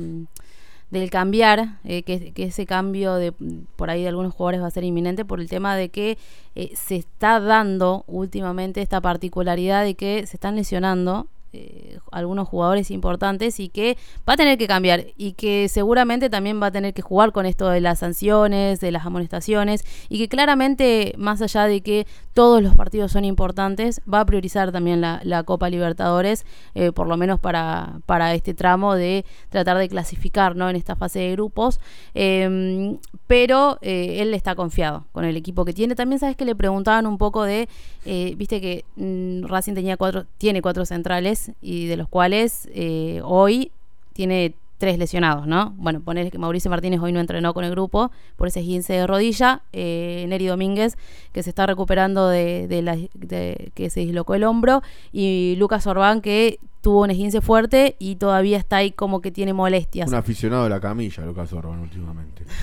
del 1.01 1.11
cambiar, 1.11 1.79
eh, 1.85 2.03
que, 2.03 2.33
ese 2.37 2.67
cambio 2.67 3.15
de 3.15 3.33
por 3.77 3.91
ahí 3.91 4.03
de 4.03 4.09
algunos 4.09 4.33
jugadores 4.33 4.63
va 4.63 4.67
a 4.67 4.71
ser 4.71 4.85
inminente 4.85 5.25
por 5.25 5.41
el 5.41 5.49
tema 5.49 5.77
de 5.77 5.89
que 5.89 6.19
eh, 6.55 6.71
se 6.75 6.97
está 6.97 7.41
dando 7.41 8.05
últimamente 8.07 8.81
esta 8.81 9.01
particularidad 9.01 9.85
de 9.85 9.95
que 9.95 10.27
se 10.27 10.37
están 10.37 10.57
lesionando 10.57 11.27
eh, 11.57 11.99
algunos 12.11 12.49
jugadores 12.49 12.91
importantes 12.91 13.61
y 13.61 13.69
que 13.69 13.97
va 14.29 14.33
a 14.33 14.37
tener 14.37 14.59
que 14.59 14.67
cambiar 14.67 15.07
y 15.17 15.35
que 15.35 15.69
seguramente 15.69 16.29
también 16.29 16.61
va 16.61 16.67
a 16.67 16.71
tener 16.73 16.95
que 16.95 17.03
jugar 17.03 17.31
con 17.31 17.47
esto 17.47 17.69
de 17.69 17.81
las 17.81 18.01
sanciones, 18.01 18.81
de 18.81 18.91
las 18.91 19.07
amonestaciones 19.07 19.85
y 20.09 20.19
que 20.19 20.29
claramente 20.29 21.15
más 21.17 21.41
allá 21.43 21.67
de 21.67 21.81
que 21.81 22.09
todos 22.33 22.61
los 22.61 22.75
partidos 22.75 23.13
son 23.13 23.25
importantes, 23.25 24.01
va 24.13 24.21
a 24.21 24.27
priorizar 24.27 24.73
también 24.73 25.01
la, 25.01 25.21
la 25.23 25.45
Copa 25.45 25.71
Libertadores, 25.71 26.45
eh, 26.75 26.91
por 26.91 27.07
lo 27.07 27.17
menos 27.17 27.39
para, 27.39 28.01
para 28.07 28.35
este 28.35 28.53
tramo 28.53 28.97
de 28.97 29.25
tratar 29.51 29.79
de 29.79 29.89
clasificar 29.89 30.57
¿no? 30.57 30.69
en 30.69 30.75
esta 30.75 30.97
fase 30.97 31.21
de 31.21 31.33
grupos. 31.33 31.79
Eh, 32.15 32.99
pero 33.27 33.79
eh, 33.81 34.21
él 34.21 34.35
está 34.35 34.55
confiado 34.55 35.07
con 35.13 35.25
el 35.25 35.37
equipo 35.37 35.65
que 35.65 35.73
tiene. 35.73 35.95
También 35.95 36.19
sabes 36.19 36.37
que 36.37 36.45
le 36.45 36.55
preguntaban 36.55 37.07
un 37.07 37.19
poco 37.19 37.45
de, 37.45 37.69
eh, 38.05 38.35
viste 38.37 38.61
que 38.61 38.85
mm, 38.97 39.47
Racing 39.47 39.75
tenía 39.75 39.97
cuatro, 39.97 40.27
tiene 40.39 40.61
cuatro 40.61 40.85
centrales 40.85 41.44
y 41.61 41.87
de 41.87 41.97
los 41.97 42.09
cuales 42.09 42.69
eh, 42.73 43.21
hoy 43.25 43.73
tiene 44.13 44.55
tres 44.79 44.99
lesionados, 44.99 45.47
¿no? 45.47 45.75
Bueno, 45.77 46.01
poner 46.01 46.31
que 46.31 46.39
Mauricio 46.39 46.71
Martínez 46.71 47.01
hoy 47.01 47.13
no 47.13 47.21
entrenó 47.21 47.55
con 47.55 47.65
el 47.65 47.71
grupo 47.71 48.11
por 48.37 48.49
ese 48.49 48.63
15 48.63 48.93
de 48.93 49.07
rodilla, 49.07 49.63
eh, 49.73 50.27
Neri 50.29 50.47
Domínguez 50.47 50.97
que 51.33 51.43
se 51.43 51.51
está 51.51 51.67
recuperando 51.67 52.29
de, 52.29 52.67
de 52.69 52.83
la, 52.83 52.97
de 53.15 53.73
que 53.75 53.91
se 53.91 54.01
dislocó 54.01 54.35
el 54.35 54.45
hombro 54.45 54.83
y 55.13 55.55
Lucas 55.59 55.87
Orbán 55.87 56.21
que 56.21 56.59
tuvo 56.85 57.03
un 57.03 57.11
esguince 57.11 57.41
fuerte 57.41 57.97
y 57.99 58.17
todavía 58.17 58.59
está 58.59 58.77
ahí 58.77 58.93
como 58.93 59.23
que 59.23 59.31
tiene 59.31 59.55
molestias. 59.55 60.09
Un 60.09 60.17
aficionado 60.17 60.65
de 60.65 60.71
la 60.71 60.81
camilla, 60.81 61.25
Lucas 61.25 61.53
Orban, 61.53 61.81
últimamente. 61.81 62.45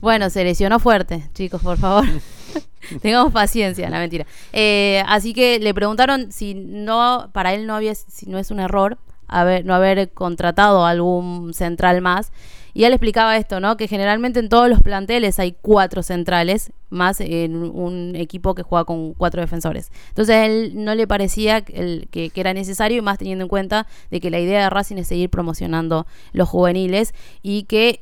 Bueno, 0.00 0.28
se 0.28 0.42
lesionó 0.42 0.80
fuerte, 0.80 1.30
chicos, 1.34 1.62
por 1.62 1.78
favor. 1.78 2.04
Tengamos 3.00 3.32
paciencia, 3.32 3.88
la 3.90 4.00
mentira. 4.00 4.26
Eh, 4.52 5.04
así 5.06 5.34
que 5.34 5.60
le 5.60 5.72
preguntaron 5.72 6.32
si 6.32 6.54
no, 6.54 7.30
para 7.32 7.54
él 7.54 7.68
no 7.68 7.76
había, 7.76 7.94
si 7.94 8.26
no 8.26 8.38
es 8.38 8.50
un 8.50 8.58
error 8.58 8.98
haber, 9.40 9.64
no 9.64 9.74
haber 9.74 10.10
contratado 10.10 10.84
algún 10.86 11.54
central 11.54 12.00
más. 12.00 12.32
Y 12.74 12.84
él 12.84 12.94
explicaba 12.94 13.36
esto, 13.36 13.60
¿no? 13.60 13.76
Que 13.76 13.86
generalmente 13.86 14.40
en 14.40 14.48
todos 14.48 14.66
los 14.70 14.80
planteles 14.80 15.38
hay 15.38 15.54
cuatro 15.60 16.02
centrales, 16.02 16.72
más 16.88 17.20
en 17.20 17.54
un 17.54 18.16
equipo 18.16 18.54
que 18.54 18.62
juega 18.62 18.86
con 18.86 19.12
cuatro 19.12 19.42
defensores. 19.42 19.90
Entonces 20.08 20.36
a 20.36 20.46
él 20.46 20.72
no 20.76 20.94
le 20.94 21.06
parecía 21.06 21.60
que, 21.60 22.08
que- 22.10 22.30
que 22.30 22.40
era 22.40 22.54
necesario, 22.54 22.96
y 22.96 23.02
más 23.02 23.18
teniendo 23.18 23.44
en 23.44 23.48
cuenta 23.50 23.86
de 24.10 24.20
que 24.20 24.30
la 24.30 24.40
idea 24.40 24.62
de 24.62 24.70
Racing 24.70 24.96
es 24.96 25.08
seguir 25.08 25.28
promocionando 25.28 26.06
los 26.32 26.48
juveniles 26.48 27.12
y 27.42 27.64
que 27.64 28.00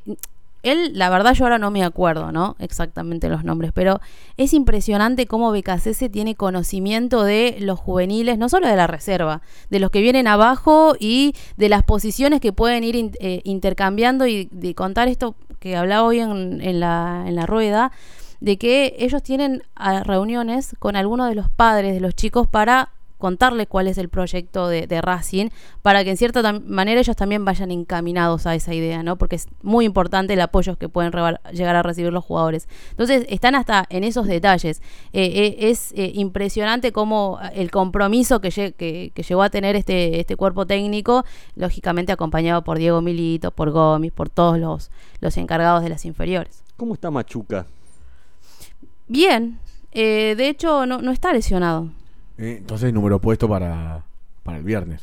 él, 0.63 0.93
la 0.95 1.09
verdad, 1.11 1.35
yo 1.35 1.45
ahora 1.45 1.59
no 1.59 1.71
me 1.71 1.85
acuerdo, 1.85 2.33
¿no? 2.33 2.57
Exactamente 2.59 3.29
los 3.29 3.45
nombres, 3.45 3.73
pero 3.73 4.01
es 4.37 4.53
impresionante 4.53 5.27
cómo 5.27 5.53
Becasese 5.53 6.09
tiene 6.09 6.35
conocimiento 6.35 7.23
de 7.25 7.57
los 7.61 7.79
juveniles, 7.79 8.39
no 8.39 8.49
solo 8.49 8.69
de 8.69 8.77
la 8.77 8.87
reserva, 8.87 9.43
de 9.71 9.81
los 9.81 9.91
que 9.91 10.01
vienen 10.01 10.27
abajo 10.27 10.95
y 10.99 11.35
de 11.57 11.69
las 11.69 11.83
posiciones 11.83 12.41
que 12.41 12.53
pueden 12.53 12.85
ir 12.85 13.13
eh, 13.21 13.41
intercambiando 13.45 14.27
y 14.27 14.49
de 14.51 14.75
contar 14.75 15.09
esto 15.09 15.35
que 15.59 15.77
hablaba 15.77 16.07
hoy 16.07 16.21
en, 16.21 16.61
en 16.61 16.81
la, 16.81 17.25
en 17.27 17.37
la 17.37 17.47
rueda, 17.47 17.93
de 18.41 18.57
que 18.57 18.97
ellos 18.99 19.23
tienen 19.23 19.63
ah, 19.77 20.03
reuniones 20.03 20.75
con 20.79 20.97
algunos 20.97 21.29
de 21.29 21.35
los 21.35 21.51
padres 21.51 21.95
de 21.95 22.01
los 22.01 22.15
chicos 22.15 22.49
para 22.49 22.91
contarles 23.21 23.69
cuál 23.69 23.87
es 23.87 23.99
el 23.99 24.09
proyecto 24.09 24.67
de, 24.67 24.89
de 24.89 25.01
Racing, 25.01 25.51
para 25.83 26.03
que 26.03 26.11
en 26.11 26.17
cierta 26.17 26.53
manera 26.53 27.01
ellos 27.01 27.15
también 27.15 27.45
vayan 27.45 27.71
encaminados 27.71 28.47
a 28.49 28.57
esa 28.57 28.75
idea, 28.75 29.05
¿no? 29.05 29.17
Porque 29.17 29.37
es 29.37 29.47
muy 29.63 29.85
importante 29.85 30.33
el 30.33 30.41
apoyo 30.41 30.77
que 30.77 30.89
pueden 30.89 31.13
llegar 31.53 31.77
a 31.77 31.83
recibir 31.85 32.13
los 32.13 32.25
jugadores. 32.25 32.69
Entonces, 32.91 33.25
están 33.29 33.55
hasta 33.55 33.87
en 33.91 34.03
esos 34.03 34.27
detalles. 34.27 34.83
Eh, 35.13 35.27
eh, 35.27 35.71
es 35.71 35.93
eh, 35.93 36.11
impresionante 36.15 36.91
cómo 36.91 37.39
el 37.55 37.71
compromiso 37.71 38.41
que, 38.41 38.49
lle- 38.49 38.75
que, 38.75 39.13
que 39.15 39.23
llegó 39.23 39.43
a 39.45 39.51
tener 39.51 39.77
este, 39.77 40.19
este 40.19 40.35
cuerpo 40.35 40.67
técnico, 40.67 41.25
lógicamente 41.55 42.11
acompañado 42.11 42.65
por 42.65 42.79
Diego 42.79 43.01
Milito, 43.03 43.51
por 43.53 43.71
Gómez, 43.71 44.11
por 44.11 44.31
todos 44.31 44.59
los, 44.59 44.91
los 45.21 45.37
encargados 45.37 45.83
de 45.83 45.91
las 45.91 46.05
inferiores. 46.07 46.65
¿Cómo 46.77 46.95
está 46.95 47.11
Machuca? 47.11 47.67
Bien, 49.07 49.59
eh, 49.93 50.35
de 50.37 50.49
hecho 50.49 50.87
no, 50.87 51.03
no 51.03 51.11
está 51.11 51.33
lesionado. 51.33 51.91
Eh, 52.41 52.57
entonces, 52.59 52.93
número 52.93 53.21
puesto 53.21 53.49
para, 53.49 54.03
para 54.43 54.59
el 54.59 54.65
viernes. 54.65 55.03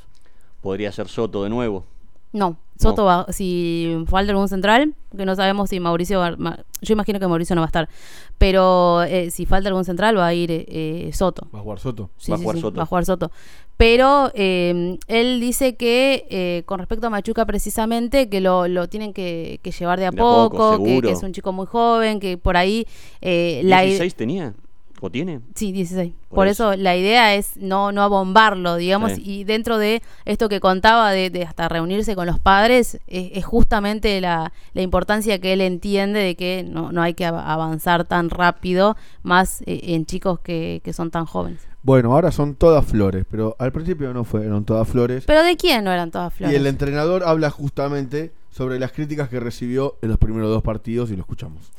Podría 0.62 0.92
ser 0.92 1.08
Soto 1.08 1.44
de 1.44 1.50
nuevo. 1.50 1.86
No, 2.34 2.58
Soto 2.78 3.06
va, 3.06 3.26
si 3.32 4.04
falta 4.08 4.32
algún 4.32 4.50
central, 4.50 4.94
que 5.16 5.26
no 5.26 5.36
sabemos 5.36 5.70
si 5.70 5.80
Mauricio 5.80 6.20
va, 6.20 6.36
yo 6.82 6.94
imagino 6.94 7.20
que 7.20 7.28
Mauricio 7.28 7.56
no 7.56 7.62
va 7.62 7.66
a 7.66 7.70
estar, 7.70 7.90
pero 8.38 9.02
eh, 9.04 9.32
si 9.32 9.46
falta 9.46 9.70
algún 9.70 9.86
central 9.86 10.18
va 10.18 10.28
a 10.28 10.34
ir 10.34 10.50
eh, 10.52 11.10
Soto. 11.14 11.48
¿Va 11.56 11.60
a 11.60 11.62
jugar 11.62 11.80
Soto? 11.80 12.10
Sí, 12.18 12.32
Va 12.32 12.36
a 12.36 12.40
jugar 12.40 12.56
sí, 12.58 12.62
Soto. 12.62 12.78
va 12.78 12.84
a 12.84 12.86
jugar 12.86 13.06
Soto. 13.06 13.32
Pero 13.78 14.30
eh, 14.34 14.98
él 15.08 15.40
dice 15.40 15.76
que 15.78 16.28
eh, 16.30 16.64
con 16.66 16.80
respecto 16.80 17.08
a 17.08 17.10
Machuca 17.10 17.46
precisamente, 17.46 18.28
que 18.30 18.42
lo, 18.42 18.68
lo 18.68 18.90
tienen 18.90 19.14
que, 19.14 19.60
que 19.64 19.72
llevar 19.72 19.98
de 19.98 20.08
a, 20.08 20.12
De 20.12 20.18
poco, 20.18 20.58
poco, 20.58 20.84
que, 21.02 21.12
es 21.12 21.24
un 21.24 21.32
chico 21.32 21.54
muy 21.54 21.66
joven, 21.66 22.20
que 22.20 22.38
por 22.38 22.58
ahí 22.58 22.86
eh, 23.22 23.62
la 23.64 23.86
i- 23.86 23.98
¿16 23.98 24.14
tenía? 24.16 24.54
¿O 25.00 25.10
tiene? 25.12 25.42
Sí, 25.56 25.72
16. 25.72 26.14
Por 26.30 26.36
Por, 26.36 26.48
eso. 26.48 26.74
eso. 26.74 26.82
la 26.82 26.96
idea 26.96 27.36
es 27.36 27.56
no, 27.58 27.92
no 27.92 28.02
abombarlo, 28.02 28.76
digamos, 28.78 29.14
Sí. 29.14 29.22
y 29.26 29.44
dentro 29.44 29.78
de 29.78 30.02
esto 30.26 30.50
que 30.50 30.60
contaba 30.60 31.12
de, 31.12 31.30
de 31.30 31.44
hasta 31.44 31.70
reunirse 31.70 32.16
con 32.16 32.26
los 32.26 32.40
padres, 32.40 32.96
es, 33.08 33.32
es 33.34 33.46
justamente 33.46 34.20
la, 34.22 34.52
la 34.74 34.82
importancia 34.82 35.40
que 35.40 35.54
él 35.54 35.62
entiende 35.62 36.20
de 36.20 36.36
que 36.36 36.66
no, 36.68 36.92
no 36.92 37.02
hay 37.02 37.14
que 37.14 37.26
av- 37.26 37.38
avanzar 37.38 38.06
tan 38.06 38.30
rápido, 38.30 38.98
más 39.24 39.62
eh, 39.68 39.80
en 39.94 40.06
chicos 40.06 40.40
que, 40.40 40.82
que 40.84 40.94
son 40.94 41.12
tan 41.12 41.26
jóvenes. 41.26 41.62
Bueno, 41.84 42.12
ahora 42.14 42.32
son 42.32 42.56
todas 42.56 42.84
flores, 42.86 43.26
pero 43.30 43.56
al 43.60 43.72
principio 43.72 44.14
no 44.14 44.24
fueron 44.26 44.66
todas 44.66 44.88
flores. 44.88 45.24
Pero 45.26 45.44
¿de 45.44 45.56
quién 45.56 45.84
no 45.86 45.92
eran 45.92 46.12
todas 46.12 46.34
y 46.34 46.38
flores? 46.38 46.56
el 46.56 46.68
entrenador 46.68 47.24
habla 47.24 47.50
justamente 47.50 48.34
sobre 48.58 48.80
las 48.80 48.92
críticas 48.92 49.30
que 49.30 49.40
recibió 49.40 49.98
en 50.02 50.10
los 50.10 50.18
primeros 50.18 50.50
dos 50.50 50.64
partidos 50.64 51.12
y 51.12 51.16
lo 51.16 51.22
escuchamos. 51.22 51.72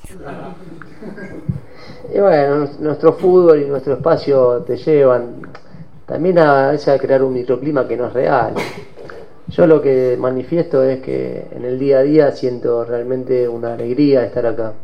Y 2.14 2.20
bueno, 2.20 2.56
nues- 2.66 2.78
nuestro 2.78 3.14
fútbol 3.14 3.62
y 3.62 3.64
nuestro 3.66 3.94
espacio 3.94 4.62
te 4.66 4.76
llevan 4.76 5.42
también 6.06 6.38
a, 6.38 6.70
a 6.70 6.98
crear 6.98 7.24
un 7.24 7.34
microclima 7.34 7.88
que 7.88 7.96
no 7.96 8.06
es 8.06 8.12
real. 8.12 8.54
Yo 9.48 9.66
lo 9.66 9.82
que 9.82 10.16
manifiesto 10.20 10.84
es 10.84 11.00
que 11.00 11.48
en 11.50 11.64
el 11.64 11.80
día 11.80 11.98
a 11.98 12.02
día 12.02 12.30
siento 12.30 12.84
realmente 12.84 13.48
una 13.48 13.74
alegría 13.74 14.24
estar 14.24 14.46
acá. 14.46 14.74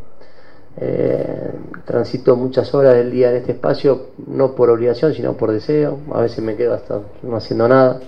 Eh, 0.76 1.52
transito 1.84 2.34
muchas 2.34 2.74
horas 2.74 2.94
del 2.96 3.12
día 3.12 3.30
en 3.30 3.36
este 3.36 3.52
espacio, 3.52 4.08
no 4.26 4.56
por 4.56 4.68
obligación, 4.70 5.14
sino 5.14 5.34
por 5.34 5.52
deseo. 5.52 5.98
A 6.12 6.22
veces 6.22 6.42
me 6.42 6.56
quedo 6.56 6.74
hasta 6.74 6.98
no 7.22 7.36
haciendo 7.36 7.68
nada. 7.68 8.00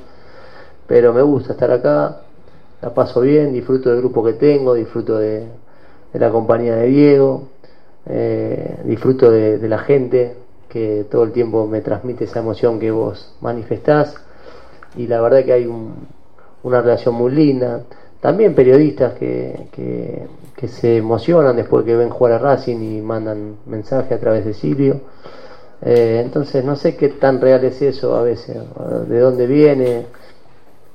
Pero 0.89 1.12
me 1.12 1.22
gusta 1.22 1.53
estar 1.53 1.70
acá, 1.70 2.22
la 2.83 2.93
paso 2.95 3.20
bien, 3.20 3.53
disfruto 3.53 3.91
del 3.91 3.99
grupo 3.99 4.24
que 4.24 4.35
tengo, 4.35 4.74
disfruto 4.74 5.18
de, 5.18 5.47
la 6.14 6.31
compañía 6.31 6.77
de 6.77 6.87
Diego, 6.87 7.49
eh, 8.07 8.77
disfruto 8.85 9.31
de, 9.31 9.59
la 9.68 9.79
gente 9.79 10.35
que 10.68 11.07
todo 11.11 11.24
el 11.24 11.33
tiempo 11.33 11.66
me 11.66 11.81
transmite 11.81 12.24
esa 12.24 12.41
emoción 12.41 12.79
que 12.79 12.91
vos 12.91 13.35
manifestás 13.41 14.14
y 14.97 15.07
la 15.07 15.20
verdad 15.20 15.45
que 15.45 15.53
hay 15.53 15.66
un- 15.66 15.95
una 16.62 16.81
relación 16.83 17.14
muy 17.14 17.33
linda. 17.33 17.83
también 18.20 18.55
periodistas 18.55 19.14
que, 19.14 19.68
que, 19.72 20.27
que 20.57 20.68
se 20.68 20.97
emocionan 20.97 21.55
después 21.57 21.85
que 21.85 21.95
ven 21.95 22.09
jugar 22.11 22.33
a 22.35 22.39
Racing 22.39 22.79
y 22.83 23.01
mandan 23.01 23.57
mensaje 23.66 24.14
a 24.14 24.18
través 24.18 24.45
de 24.45 24.53
Silvio. 24.55 25.01
Eh, 25.83 26.22
entonces 26.24 26.64
no 26.64 26.74
sé 26.77 26.97
qué 26.97 27.11
tan 27.11 27.41
real 27.41 27.64
es 27.64 27.81
eso 27.83 28.16
a 28.16 28.22
veces, 28.22 28.57
de 29.09 29.18
dónde 29.20 29.47
viene. 29.47 30.07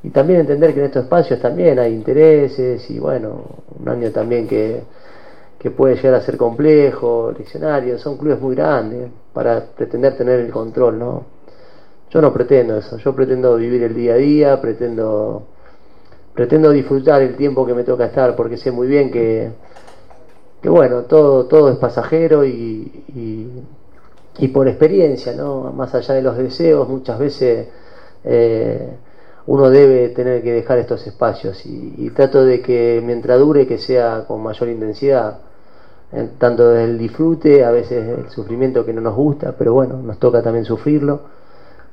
Y 0.03 0.09
también 0.09 0.41
entender 0.41 0.73
que 0.73 0.79
en 0.79 0.87
estos 0.87 1.03
espacios 1.03 1.39
también 1.39 1.77
hay 1.79 1.93
intereses 1.93 2.89
y 2.89 2.99
bueno, 2.99 3.43
un 3.79 3.87
año 3.87 4.11
también 4.11 4.47
que, 4.47 4.81
que 5.59 5.69
puede 5.69 5.95
llegar 5.95 6.15
a 6.15 6.21
ser 6.21 6.37
complejo, 6.37 7.33
diccionario, 7.37 7.99
son 7.99 8.17
clubes 8.17 8.41
muy 8.41 8.55
grandes 8.55 9.11
para 9.33 9.63
pretender 9.63 10.17
tener 10.17 10.39
el 10.39 10.51
control, 10.51 10.97
¿no? 10.97 11.23
Yo 12.09 12.21
no 12.21 12.33
pretendo 12.33 12.77
eso, 12.77 12.97
yo 12.97 13.15
pretendo 13.15 13.55
vivir 13.55 13.83
el 13.83 13.93
día 13.93 14.13
a 14.13 14.17
día, 14.17 14.59
pretendo 14.59 15.43
pretendo 16.33 16.71
disfrutar 16.71 17.21
el 17.21 17.35
tiempo 17.35 17.65
que 17.65 17.73
me 17.73 17.83
toca 17.83 18.05
estar 18.05 18.35
porque 18.35 18.57
sé 18.57 18.71
muy 18.71 18.87
bien 18.87 19.11
que, 19.11 19.51
que 20.61 20.69
bueno, 20.69 21.03
todo, 21.03 21.45
todo 21.45 21.69
es 21.69 21.77
pasajero 21.77 22.45
y, 22.45 23.03
y, 23.15 23.47
y 24.39 24.47
por 24.47 24.67
experiencia, 24.67 25.33
¿no? 25.33 25.71
Más 25.73 25.93
allá 25.93 26.15
de 26.15 26.21
los 26.21 26.37
deseos, 26.37 26.87
muchas 26.89 27.19
veces 27.19 27.67
eh, 28.23 28.89
uno 29.47 29.69
debe 29.69 30.09
tener 30.09 30.43
que 30.43 30.53
dejar 30.53 30.77
estos 30.79 31.05
espacios 31.07 31.65
y, 31.65 31.95
y 31.97 32.09
trato 32.11 32.45
de 32.45 32.61
que 32.61 33.01
mientras 33.03 33.39
dure 33.39 33.67
que 33.67 33.77
sea 33.77 34.25
con 34.27 34.41
mayor 34.43 34.69
intensidad, 34.69 35.39
tanto 36.37 36.69
desde 36.69 36.91
el 36.91 36.97
disfrute, 36.97 37.63
a 37.63 37.71
veces 37.71 38.17
el 38.17 38.29
sufrimiento 38.29 38.85
que 38.85 38.93
no 38.93 39.01
nos 39.01 39.15
gusta, 39.15 39.55
pero 39.57 39.73
bueno, 39.73 39.97
nos 39.97 40.17
toca 40.19 40.41
también 40.41 40.65
sufrirlo 40.65 41.21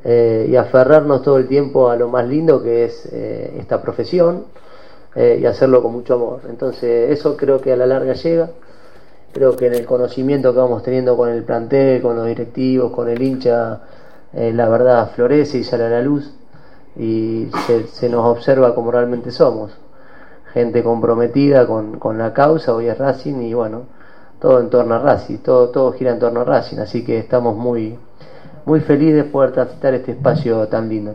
eh, 0.05 0.47
y 0.51 0.57
aferrarnos 0.57 1.23
todo 1.23 1.39
el 1.39 1.47
tiempo 1.47 1.89
a 1.89 1.97
lo 1.97 2.09
más 2.09 2.27
lindo 2.27 2.63
que 2.63 2.85
es 2.85 3.09
eh, 3.13 3.57
esta 3.59 3.81
profesión 3.81 4.45
eh, 5.15 5.39
y 5.41 5.47
hacerlo 5.47 5.83
con 5.83 5.93
mucho 5.93 6.15
amor. 6.15 6.41
Entonces 6.49 7.11
eso 7.11 7.37
creo 7.37 7.61
que 7.61 7.73
a 7.73 7.77
la 7.77 7.87
larga 7.87 8.15
llega, 8.15 8.51
creo 9.33 9.57
que 9.57 9.67
en 9.67 9.75
el 9.75 9.87
conocimiento 9.87 10.53
que 10.53 10.59
vamos 10.59 10.83
teniendo 10.83 11.17
con 11.17 11.29
el 11.29 11.45
plantel, 11.45 12.03
con 12.03 12.17
los 12.17 12.27
directivos, 12.27 12.93
con 12.93 13.09
el 13.09 13.23
hincha, 13.23 13.81
la 14.33 14.69
verdad 14.69 15.11
florece 15.15 15.59
y 15.59 15.65
sale 15.65 15.85
a 15.85 15.89
la 15.89 16.03
luz 16.03 16.38
y 16.99 17.49
se, 17.93 18.09
nos 18.09 18.27
observa 18.27 18.75
como 18.75 18.91
realmente 18.91 19.31
somos. 19.31 19.73
Gente 20.53 20.83
comprometida 20.83 21.67
con, 21.67 21.99
con 21.99 22.19
la 22.19 22.33
causa, 22.33 22.75
hoy 22.75 22.89
es 22.89 22.99
Racing 22.99 23.43
y 23.43 23.55
bueno, 23.55 23.83
todo 24.41 24.61
en 24.61 24.71
torno 24.71 24.95
a 24.95 24.99
Racing, 24.99 25.39
todo, 25.39 25.69
todo 25.69 25.93
gira 25.93 26.11
en 26.11 26.19
torno 26.19 26.41
a 26.41 26.45
Racing, 26.45 26.79
así 26.79 27.05
que 27.05 27.19
estamos 27.19 27.57
muy, 27.57 27.99
muy 28.65 28.81
feliz 28.81 29.15
de 29.15 29.25
poder 29.25 29.53
transitar 29.53 29.95
este 29.95 30.13
espacio 30.13 30.67
tan 30.69 30.89
lindo. 30.89 31.15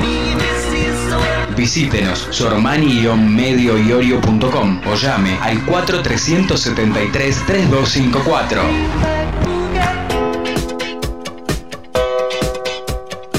Visítenos 1.55 2.27
sormani-medioiorio.com 2.31 4.81
o 4.87 4.95
llame 4.95 5.37
al 5.41 5.63
4373-3254. 5.65 8.61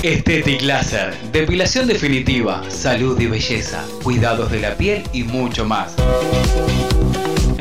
Estetic 0.03 0.63
Laser, 0.63 1.15
depilación 1.31 1.87
definitiva, 1.87 2.69
salud 2.69 3.21
y 3.21 3.27
belleza, 3.27 3.85
cuidados 4.03 4.51
de 4.51 4.61
la 4.61 4.75
piel 4.75 5.05
y 5.13 5.23
mucho 5.23 5.65
más. 5.65 5.95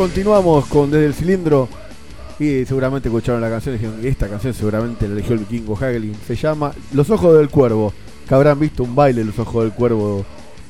Continuamos 0.00 0.64
con 0.64 0.90
Desde 0.90 1.04
el 1.04 1.12
Cilindro. 1.12 1.68
Y 2.38 2.64
seguramente 2.64 3.10
escucharon 3.10 3.38
la 3.42 3.50
canción 3.50 3.74
y 3.74 3.78
dijeron, 3.78 4.00
esta 4.02 4.28
canción 4.28 4.54
seguramente 4.54 5.06
la 5.06 5.12
eligió 5.12 5.34
el 5.34 5.40
vikingo 5.40 5.76
Hagelin. 5.76 6.14
Se 6.26 6.34
llama 6.36 6.72
Los 6.94 7.10
Ojos 7.10 7.36
del 7.36 7.50
Cuervo. 7.50 7.92
Que 8.26 8.34
habrán 8.34 8.58
visto 8.58 8.82
un 8.82 8.94
baile 8.94 9.22
Los 9.22 9.38
Ojos 9.38 9.62
del 9.64 9.72
Cuervo 9.74 10.24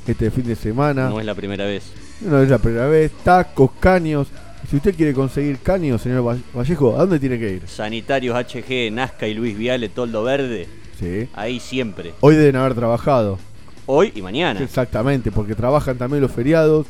este 0.04 0.32
fin 0.32 0.48
de 0.48 0.56
semana. 0.56 1.08
No 1.08 1.20
es 1.20 1.26
la 1.26 1.36
primera 1.36 1.64
vez. 1.64 1.84
No 2.22 2.42
es 2.42 2.48
la 2.50 2.58
primera 2.58 2.88
vez. 2.88 3.12
Tacos, 3.22 3.70
caños. 3.78 4.26
Si 4.68 4.74
usted 4.78 4.96
quiere 4.96 5.14
conseguir 5.14 5.58
caños, 5.60 6.02
señor 6.02 6.26
Va- 6.26 6.36
Vallejo, 6.52 6.96
¿a 6.96 7.02
dónde 7.02 7.20
tiene 7.20 7.38
que 7.38 7.52
ir? 7.52 7.62
Sanitarios 7.68 8.36
HG, 8.36 8.90
Nazca 8.90 9.28
y 9.28 9.34
Luis 9.34 9.56
Viale, 9.56 9.88
Toldo 9.90 10.24
Verde. 10.24 10.66
Sí. 10.98 11.28
Ahí 11.34 11.60
siempre. 11.60 12.14
Hoy 12.18 12.34
deben 12.34 12.56
haber 12.56 12.74
trabajado. 12.74 13.38
Hoy 13.86 14.10
y 14.12 14.22
mañana. 14.22 14.60
Exactamente, 14.60 15.30
porque 15.30 15.54
trabajan 15.54 15.96
también 15.98 16.20
los 16.20 16.32
feriados, 16.32 16.88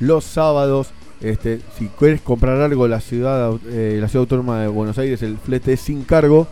los 0.00 0.24
sábados. 0.24 0.88
Este, 1.22 1.60
si 1.78 1.86
quieres 1.98 2.20
comprar 2.20 2.60
algo 2.60 2.88
la 2.88 3.00
ciudad, 3.00 3.52
eh, 3.68 3.98
la 4.00 4.08
ciudad 4.08 4.22
autónoma 4.22 4.60
de 4.62 4.68
Buenos 4.68 4.98
Aires, 4.98 5.22
el 5.22 5.38
flete 5.38 5.74
es 5.74 5.80
sin 5.80 6.02
cargo. 6.02 6.46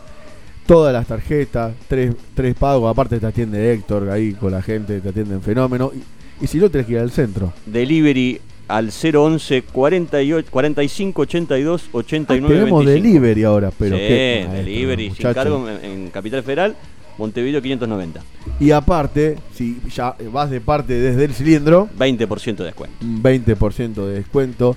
Todas 0.65 0.93
las 0.93 1.07
tarjetas, 1.07 1.73
tres, 1.87 2.15
tres 2.35 2.55
pagos, 2.55 2.89
aparte 2.89 3.19
te 3.19 3.25
atiende 3.25 3.73
Héctor 3.73 4.09
ahí 4.09 4.33
con 4.33 4.51
la 4.51 4.61
gente, 4.61 5.01
te 5.01 5.09
atiende 5.09 5.35
en 5.35 5.41
fenómeno. 5.41 5.91
Y, 5.93 6.45
y 6.45 6.47
si 6.47 6.57
no, 6.59 6.69
tenés 6.69 6.87
que 6.87 6.93
ir 6.93 6.99
al 6.99 7.11
centro. 7.11 7.51
Delivery 7.65 8.39
al 8.69 8.89
011 8.91 9.63
48, 9.63 10.47
45 10.49 11.21
82 11.23 11.89
89 11.91 12.45
Ah, 12.45 12.59
tenemos 12.59 12.85
25. 12.85 13.09
delivery 13.09 13.43
ahora, 13.43 13.71
pero 13.77 13.95
sí, 13.97 14.01
qué 14.01 14.47
delivery 14.53 15.11
sin 15.11 15.33
cargo 15.33 15.67
en, 15.67 15.83
en 15.83 16.09
Capital 16.09 16.43
Federal, 16.43 16.75
Montevideo 17.21 17.61
590. 17.61 18.19
Y 18.59 18.71
aparte, 18.71 19.37
si 19.53 19.79
ya 19.93 20.15
vas 20.31 20.49
de 20.49 20.59
parte 20.59 20.93
desde 20.93 21.25
el 21.25 21.33
cilindro, 21.35 21.87
20% 21.99 22.55
de 22.55 22.63
descuento. 22.65 23.05
un 23.05 23.21
20% 23.21 23.93
de 24.07 24.13
descuento. 24.15 24.75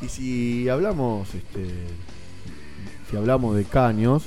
Y 0.00 0.08
si 0.08 0.68
hablamos, 0.70 1.28
este, 1.34 1.66
si 3.10 3.16
hablamos 3.18 3.54
de 3.54 3.64
caños, 3.64 4.24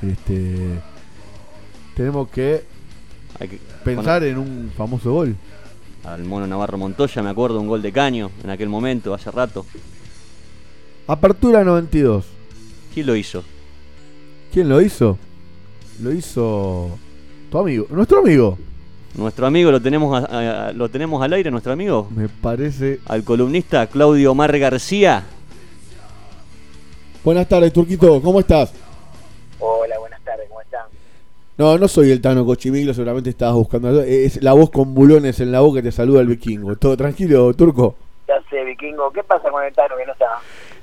este, 0.00 0.80
tenemos 1.94 2.30
que 2.30 2.64
Hay 3.38 3.48
que 3.48 3.58
Pensar 3.84 4.24
en 4.24 4.38
un 4.38 4.72
famoso 4.74 5.12
gol. 5.12 5.36
al 6.04 6.24
mono 6.24 6.46
Navarro 6.46 6.78
Montoya, 6.78 7.22
me 7.22 7.28
acuerdo, 7.28 7.60
un 7.60 7.68
gol 7.68 7.82
de 7.82 7.92
caño 7.92 8.30
en 8.42 8.48
aquel 8.48 8.70
momento, 8.70 9.12
hace 9.12 9.30
rato. 9.30 9.66
Apertura 11.06 11.62
92. 11.62 12.24
¿Quién 12.94 13.06
lo 13.06 13.16
hizo? 13.16 13.44
¿Quién 14.50 14.70
lo 14.70 14.80
hizo? 14.80 15.18
Lo 16.02 16.12
hizo 16.12 16.88
tu 17.50 17.58
amigo, 17.58 17.86
nuestro 17.90 18.20
amigo. 18.20 18.56
Nuestro 19.14 19.46
amigo 19.46 19.70
lo 19.72 19.80
tenemos 19.82 20.22
a- 20.22 20.68
a- 20.68 20.72
lo 20.72 20.88
tenemos 20.88 21.20
al 21.22 21.32
aire, 21.32 21.50
nuestro 21.50 21.72
amigo. 21.72 22.08
Me 22.14 22.28
parece. 22.28 23.00
Al 23.06 23.24
columnista 23.24 23.86
Claudio 23.88 24.34
Mar 24.34 24.56
García. 24.58 25.24
Buenas 27.24 27.48
tardes, 27.48 27.72
Turquito, 27.72 28.22
¿cómo 28.22 28.40
estás? 28.40 28.72
Hola, 29.58 29.98
buenas 29.98 30.20
tardes, 30.24 30.48
¿cómo 30.48 30.60
están? 30.62 30.86
No, 31.58 31.76
no 31.76 31.86
soy 31.88 32.10
el 32.12 32.20
Tano 32.22 32.46
Cochimiglo, 32.46 32.94
seguramente 32.94 33.28
estabas 33.30 33.56
buscando. 33.56 34.00
Es 34.02 34.42
la 34.42 34.52
voz 34.54 34.70
con 34.70 34.94
bulones 34.94 35.40
en 35.40 35.52
la 35.52 35.60
boca 35.60 35.80
que 35.82 35.88
te 35.88 35.92
saluda 35.92 36.20
el 36.22 36.28
vikingo. 36.28 36.76
¿Todo 36.76 36.96
tranquilo, 36.96 37.52
Turco? 37.52 37.96
Ya 38.26 38.36
sé, 38.48 38.64
vikingo, 38.64 39.10
¿qué 39.12 39.22
pasa 39.24 39.50
con 39.50 39.62
el 39.64 39.74
Tano 39.74 39.96
que 39.98 40.06
no 40.06 40.12
está? 40.12 40.26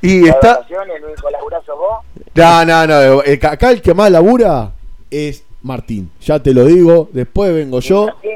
Y 0.02 0.28
¿Está? 0.28 0.64
¿El 0.70 1.04
único 1.06 1.30
laburazo 1.32 1.76
vos? 1.76 2.06
No, 2.36 2.66
no, 2.66 2.86
no. 2.86 3.24
el 3.24 3.40
ca- 3.40 3.54
acá 3.54 3.72
el 3.72 3.82
que 3.82 3.96
más 3.96 4.12
labura 4.12 4.74
es 5.12 5.44
Martín. 5.62 6.10
Ya 6.22 6.40
te 6.42 6.54
lo 6.54 6.66
digo. 6.66 7.10
Después 7.12 7.54
vengo 7.54 7.80
yo. 7.80 8.06
Martín, 8.08 8.32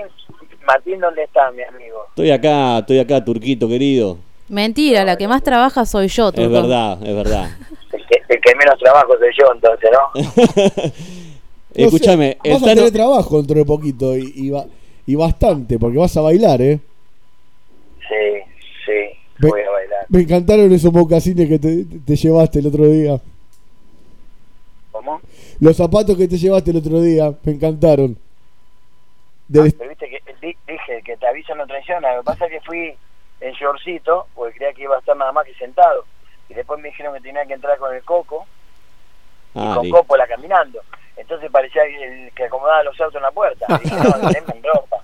Martín, 0.66 1.00
¿dónde 1.00 1.24
está, 1.24 1.52
mi 1.52 1.62
amigo? 1.64 1.98
Estoy 2.10 2.32
acá, 2.32 2.80
estoy 2.80 3.00
acá, 3.00 3.24
Turquito 3.24 3.68
querido. 3.68 4.18
Mentira, 4.50 5.06
la 5.06 5.16
que 5.18 5.28
más 5.28 5.44
trabaja 5.44 5.86
soy 5.86 6.08
yo, 6.10 6.30
Es 6.30 6.36
Turco. 6.36 6.50
verdad, 6.52 7.02
es 7.06 7.16
verdad. 7.16 7.50
El 7.92 8.06
que, 8.08 8.22
el 8.36 8.42
que 8.42 8.56
menos 8.56 8.80
trabajo 8.80 9.14
soy 9.20 9.30
yo, 9.38 9.46
entonces, 9.54 9.90
¿no? 9.92 10.92
No 11.74 11.86
Escúchame, 11.86 12.38
sé, 12.44 12.52
vas 12.52 12.64
a 12.64 12.66
tener 12.66 12.92
trabajo 12.92 13.38
dentro 13.38 13.56
de 13.56 13.64
poquito 13.66 14.18
y, 14.18 14.32
y, 14.36 14.50
va- 14.50 14.66
y 15.06 15.16
bastante, 15.16 15.80
porque 15.80 15.98
vas 15.98 16.16
a 16.18 16.22
bailar, 16.22 16.62
¿eh? 16.62 16.80
Sí, 18.00 18.52
sí, 18.86 19.48
voy 19.48 19.62
a 19.62 19.70
bailar. 19.72 20.06
Me 20.10 20.22
encantaron 20.22 20.72
esos 20.74 20.92
mocasines 20.92 21.48
que 21.48 21.60
te, 21.60 21.86
te 22.06 22.16
llevaste 22.18 22.60
el 22.60 22.68
otro 22.68 22.86
día. 22.90 23.22
¿Cómo? 25.02 25.22
Los 25.60 25.78
zapatos 25.78 26.16
que 26.16 26.28
te 26.28 26.38
llevaste 26.38 26.70
el 26.72 26.78
otro 26.78 27.02
día, 27.02 27.34
me 27.44 27.54
encantaron. 27.54 28.16
Del- 29.48 29.74
Pero 29.74 29.90
viste 29.90 30.10
que 30.10 30.22
di- 30.42 30.58
dije 30.68 31.02
que 31.04 31.18
te 31.18 31.28
aviso 31.28 31.56
no 31.56 31.66
traiciona. 31.66 32.14
Lo 32.16 32.22
que 32.22 32.26
pasa 32.26 32.46
es 32.46 32.52
que 32.52 32.62
fui 32.62 32.96
en 33.42 33.54
shortcito, 33.54 34.28
porque 34.36 34.58
creía 34.58 34.74
que 34.74 34.84
iba 34.84 34.96
a 34.96 35.00
estar 35.00 35.18
nada 35.18 35.32
más 35.32 35.46
que 35.46 35.54
sentado. 35.56 36.06
Y 36.50 36.54
después 36.54 36.80
me 36.80 36.90
dijeron 36.90 37.14
que 37.16 37.22
tenía 37.22 37.46
que 37.46 37.54
entrar 37.54 37.78
con 37.80 37.94
el 37.96 38.04
coco, 38.04 38.46
Ah, 39.56 39.74
con 39.76 39.86
li- 39.86 39.92
Coppola 39.92 40.28
caminando. 40.28 40.80
Entonces 41.18 41.50
parecía 41.52 41.84
el 41.84 42.32
que 42.34 42.46
acomodaba 42.46 42.84
los 42.84 43.00
autos 43.02 43.16
en 43.16 43.24
la 43.24 43.32
puerta. 43.32 43.66
Y 43.84 43.84
dije, 43.90 43.96
no, 43.96 44.30
en 44.56 44.64
ropa. 44.64 44.98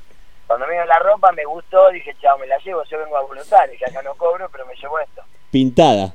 Cuando 0.46 0.66
me 0.68 0.74
dio 0.76 0.86
la 0.86 1.00
ropa 1.00 1.32
me 1.34 1.44
gustó, 1.44 1.90
dije, 1.90 2.16
chao, 2.22 2.38
me 2.38 2.48
la 2.48 2.58
llevo, 2.60 2.84
yo 2.86 2.98
vengo 3.00 3.18
a 3.18 3.22
voluntario, 3.24 3.76
que 3.78 3.86
acá 3.86 4.02
no 4.02 4.16
cobro, 4.16 4.48
pero 4.50 4.66
me 4.66 4.76
llevo 4.76 5.00
esto. 5.00 5.22
pintada. 5.52 6.14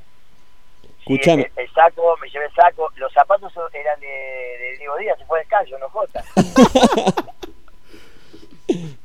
Escúchame, 1.03 1.51
El, 1.57 1.65
el 1.65 1.71
saco, 1.73 2.03
me 2.23 2.29
llevé 2.31 2.47
el 2.47 2.55
saco, 2.55 2.89
los 2.97 3.13
zapatos 3.13 3.53
eran 3.75 4.01
de, 4.01 4.07
de 4.07 4.79
Diego 4.79 4.97
Díaz, 4.99 5.19
se 5.19 5.25
fue 5.27 5.39
descalzo, 5.41 5.79
no 5.79 5.89
jota. 5.91 6.25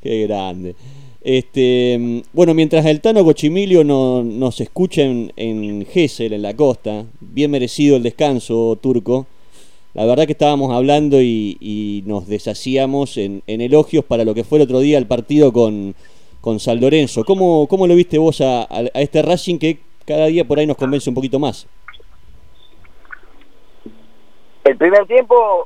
qué 0.01 0.27
grande. 0.27 0.75
Este, 1.21 2.23
bueno, 2.31 2.53
mientras 2.53 2.85
el 2.85 3.01
Tano 3.01 3.23
Cochimilio 3.25 3.83
no, 3.83 4.23
nos 4.23 4.61
escucha 4.61 5.01
en, 5.01 5.33
en 5.35 5.85
Gesell, 5.85 6.33
en 6.33 6.41
la 6.41 6.55
costa, 6.55 7.05
bien 7.19 7.51
merecido 7.51 7.97
el 7.97 8.03
descanso 8.03 8.77
turco. 8.81 9.25
La 9.93 10.05
verdad 10.05 10.25
que 10.27 10.33
estábamos 10.33 10.71
hablando 10.73 11.21
y, 11.21 11.57
y 11.59 12.03
nos 12.05 12.27
deshacíamos 12.27 13.17
en, 13.17 13.41
en 13.47 13.61
elogios 13.61 14.05
para 14.05 14.23
lo 14.23 14.35
que 14.35 14.43
fue 14.43 14.59
el 14.59 14.63
otro 14.65 14.79
día 14.79 14.97
el 14.99 15.07
partido 15.07 15.51
con, 15.51 15.95
con 16.39 16.59
San 16.59 16.79
Lorenzo. 16.79 17.25
¿Cómo, 17.25 17.67
¿Cómo 17.67 17.87
lo 17.87 17.95
viste 17.95 18.17
vos 18.19 18.39
a, 18.41 18.61
a- 18.61 18.85
a 18.93 19.01
este 19.01 19.21
Racing 19.23 19.57
que 19.57 19.79
cada 20.05 20.27
día 20.27 20.45
por 20.45 20.59
ahí 20.59 20.67
nos 20.67 20.77
convence 20.77 21.09
un 21.09 21.15
poquito 21.15 21.39
más? 21.39 21.65
El 24.67 24.77
primer 24.77 25.07
tiempo 25.07 25.65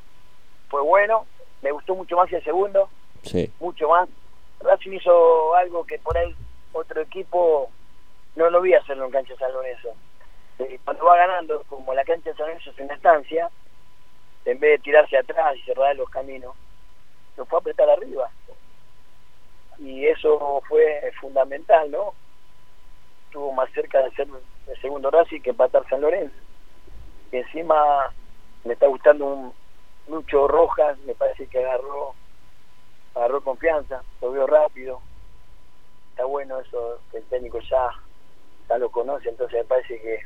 fue 0.70 0.82
bueno, 0.82 1.26
me 1.64 1.72
gustó 1.72 1.96
mucho 1.96 2.16
más 2.16 2.30
que 2.30 2.36
el 2.38 2.44
segundo, 2.44 2.88
Sí. 3.24 3.52
mucho 3.60 3.90
más. 3.90 4.08
Racing 4.60 4.92
hizo 4.92 5.56
algo 5.56 5.84
que 5.86 5.98
por 5.98 6.16
ahí 6.16 6.36
otro 6.72 7.02
equipo 7.02 7.72
no 8.36 8.50
lo 8.52 8.62
vi 8.62 8.76
hacerlo 8.76 9.06
en 9.06 9.12
cancha 9.12 9.34
de 9.34 9.40
San 9.40 9.54
Lorenzo. 9.54 9.90
Eh, 10.60 10.80
Cuando 10.86 11.06
va 11.06 11.18
ganando, 11.18 11.64
como 11.64 11.96
la 11.96 12.04
cancha 12.06 12.30
de 12.30 12.36
San 12.36 12.46
Lorenzo 12.46 12.70
es 12.70 12.78
una 12.80 12.94
estancia, 12.94 13.50
en 14.46 14.60
vez 14.60 14.72
de 14.78 14.84
tirarse 14.84 15.18
atrás 15.18 15.56
y 15.58 15.62
cerrar 15.64 15.96
los 15.96 16.10
caminos, 16.12 16.56
lo 17.38 17.46
fue 17.48 17.58
a 17.58 17.62
apretar 17.62 17.90
arriba. 17.90 18.30
Y 19.80 20.06
eso 20.06 20.62
fue 20.68 21.12
fundamental, 21.20 21.90
¿no? 21.90 22.14
Estuvo 23.26 23.52
más 23.54 23.72
cerca 23.72 24.04
de 24.04 24.12
ser 24.12 24.28
el 24.68 24.82
segundo 24.82 25.10
Racing 25.10 25.42
que 25.42 25.50
empatar 25.50 25.88
San 25.90 26.02
Lorenzo. 26.02 26.36
Y 27.32 27.38
encima 27.38 28.14
me 28.64 28.74
está 28.74 28.88
gustando 28.88 29.26
un 29.26 29.54
Lucho 30.08 30.48
Rojas, 30.48 30.98
me 31.00 31.16
parece 31.16 31.48
que 31.48 31.60
agarró 31.60 32.16
agarró 33.16 33.44
confianza, 33.44 34.04
lo 34.22 34.32
veo 34.32 34.48
rápido. 34.48 35.02
Está 36.12 36.26
bueno 36.26 36.60
eso, 36.60 37.00
que 37.12 37.18
el 37.18 37.24
técnico 37.26 37.60
ya, 37.60 37.90
ya 38.70 38.78
lo 38.78 38.90
conoce, 38.90 39.30
entonces 39.30 39.60
me 39.60 39.66
parece 39.66 40.00
que 40.00 40.20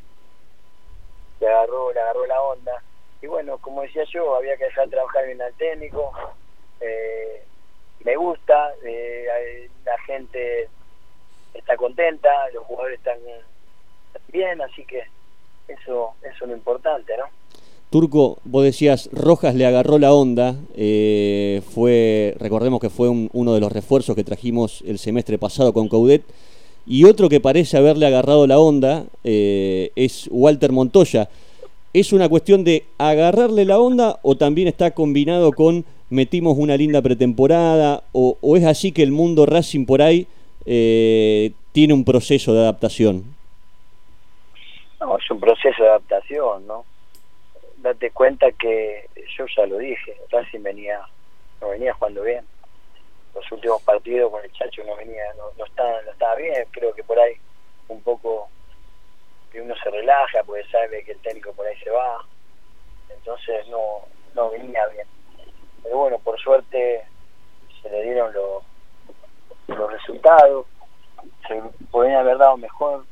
le 1.39 1.47
agarró, 1.47 1.91
le 1.93 1.99
agarró 1.99 2.25
la 2.25 2.41
onda. 2.41 2.83
Y 3.21 3.27
bueno, 3.27 3.57
como 3.57 3.81
decía 3.81 4.03
yo, 4.05 4.35
había 4.35 4.57
que 4.57 4.65
dejar 4.65 4.89
trabajar 4.89 5.25
bien 5.25 5.41
al 5.41 5.53
técnico. 5.53 6.11
Eh, 6.79 7.43
me 8.03 8.15
gusta, 8.15 8.73
eh, 8.83 9.69
la 9.83 9.97
gente 9.99 10.69
está 11.53 11.75
contenta, 11.77 12.49
los 12.53 12.65
jugadores 12.65 12.99
están 12.99 13.19
bien, 14.27 14.61
así 14.61 14.85
que 14.85 15.03
eso, 15.67 16.13
eso 16.21 16.43
es 16.43 16.49
lo 16.49 16.55
importante, 16.55 17.17
¿no? 17.17 17.25
Turco, 17.99 18.39
vos 18.43 18.61
decías, 18.65 19.09
Rojas 19.13 19.55
le 19.55 19.65
agarró 19.65 19.97
la 19.99 20.13
onda, 20.13 20.57
eh, 20.75 21.61
fue, 21.73 22.35
recordemos 22.37 22.81
que 22.81 22.89
fue 22.89 23.07
un- 23.07 23.29
uno 23.31 23.53
de 23.53 23.61
los 23.61 23.71
refuerzos 23.71 24.17
que 24.17 24.25
trajimos 24.25 24.83
el 24.85 24.99
semestre 24.99 25.37
pasado 25.37 25.71
con 25.71 25.87
Coudet, 25.87 26.21
y 26.85 27.05
otro 27.05 27.29
que 27.29 27.39
parece 27.39 27.77
haberle 27.77 28.05
agarrado 28.05 28.47
la 28.47 28.59
onda 28.59 29.05
eh, 29.23 29.91
es 29.95 30.27
Walter 30.29 30.73
Montoya. 30.73 31.29
¿Es 31.93 32.11
una 32.11 32.27
cuestión 32.27 32.65
de 32.65 32.83
agarrarle 32.97 33.63
la 33.63 33.79
onda 33.79 34.19
o 34.23 34.35
también 34.35 34.67
está 34.67 34.91
combinado 34.91 35.53
con 35.53 35.85
metimos 36.09 36.57
una 36.57 36.75
linda 36.75 37.01
pretemporada 37.01 38.03
o, 38.11 38.37
o 38.41 38.57
es 38.57 38.65
así 38.65 38.91
que 38.91 39.03
el 39.03 39.13
mundo 39.13 39.45
Racing 39.45 39.85
por 39.85 40.01
ahí 40.01 40.27
eh, 40.65 41.53
tiene 41.71 41.93
un 41.93 42.03
proceso 42.03 42.53
de 42.53 42.59
adaptación? 42.59 43.23
No, 44.99 45.17
es 45.17 45.31
un 45.31 45.39
proceso 45.39 45.81
de 45.81 45.87
adaptación, 45.87 46.67
¿no? 46.67 46.83
Date 47.85 48.09
cuenta 48.09 48.51
que 48.53 49.07
yo 49.37 49.45
ya 49.55 49.67
lo 49.67 49.77
dije, 49.77 50.19
Racing 50.31 50.63
venía, 50.63 51.07
no 51.61 51.69
venía 51.69 51.93
jugando 51.93 52.23
bien. 52.23 52.43
Los 53.35 53.51
últimos 53.51 53.79
partidos 53.83 54.31
con 54.31 54.43
el 54.43 54.51
Chacho 54.53 54.83
no 54.85 54.95
venía, 54.95 55.31
no, 55.37 55.51
no 55.55 55.65
estaba, 55.65 56.01
no 56.01 56.09
estaba 56.09 56.33
bien, 56.33 56.65
creo 56.71 56.95
que 56.95 57.03
por 57.03 57.19
ahí 57.19 57.35
un 57.89 58.01
poco 58.01 58.49
que 59.51 59.61
uno 59.61 59.75
se 59.83 59.91
relaja 59.91 60.43
porque 60.43 60.63
sabe 60.71 61.03
que 61.03 61.11
el 61.11 61.19
técnico 61.19 61.53
por 61.53 61.67
ahí 61.67 61.77
se 61.77 61.91
va, 61.91 62.25
entonces 63.07 63.67
no, 63.67 64.07
no 64.33 64.49
venía 64.49 64.87
bien. 64.87 65.05
Pero 65.83 65.95
bueno, 65.99 66.17
por 66.17 66.39
suerte 66.39 67.05
se 67.83 67.89
le 67.91 68.01
dieron 68.01 68.33
los, 68.33 68.63
los 69.67 69.91
resultados, 69.91 70.65
se 71.47 71.61
podrían 71.91 72.21
haber 72.21 72.39
dado 72.39 72.57
mejor 72.57 73.05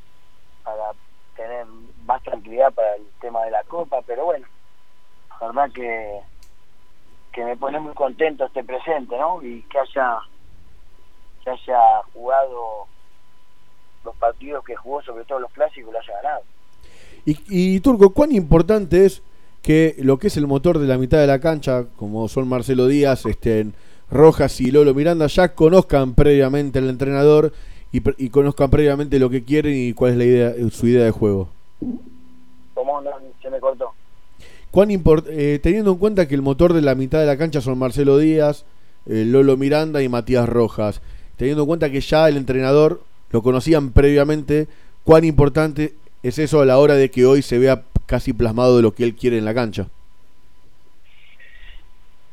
para 0.63 0.93
tener 1.35 1.63
más 2.05 2.23
tranquilidad 2.23 2.73
para 2.73 2.95
el 2.95 3.05
tema 3.21 3.45
de 3.45 3.51
la 3.51 3.63
copa, 3.65 4.01
pero 4.01 4.25
bueno, 4.25 4.47
la 5.43 5.51
verdad 5.51 5.71
que 5.73 6.19
que 7.33 7.43
me 7.43 7.57
pone 7.57 7.79
muy 7.79 7.93
contento 7.93 8.45
este 8.45 8.63
presente, 8.63 9.17
¿no? 9.17 9.41
Y 9.41 9.63
que 9.63 9.79
haya 9.79 10.19
que 11.43 11.49
haya 11.49 11.79
jugado 12.13 12.87
los 14.05 14.15
partidos 14.15 14.63
que 14.63 14.75
jugó, 14.75 15.01
sobre 15.01 15.25
todo 15.25 15.39
los 15.39 15.51
clásicos, 15.51 15.91
lo 15.91 15.99
haya 15.99 16.13
ganado. 16.21 16.43
Y, 17.25 17.37
y 17.49 17.79
Turco, 17.79 18.11
¿cuán 18.11 18.31
importante 18.31 19.05
es 19.05 19.23
que 19.61 19.95
lo 19.99 20.19
que 20.19 20.27
es 20.27 20.37
el 20.37 20.47
motor 20.47 20.77
de 20.77 20.87
la 20.87 20.97
mitad 20.97 21.17
de 21.17 21.27
la 21.27 21.39
cancha, 21.39 21.85
como 21.97 22.27
son 22.27 22.47
Marcelo 22.47 22.87
Díaz, 22.87 23.25
estén 23.25 23.73
Rojas 24.11 24.61
y 24.61 24.71
Lolo 24.71 24.93
Miranda, 24.93 25.27
ya 25.27 25.55
conozcan 25.55 26.13
previamente 26.13 26.79
al 26.79 26.89
entrenador 26.89 27.51
y 27.91 28.29
conozcan 28.29 28.69
previamente 28.69 29.19
lo 29.19 29.29
que 29.29 29.43
quieren 29.43 29.73
y 29.75 29.93
cuál 29.93 30.11
es 30.11 30.17
la 30.17 30.23
idea, 30.23 30.53
su 30.71 30.87
idea 30.87 31.05
de 31.05 31.11
juego? 31.11 31.49
¿Cómo 32.73 33.01
no? 33.01 33.11
Se 33.41 33.49
me 33.49 33.59
cortó. 33.59 33.93
¿Cuán 34.73 34.89
eh, 34.89 35.59
teniendo 35.61 35.91
en 35.91 35.97
cuenta 35.99 36.27
que 36.27 36.33
el 36.33 36.41
motor 36.41 36.73
de 36.73 36.81
la 36.81 36.95
mitad 36.95 37.19
de 37.19 37.27
la 37.27 37.37
cancha 37.37 37.61
son 37.61 37.77
Marcelo 37.77 38.17
Díaz, 38.17 38.65
eh, 39.05 39.23
Lolo 39.23 39.55
Miranda 39.55 40.01
y 40.01 40.09
Matías 40.09 40.49
Rojas, 40.49 40.99
teniendo 41.37 41.61
en 41.61 41.67
cuenta 41.67 41.91
que 41.91 42.01
ya 42.01 42.27
el 42.27 42.37
entrenador 42.37 43.03
lo 43.29 43.43
conocían 43.43 43.91
previamente, 43.93 44.67
¿cuán 45.03 45.25
importante 45.25 45.93
es 46.23 46.39
eso 46.39 46.59
a 46.59 46.65
la 46.65 46.79
hora 46.79 46.95
de 46.95 47.11
que 47.11 47.23
hoy 47.23 47.43
se 47.43 47.59
vea 47.59 47.83
casi 48.07 48.33
plasmado 48.33 48.75
de 48.75 48.81
lo 48.81 48.95
que 48.95 49.03
él 49.03 49.13
quiere 49.13 49.37
en 49.37 49.45
la 49.45 49.53
cancha? 49.53 49.85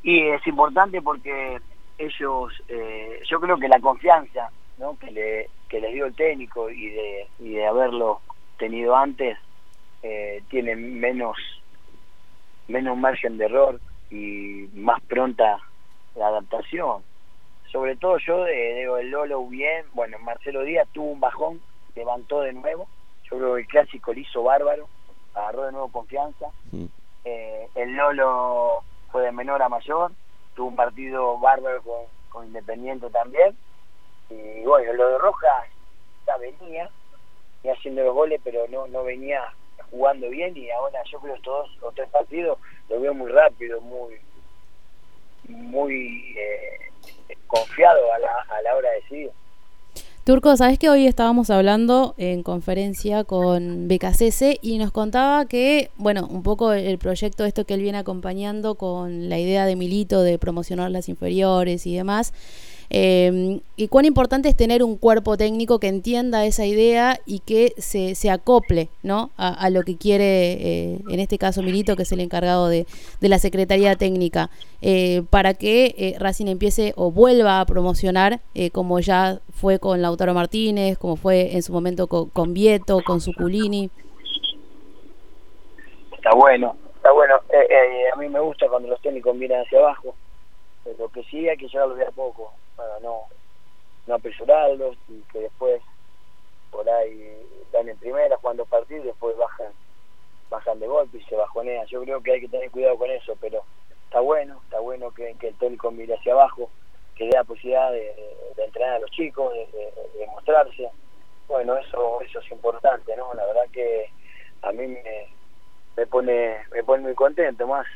Y 0.03 0.21
es 0.29 0.47
importante 0.47 1.03
porque 1.03 1.59
ellos, 1.99 2.55
eh, 2.69 3.21
yo 3.29 3.39
creo 3.39 3.59
que 3.59 3.69
la 3.69 3.81
confianza 3.81 4.49
que, 4.99 5.11
le, 5.11 5.51
que 5.69 5.79
les 5.79 5.93
dio 5.93 6.07
el 6.07 6.15
técnico 6.15 6.71
y 6.71 6.89
de, 6.89 7.27
y 7.41 7.51
de 7.51 7.67
haberlo 7.67 8.23
tenido 8.59 8.97
antes, 8.97 9.37
eh, 10.03 10.43
tienen 10.49 10.99
menos, 10.99 11.37
menos 12.71 12.97
margen 12.97 13.37
de 13.37 13.47
error 13.47 13.81
y 14.11 14.69
más 14.75 15.01
pronta 15.03 15.59
la 16.15 16.29
adaptación. 16.29 17.03
Sobre 17.71 17.97
todo 17.97 18.19
yo, 18.19 18.47
eh, 18.47 18.83
el 18.83 19.11
Lolo 19.11 19.47
bien, 19.47 19.85
bueno, 19.93 20.19
Marcelo 20.19 20.63
Díaz 20.63 20.89
tuvo 20.93 21.13
un 21.13 21.21
bajón, 21.21 21.61
levantó 21.95 22.41
de 22.41 22.53
nuevo, 22.53 22.89
yo 23.31 23.37
creo 23.37 23.55
que 23.55 23.61
el 23.61 23.67
clásico 23.69 24.13
lo 24.13 24.21
hizo 24.21 24.43
bárbaro, 24.43 24.89
agarró 25.35 25.67
de 25.67 25.73
nuevo 25.73 25.93
confianza. 25.93 26.47
Eh, 27.25 27.69
el 27.75 27.93
Lolo 27.95 28.83
fue 29.13 29.23
de 29.23 29.33
menor 29.33 29.63
a 29.63 29.69
mayor, 29.69 30.13
tuvo 30.55 30.69
un 30.69 30.77
partido 30.77 31.39
bárbaro 31.39 31.83
con, 31.83 32.05
con 32.29 32.47
Independiente 32.47 33.09
también. 33.11 33.57
Y 34.31 34.63
bueno, 34.63 34.93
lo 34.95 35.09
de 35.09 35.19
Rojas 35.19 35.67
ya 36.27 36.37
venía, 36.39 36.91
y 37.63 37.69
haciendo 37.69 38.03
los 38.03 38.15
goles, 38.15 38.41
pero 38.43 38.67
no, 38.69 38.87
no 38.89 39.05
venía 39.05 39.43
jugando 39.91 40.29
bien. 40.29 40.57
Y 40.57 40.71
ahora 40.71 41.01
yo 41.11 41.21
creo 41.21 41.35
estos 41.35 41.69
dos 41.69 41.83
o 41.83 41.93
tres 41.93 42.09
partidos 42.11 42.59
lo 42.89 43.01
veo 43.01 43.15
muy 43.15 43.31
rápido, 43.31 43.81
muy 43.81 44.15
muy 45.49 46.35
eh, 46.39 46.91
confiado 47.47 48.13
a 48.13 48.19
la, 48.19 48.31
a 48.49 48.63
la 48.63 48.77
hora 48.77 48.91
de 48.91 48.97
decidir. 48.97 49.31
Turco, 50.25 50.55
sabes 50.57 50.79
que 50.79 50.91
hoy 50.91 51.07
estábamos 51.07 51.49
hablando 51.51 52.15
en 52.19 52.43
conferencia 52.43 53.25
con 53.25 53.89
BKCS 53.89 54.59
y 54.61 54.79
nos 54.79 54.93
contaba 54.93 55.47
que, 55.47 55.91
bueno, 55.97 56.29
un 56.31 56.43
poco 56.43 56.73
el 56.73 56.99
proyecto 56.99 57.45
esto 57.45 57.65
que 57.65 57.75
él 57.75 57.81
viene 57.81 57.99
acompañando 57.99 58.75
con 58.75 59.31
la 59.31 59.39
idea 59.39 59.65
de 59.65 59.77
Milito 59.77 60.23
de 60.23 60.39
promocionar 60.39 60.91
las 60.91 61.09
inferiores 61.09 61.87
y 61.87 61.97
demás. 61.97 62.35
Eh, 62.91 63.61
y 63.77 63.89
cuán 63.89 64.05
importante 64.05 64.49
es 64.49 64.57
tener 64.57 64.83
un 64.83 64.97
cuerpo 64.97 65.37
técnico 65.37 65.79
que 65.79 65.87
entienda 65.87 66.45
esa 66.45 66.67
idea 66.67 67.21
y 67.25 67.39
que 67.39 67.73
se, 67.79 68.17
se 68.17 68.31
acople 68.31 68.89
¿no? 69.05 69.31
a, 69.37 69.49
a 69.49 69.71
lo 69.71 69.83
que 69.83 69.97
quiere, 69.97 70.53
eh, 70.53 70.99
en 71.09 71.21
este 71.21 71.39
caso 71.39 71.63
Milito, 71.63 71.95
que 71.95 72.03
es 72.03 72.13
el 72.13 72.21
encargado 72.21 72.69
de, 72.69 72.87
de 73.21 73.29
la 73.29 73.39
Secretaría 73.39 73.95
Técnica, 73.95 74.51
eh, 74.83 75.23
para 75.31 75.55
que 75.55 75.95
eh, 75.99 76.17
Racing 76.19 76.47
empiece 76.47 76.93
o 76.97 77.11
vuelva 77.11 77.61
a 77.61 77.65
promocionar, 77.67 78.41
eh, 78.55 78.71
como 78.71 78.99
ya 78.99 79.41
fue 79.53 79.79
con 79.79 80.03
Lautaro 80.03 80.35
Martínez, 80.35 80.99
como 80.99 81.17
fue 81.17 81.55
en 81.55 81.63
su 81.63 81.73
momento 81.73 82.09
con, 82.09 82.29
con 82.31 82.55
Vieto, 82.55 83.01
con 83.07 83.21
Suculini. 83.21 83.91
Está 86.13 86.35
bueno, 86.35 86.77
está 86.97 87.13
bueno. 87.13 87.37
A 87.37 88.17
mí 88.19 88.29
me 88.29 88.41
gusta 88.41 88.69
cuando 88.69 88.89
los 88.89 89.01
técnicos 89.01 89.35
miran 89.37 89.63
hacia 89.63 89.79
abajo. 89.79 90.15
Lo 90.99 91.09
que 91.09 91.23
sí 91.25 91.49
hay 91.49 91.57
que 91.57 91.69
llevarlos 91.69 91.99
de 91.99 92.05
a 92.05 92.11
poco, 92.11 92.53
no, 93.01 93.25
no 94.07 94.15
apresurarlos 94.15 94.97
y 95.09 95.21
que 95.33 95.41
después 95.41 95.83
por 96.71 96.89
ahí 96.89 97.47
están 97.63 97.89
en 97.89 97.99
primera 97.99 98.37
jugando 98.37 98.65
partidos 98.67 99.07
después 99.07 99.37
bajan 99.37 99.73
bajan 100.51 100.81
de 100.81 100.87
golpe 100.87 101.19
y 101.19 101.25
se 101.25 101.37
bajonean. 101.37 101.87
Yo 101.87 102.03
creo 102.03 102.21
que 102.21 102.33
hay 102.33 102.41
que 102.41 102.49
tener 102.49 102.71
cuidado 102.71 102.99
con 102.99 103.11
eso, 103.11 103.37
pero 103.41 103.63
está 104.05 104.21
bueno, 104.21 104.61
está 104.65 104.81
bueno 104.81 105.13
que, 105.13 105.31
el 105.41 105.55
técnico 105.59 105.91
mire 105.93 106.15
hacia 106.15 106.33
abajo, 106.33 106.69
que 107.15 107.27
dé 107.27 107.31
la 107.33 107.45
posibilidad 107.45 107.93
de, 107.93 108.13
entrenar 108.59 108.95
a 108.95 108.99
los 108.99 109.11
chicos, 109.13 109.53
de, 109.55 110.27
mostrarse. 110.27 110.91
Bueno, 111.49 111.77
eso 111.77 112.21
eso 112.23 112.41
es 112.41 112.51
importante, 112.51 113.17
¿no? 113.17 113.33
La 113.35 113.47
verdad 113.47 113.65
que 113.73 114.11
a 114.63 114.73
mí 114.73 114.87
me, 114.87 115.29
me 115.97 116.07
pone 116.07 116.59
me 116.73 116.83
pone 116.85 117.03
muy 117.03 117.15
contento 117.15 117.67
más 117.67 117.87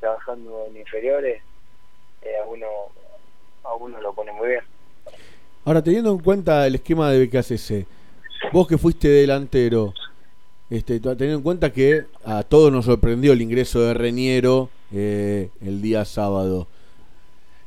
trabajando 0.00 0.66
en 0.66 0.76
inferiores 0.76 1.42
eh, 2.22 2.42
uno 2.46 2.66
a 3.64 3.74
uno 3.74 4.00
lo 4.00 4.12
pone 4.12 4.32
muy 4.32 4.48
bien 4.48 4.60
Ahora, 5.64 5.82
teniendo 5.82 6.12
en 6.12 6.20
cuenta 6.20 6.66
el 6.66 6.76
esquema 6.76 7.10
de 7.10 7.26
BKCC, 7.26 7.86
vos 8.54 8.66
que 8.66 8.78
fuiste 8.78 9.06
delantero, 9.06 9.92
este, 10.70 10.98
teniendo 10.98 11.36
en 11.36 11.42
cuenta 11.42 11.74
que 11.74 12.06
a 12.24 12.42
todos 12.42 12.72
nos 12.72 12.86
sorprendió 12.86 13.34
el 13.34 13.42
ingreso 13.42 13.82
de 13.82 13.92
Reñero 13.92 14.70
eh, 14.94 15.50
el 15.60 15.82
día 15.82 16.06
sábado. 16.06 16.68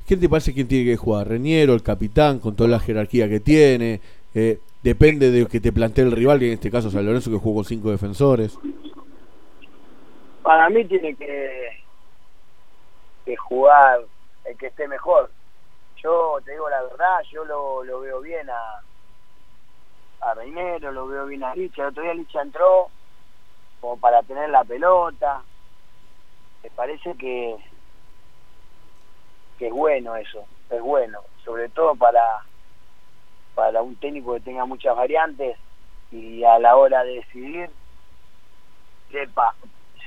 ¿Quién 0.07 0.19
te 0.19 0.27
parece 0.27 0.51
quién 0.51 0.67
tiene 0.67 0.89
que 0.89 0.97
jugar? 0.97 1.27
¿Reñero, 1.27 1.75
el 1.75 1.83
capitán, 1.83 2.39
con 2.39 2.55
toda 2.55 2.69
la 2.71 2.79
jerarquía 2.79 3.29
que 3.29 3.39
tiene? 3.39 4.01
Eh, 4.33 4.57
depende 4.81 5.29
de 5.29 5.45
que 5.45 5.59
te 5.59 5.71
plantee 5.71 6.03
el 6.03 6.11
rival, 6.11 6.39
que 6.39 6.47
en 6.47 6.53
este 6.53 6.71
caso 6.71 6.89
San 6.89 7.05
Lorenzo, 7.05 7.29
que 7.29 7.37
jugó 7.37 7.57
con 7.57 7.65
cinco 7.65 7.91
defensores. 7.91 8.57
para 10.41 10.69
mí 10.69 10.85
tiene 10.85 11.13
que 11.13 11.81
que 13.25 13.35
jugar 13.37 14.01
el 14.45 14.57
que 14.57 14.67
esté 14.67 14.87
mejor 14.87 15.29
yo 16.03 16.39
te 16.43 16.51
digo 16.51 16.69
la 16.69 16.81
verdad 16.83 17.21
yo 17.29 17.45
lo, 17.45 17.83
lo 17.83 17.99
veo 18.01 18.21
bien 18.21 18.49
a 18.49 18.81
a 20.21 20.33
Reinero 20.33 20.91
lo 20.91 21.07
veo 21.07 21.25
bien 21.25 21.43
a 21.43 21.55
Licha. 21.55 21.81
El 21.81 21.89
otro 21.89 22.03
día 22.03 22.13
Licha 22.13 22.41
entró 22.41 22.89
como 23.79 23.97
para 23.99 24.21
tener 24.21 24.49
la 24.49 24.63
pelota. 24.63 25.41
Me 26.63 26.69
parece 26.69 27.15
que 27.15 27.57
que 29.57 29.67
es 29.67 29.73
bueno 29.73 30.15
eso 30.15 30.45
es 30.69 30.81
bueno. 30.81 31.19
Sobre 31.43 31.69
todo 31.69 31.95
para 31.95 32.23
para 33.55 33.81
un 33.81 33.95
técnico 33.95 34.33
que 34.33 34.41
tenga 34.41 34.65
muchas 34.65 34.95
variantes 34.95 35.57
y 36.11 36.43
a 36.43 36.59
la 36.59 36.75
hora 36.75 37.03
de 37.03 37.15
decidir 37.15 37.69
sepa 39.11 39.55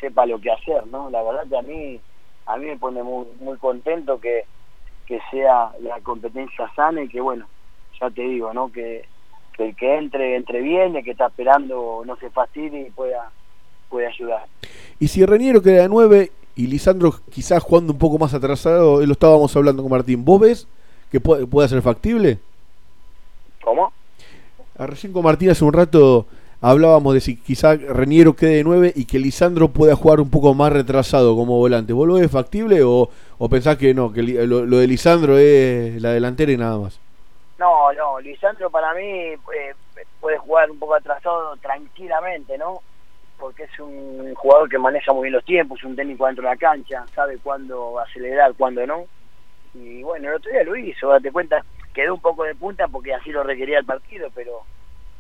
sepa 0.01 0.27
lo 0.27 0.41
que 0.41 0.51
hacer 0.51 0.87
no 0.87 1.11
la 1.11 1.23
verdad 1.23 1.47
que 1.49 1.59
a 1.59 1.63
mí 1.63 2.01
a 2.47 2.57
mí 2.57 2.67
me 2.67 2.79
pone 2.79 3.03
muy 3.03 3.27
muy 3.39 3.59
contento 3.59 4.21
que 4.21 4.47
que 5.07 5.21
sea 5.31 5.71
la 5.81 6.01
competencia 6.01 6.71
sana 6.75 7.03
y 7.03 7.09
que 7.09 7.21
bueno 7.21 7.47
ya 8.01 8.11
te 8.11 8.23
digo 8.23 8.53
no 8.53 8.71
que, 8.73 9.05
que 9.57 9.69
el 9.69 9.77
que 9.77 9.97
entre 9.97 10.37
entre 10.37 10.61
bien 10.61 10.97
el 10.97 11.05
que 11.05 11.13
está 11.13 11.27
esperando 11.27 12.03
no 12.05 12.17
se 12.17 12.31
fastidie 12.31 12.89
y 12.89 12.91
pueda 12.91 13.31
puede 13.89 14.07
ayudar 14.07 14.47
Y 14.99 15.09
si 15.09 15.25
Reñero 15.25 15.63
queda 15.63 15.83
de 15.83 15.89
9 15.89 16.31
y 16.57 16.67
Lisandro 16.67 17.13
quizás 17.31 17.63
jugando 17.63 17.93
un 17.93 17.99
poco 17.99 18.17
más 18.17 18.33
atrasado, 18.33 19.03
eh, 19.03 19.07
lo 19.07 19.13
estábamos 19.13 19.55
hablando 19.57 19.83
con 19.83 19.91
Martín, 19.91 20.25
¿vos 20.25 20.41
ves 20.41 20.69
que 21.11 21.21
puede, 21.21 21.47
puede 21.47 21.69
ser 21.69 21.83
factible? 21.83 22.39
¿Cómo? 23.63 23.93
Ah, 24.77 24.87
Recién 24.87 25.13
con 25.13 25.25
Martín 25.25 25.51
hace 25.51 25.65
un 25.65 25.73
rato 25.73 26.27
hablábamos 26.65 27.13
de 27.13 27.21
si 27.21 27.37
quizá 27.37 27.77
Reñero 27.77 28.35
quede 28.35 28.57
de 28.57 28.65
9 28.65 28.93
y 28.97 29.05
que 29.05 29.19
Lisandro 29.19 29.69
pueda 29.69 29.95
jugar 29.95 30.21
un 30.21 30.31
poco 30.31 30.55
más 30.55 30.73
retrasado 30.73 31.37
como 31.37 31.59
volante. 31.59 31.93
¿Vos 31.93 32.09
lo 32.09 32.15
ves 32.15 32.31
factible 32.31 32.83
o, 32.83 33.11
o 33.39 33.49
pensás 33.51 33.77
que 33.77 33.93
no, 33.93 34.13
que 34.13 34.23
lo, 34.23 34.65
de 34.65 34.87
Lisandro 34.87 35.37
es 35.37 36.01
la 36.01 36.11
delantera 36.11 36.53
y 36.53 36.57
nada 36.57 36.79
más? 36.79 36.99
No, 37.59 37.93
no, 37.93 38.19
Lisandro 38.19 38.71
para 38.71 38.95
mí 38.95 39.03
eh, 39.03 39.75
puede 40.21 40.39
jugar 40.39 40.71
un 40.71 40.79
poco 40.79 40.95
atrasado 40.95 41.55
tranquilamente, 41.59 42.57
¿no? 42.57 42.81
Porque 43.39 43.65
es 43.65 43.79
un 43.79 44.35
jugador 44.35 44.69
que 44.71 44.79
maneja 44.79 45.13
muy 45.13 45.25
bien 45.25 45.35
los 45.35 45.45
tiempos, 45.45 45.85
un 45.85 45.95
técnico 45.95 46.27
dentro 46.27 46.45
de 46.45 46.51
la 46.51 46.57
cancha, 46.57 47.05
sabe 47.15 47.39
cuándo 47.43 47.99
acelerar, 47.99 48.55
cuándo 48.55 48.87
no. 48.87 49.05
Y 49.75 50.03
bueno, 50.03 50.31
el 50.31 50.37
otro 50.37 50.51
día 50.51 50.65
lo 50.65 50.77
hizo, 50.77 51.09
date 51.09 51.31
cuenta, 51.31 51.63
quedó 51.93 52.15
un 52.15 52.21
poco 52.21 52.45
de 52.45 52.55
punta 52.55 52.89
porque 52.89 53.13
así 53.13 53.31
lo 53.31 53.43
requería 53.43 53.81
el 53.81 53.85
partido, 53.85 54.31
pero, 54.35 54.63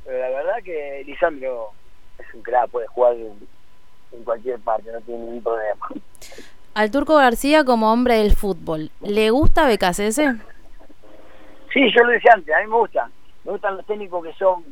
pero 0.04 0.18
la 0.18 0.28
verdad 0.28 0.62
que 0.64 1.02
Lisandro 1.06 1.70
es 2.18 2.34
un 2.34 2.42
crack, 2.42 2.70
puede 2.70 2.86
jugar 2.88 3.14
en, 3.14 3.48
en 4.12 4.24
cualquier 4.24 4.58
parte, 4.60 4.92
no 4.92 5.00
tiene 5.00 5.20
ningún 5.20 5.42
problema. 5.42 5.86
Al 6.74 6.90
Turco 6.90 7.16
García 7.16 7.64
como 7.64 7.92
hombre 7.92 8.16
del 8.16 8.34
fútbol, 8.34 8.90
¿le 9.00 9.30
gusta 9.30 9.68
BKCS? 9.68 10.20
Sí, 11.72 11.92
yo 11.92 12.04
lo 12.04 12.10
decía 12.12 12.32
antes, 12.34 12.54
a 12.54 12.60
mí 12.60 12.66
me 12.66 12.76
gusta. 12.76 13.10
Me 13.44 13.52
gustan 13.52 13.76
los 13.76 13.86
técnicos 13.86 14.24
que 14.24 14.32
son 14.34 14.64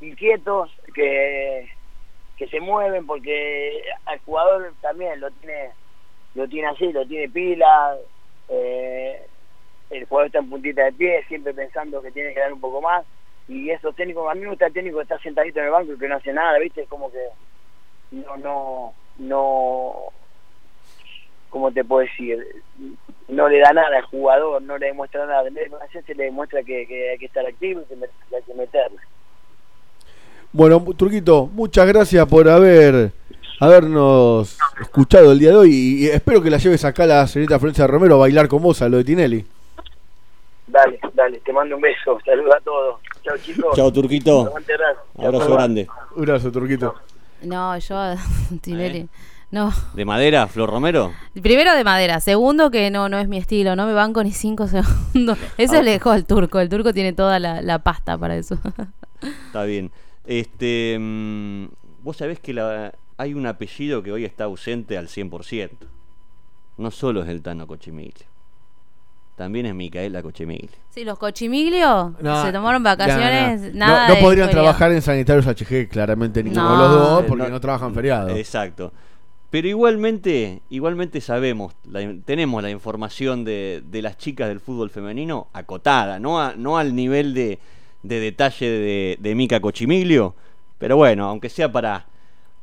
inquietos, 0.00 0.70
que, 0.94 1.68
que 2.36 2.48
se 2.48 2.60
mueven, 2.60 3.06
porque 3.06 3.82
al 4.06 4.18
jugador 4.20 4.72
también 4.80 5.18
lo 5.20 5.30
tiene 5.32 5.70
lo 6.34 6.46
tiene 6.46 6.68
así, 6.68 6.92
lo 6.92 7.06
tiene 7.06 7.28
pila. 7.28 7.96
eh, 8.48 9.26
el 9.90 10.04
jugador 10.04 10.26
está 10.26 10.38
en 10.40 10.50
puntita 10.50 10.84
de 10.84 10.92
pie, 10.92 11.24
siempre 11.26 11.54
pensando 11.54 12.02
que 12.02 12.12
tiene 12.12 12.34
que 12.34 12.40
dar 12.40 12.52
un 12.52 12.60
poco 12.60 12.80
más. 12.80 13.04
Y 13.48 13.70
esos 13.70 13.96
técnicos, 13.96 14.30
a 14.30 14.34
mí 14.34 14.42
me 14.42 14.50
gusta 14.50 14.66
el 14.66 14.72
técnico 14.72 14.98
que 14.98 15.04
está 15.04 15.18
sentadito 15.20 15.58
en 15.58 15.66
el 15.66 15.70
banco 15.70 15.92
y 15.92 15.98
que 15.98 16.08
no 16.08 16.16
hace 16.16 16.32
nada, 16.32 16.58
¿viste? 16.58 16.82
Es 16.82 16.88
como 16.88 17.10
que 17.10 17.18
no, 18.10 18.36
no, 18.36 18.94
no, 19.18 19.94
¿cómo 21.50 21.72
te 21.72 21.84
puedo 21.84 22.06
decir? 22.06 22.44
No 23.28 23.48
le 23.48 23.58
da 23.58 23.72
nada 23.72 23.96
al 23.96 24.04
jugador, 24.04 24.62
no 24.62 24.78
le 24.78 24.86
demuestra 24.86 25.26
nada. 25.26 25.48
En 25.48 25.54
vez 25.54 25.70
de 25.70 25.76
hacerse, 25.76 26.14
le 26.14 26.24
demuestra 26.24 26.62
que, 26.62 27.10
hay 27.10 27.18
que 27.18 27.26
estar 27.26 27.44
activo 27.46 27.82
y 27.82 27.84
que, 27.84 27.94
hay 28.36 28.42
que 28.42 28.54
meterle. 28.54 28.98
Bueno, 30.52 30.84
Turquito, 30.96 31.46
muchas 31.46 31.86
gracias 31.86 32.26
por 32.26 32.48
haber 32.48 33.12
habernos 33.60 34.56
escuchado 34.80 35.32
el 35.32 35.38
día 35.38 35.50
de 35.50 35.56
hoy 35.56 35.70
y, 35.72 36.06
espero 36.06 36.42
que 36.42 36.50
la 36.50 36.58
lleves 36.58 36.84
acá 36.84 37.06
la 37.06 37.26
señorita 37.26 37.58
Florencia 37.58 37.86
Romero 37.86 38.14
a 38.14 38.18
bailar 38.18 38.48
con 38.48 38.62
vos 38.62 38.80
a 38.82 38.88
lo 38.88 38.98
de 38.98 39.04
Tinelli. 39.04 39.44
Dale, 40.68 40.98
dale, 41.14 41.40
te 41.40 41.52
mando 41.52 41.76
un 41.76 41.82
beso. 41.82 42.18
Saludos 42.24 42.54
a 42.56 42.60
todos. 42.60 43.00
Chao, 43.22 43.36
chicos. 43.38 43.74
Chao, 43.76 43.92
Turquito. 43.92 44.52
Abrazo 45.18 45.52
grande. 45.54 45.86
Un 46.14 46.22
abrazo, 46.22 46.52
Turquito. 46.52 46.94
No, 47.42 47.76
yo 47.78 48.14
Tinelli 48.60 49.08
No. 49.50 49.72
¿De 49.94 50.04
madera, 50.04 50.46
Flor 50.48 50.68
Romero? 50.70 51.12
Primero 51.40 51.72
de 51.74 51.84
madera, 51.84 52.20
segundo 52.20 52.70
que 52.70 52.90
no, 52.90 53.08
no 53.08 53.18
es 53.18 53.28
mi 53.28 53.38
estilo, 53.38 53.76
no 53.76 53.86
me 53.86 53.94
banco 53.94 54.22
ni 54.22 54.32
cinco 54.32 54.66
segundos. 54.68 55.38
Eso 55.56 55.76
Ah. 55.78 55.82
le 55.82 55.92
dejó 55.92 56.10
al 56.10 56.24
turco, 56.26 56.60
el 56.60 56.68
turco 56.68 56.92
tiene 56.92 57.12
toda 57.12 57.38
la, 57.38 57.62
la 57.62 57.78
pasta 57.78 58.18
para 58.18 58.36
eso. 58.36 58.58
Está 59.46 59.64
bien. 59.64 59.90
Este, 60.26 60.96
mm, 61.00 61.68
vos 62.02 62.16
sabés 62.18 62.40
que 62.40 62.52
la- 62.52 62.92
hay 63.16 63.34
un 63.34 63.46
apellido 63.46 64.02
que 64.02 64.12
hoy 64.12 64.24
está 64.24 64.44
ausente 64.44 64.98
al 64.98 65.08
100%. 65.08 65.70
No 66.76 66.90
solo 66.90 67.22
es 67.22 67.28
el 67.28 67.42
Tano 67.42 67.66
Cochimiglio. 67.66 68.26
También 69.38 69.66
es 69.66 69.74
Micaela 69.74 70.20
Cochimiglio. 70.20 70.68
Sí, 70.90 71.04
los 71.04 71.16
cochimiglio 71.16 72.14
No, 72.20 72.42
se 72.44 72.52
tomaron 72.52 72.82
vacaciones, 72.82 73.60
no, 73.60 73.68
no. 73.68 73.74
nada 73.74 74.02
No, 74.02 74.08
no 74.08 74.14
de 74.16 74.20
podrían 74.20 74.48
feriado. 74.48 74.64
trabajar 74.64 74.90
en 74.92 75.00
sanitarios 75.00 75.46
HG, 75.46 75.88
claramente 75.88 76.42
ninguno 76.42 76.64
No. 76.76 76.82
de 76.82 76.88
los 76.98 77.08
dos, 77.10 77.24
porque 77.28 77.44
no, 77.44 77.48
no- 77.50 77.60
trabajan 77.60 77.94
feriado. 77.94 78.30
Exacto. 78.30 78.92
Pero 79.50 79.68
igualmente, 79.68 80.60
igualmente 80.70 81.20
sabemos, 81.20 81.72
la- 81.90 82.12
tenemos 82.24 82.60
la 82.64 82.68
información 82.70 83.44
de, 83.44 83.80
de 83.88 84.02
las 84.02 84.18
chicas 84.18 84.48
del 84.48 84.58
fútbol 84.58 84.90
femenino 84.90 85.46
acotada, 85.52 86.18
no, 86.18 86.40
a- 86.42 86.54
no 86.56 86.76
al 86.76 86.96
nivel 86.96 87.32
de, 87.32 87.60
de 88.02 88.18
detalle 88.20 88.66
de, 88.68 89.18
de 89.20 89.34
Mica 89.36 89.60
Cochimiglio, 89.60 90.34
pero 90.78 90.96
bueno, 90.96 91.26
aunque 91.28 91.48
sea 91.48 91.70
para, 91.70 92.06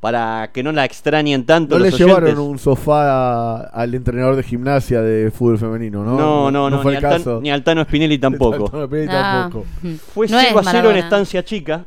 para 0.06 0.51
que 0.53 0.62
no 0.62 0.72
la 0.72 0.86
extrañen 0.86 1.47
tanto. 1.47 1.80
No 1.80 1.84
le 1.84 1.89
llevaron 1.89 2.38
un 2.38 2.60
sofá 2.60 3.56
a- 3.56 3.62
al 3.74 3.95
entrenador 3.95 4.36
de 4.36 4.43
gimnasia 4.43 5.01
de 5.01 5.32
fútbol 5.32 5.58
femenino, 5.58 6.03
¿no? 6.03 6.16
No, 6.16 6.51
no, 6.51 6.70
no, 6.70 6.84
fue 6.84 6.91
ni, 6.91 6.97
el 6.97 7.01
Tan- 7.01 7.12
caso. 7.14 7.39
ni 7.41 7.49
al 7.49 7.64
Tano 7.64 7.84
Spinelli 7.86 8.20
tampoco. 8.20 8.70
Tano 8.70 8.86
Spinelli 8.86 9.10
Ah. 9.12 9.49
tampoco. 9.49 9.66
Fue 10.14 10.28
No 10.28 10.39
es 10.39 10.45
0 10.49 10.60
a 10.60 10.64
0 10.64 10.91
en 10.91 10.97
estancia 10.97 11.43
chica, 11.43 11.86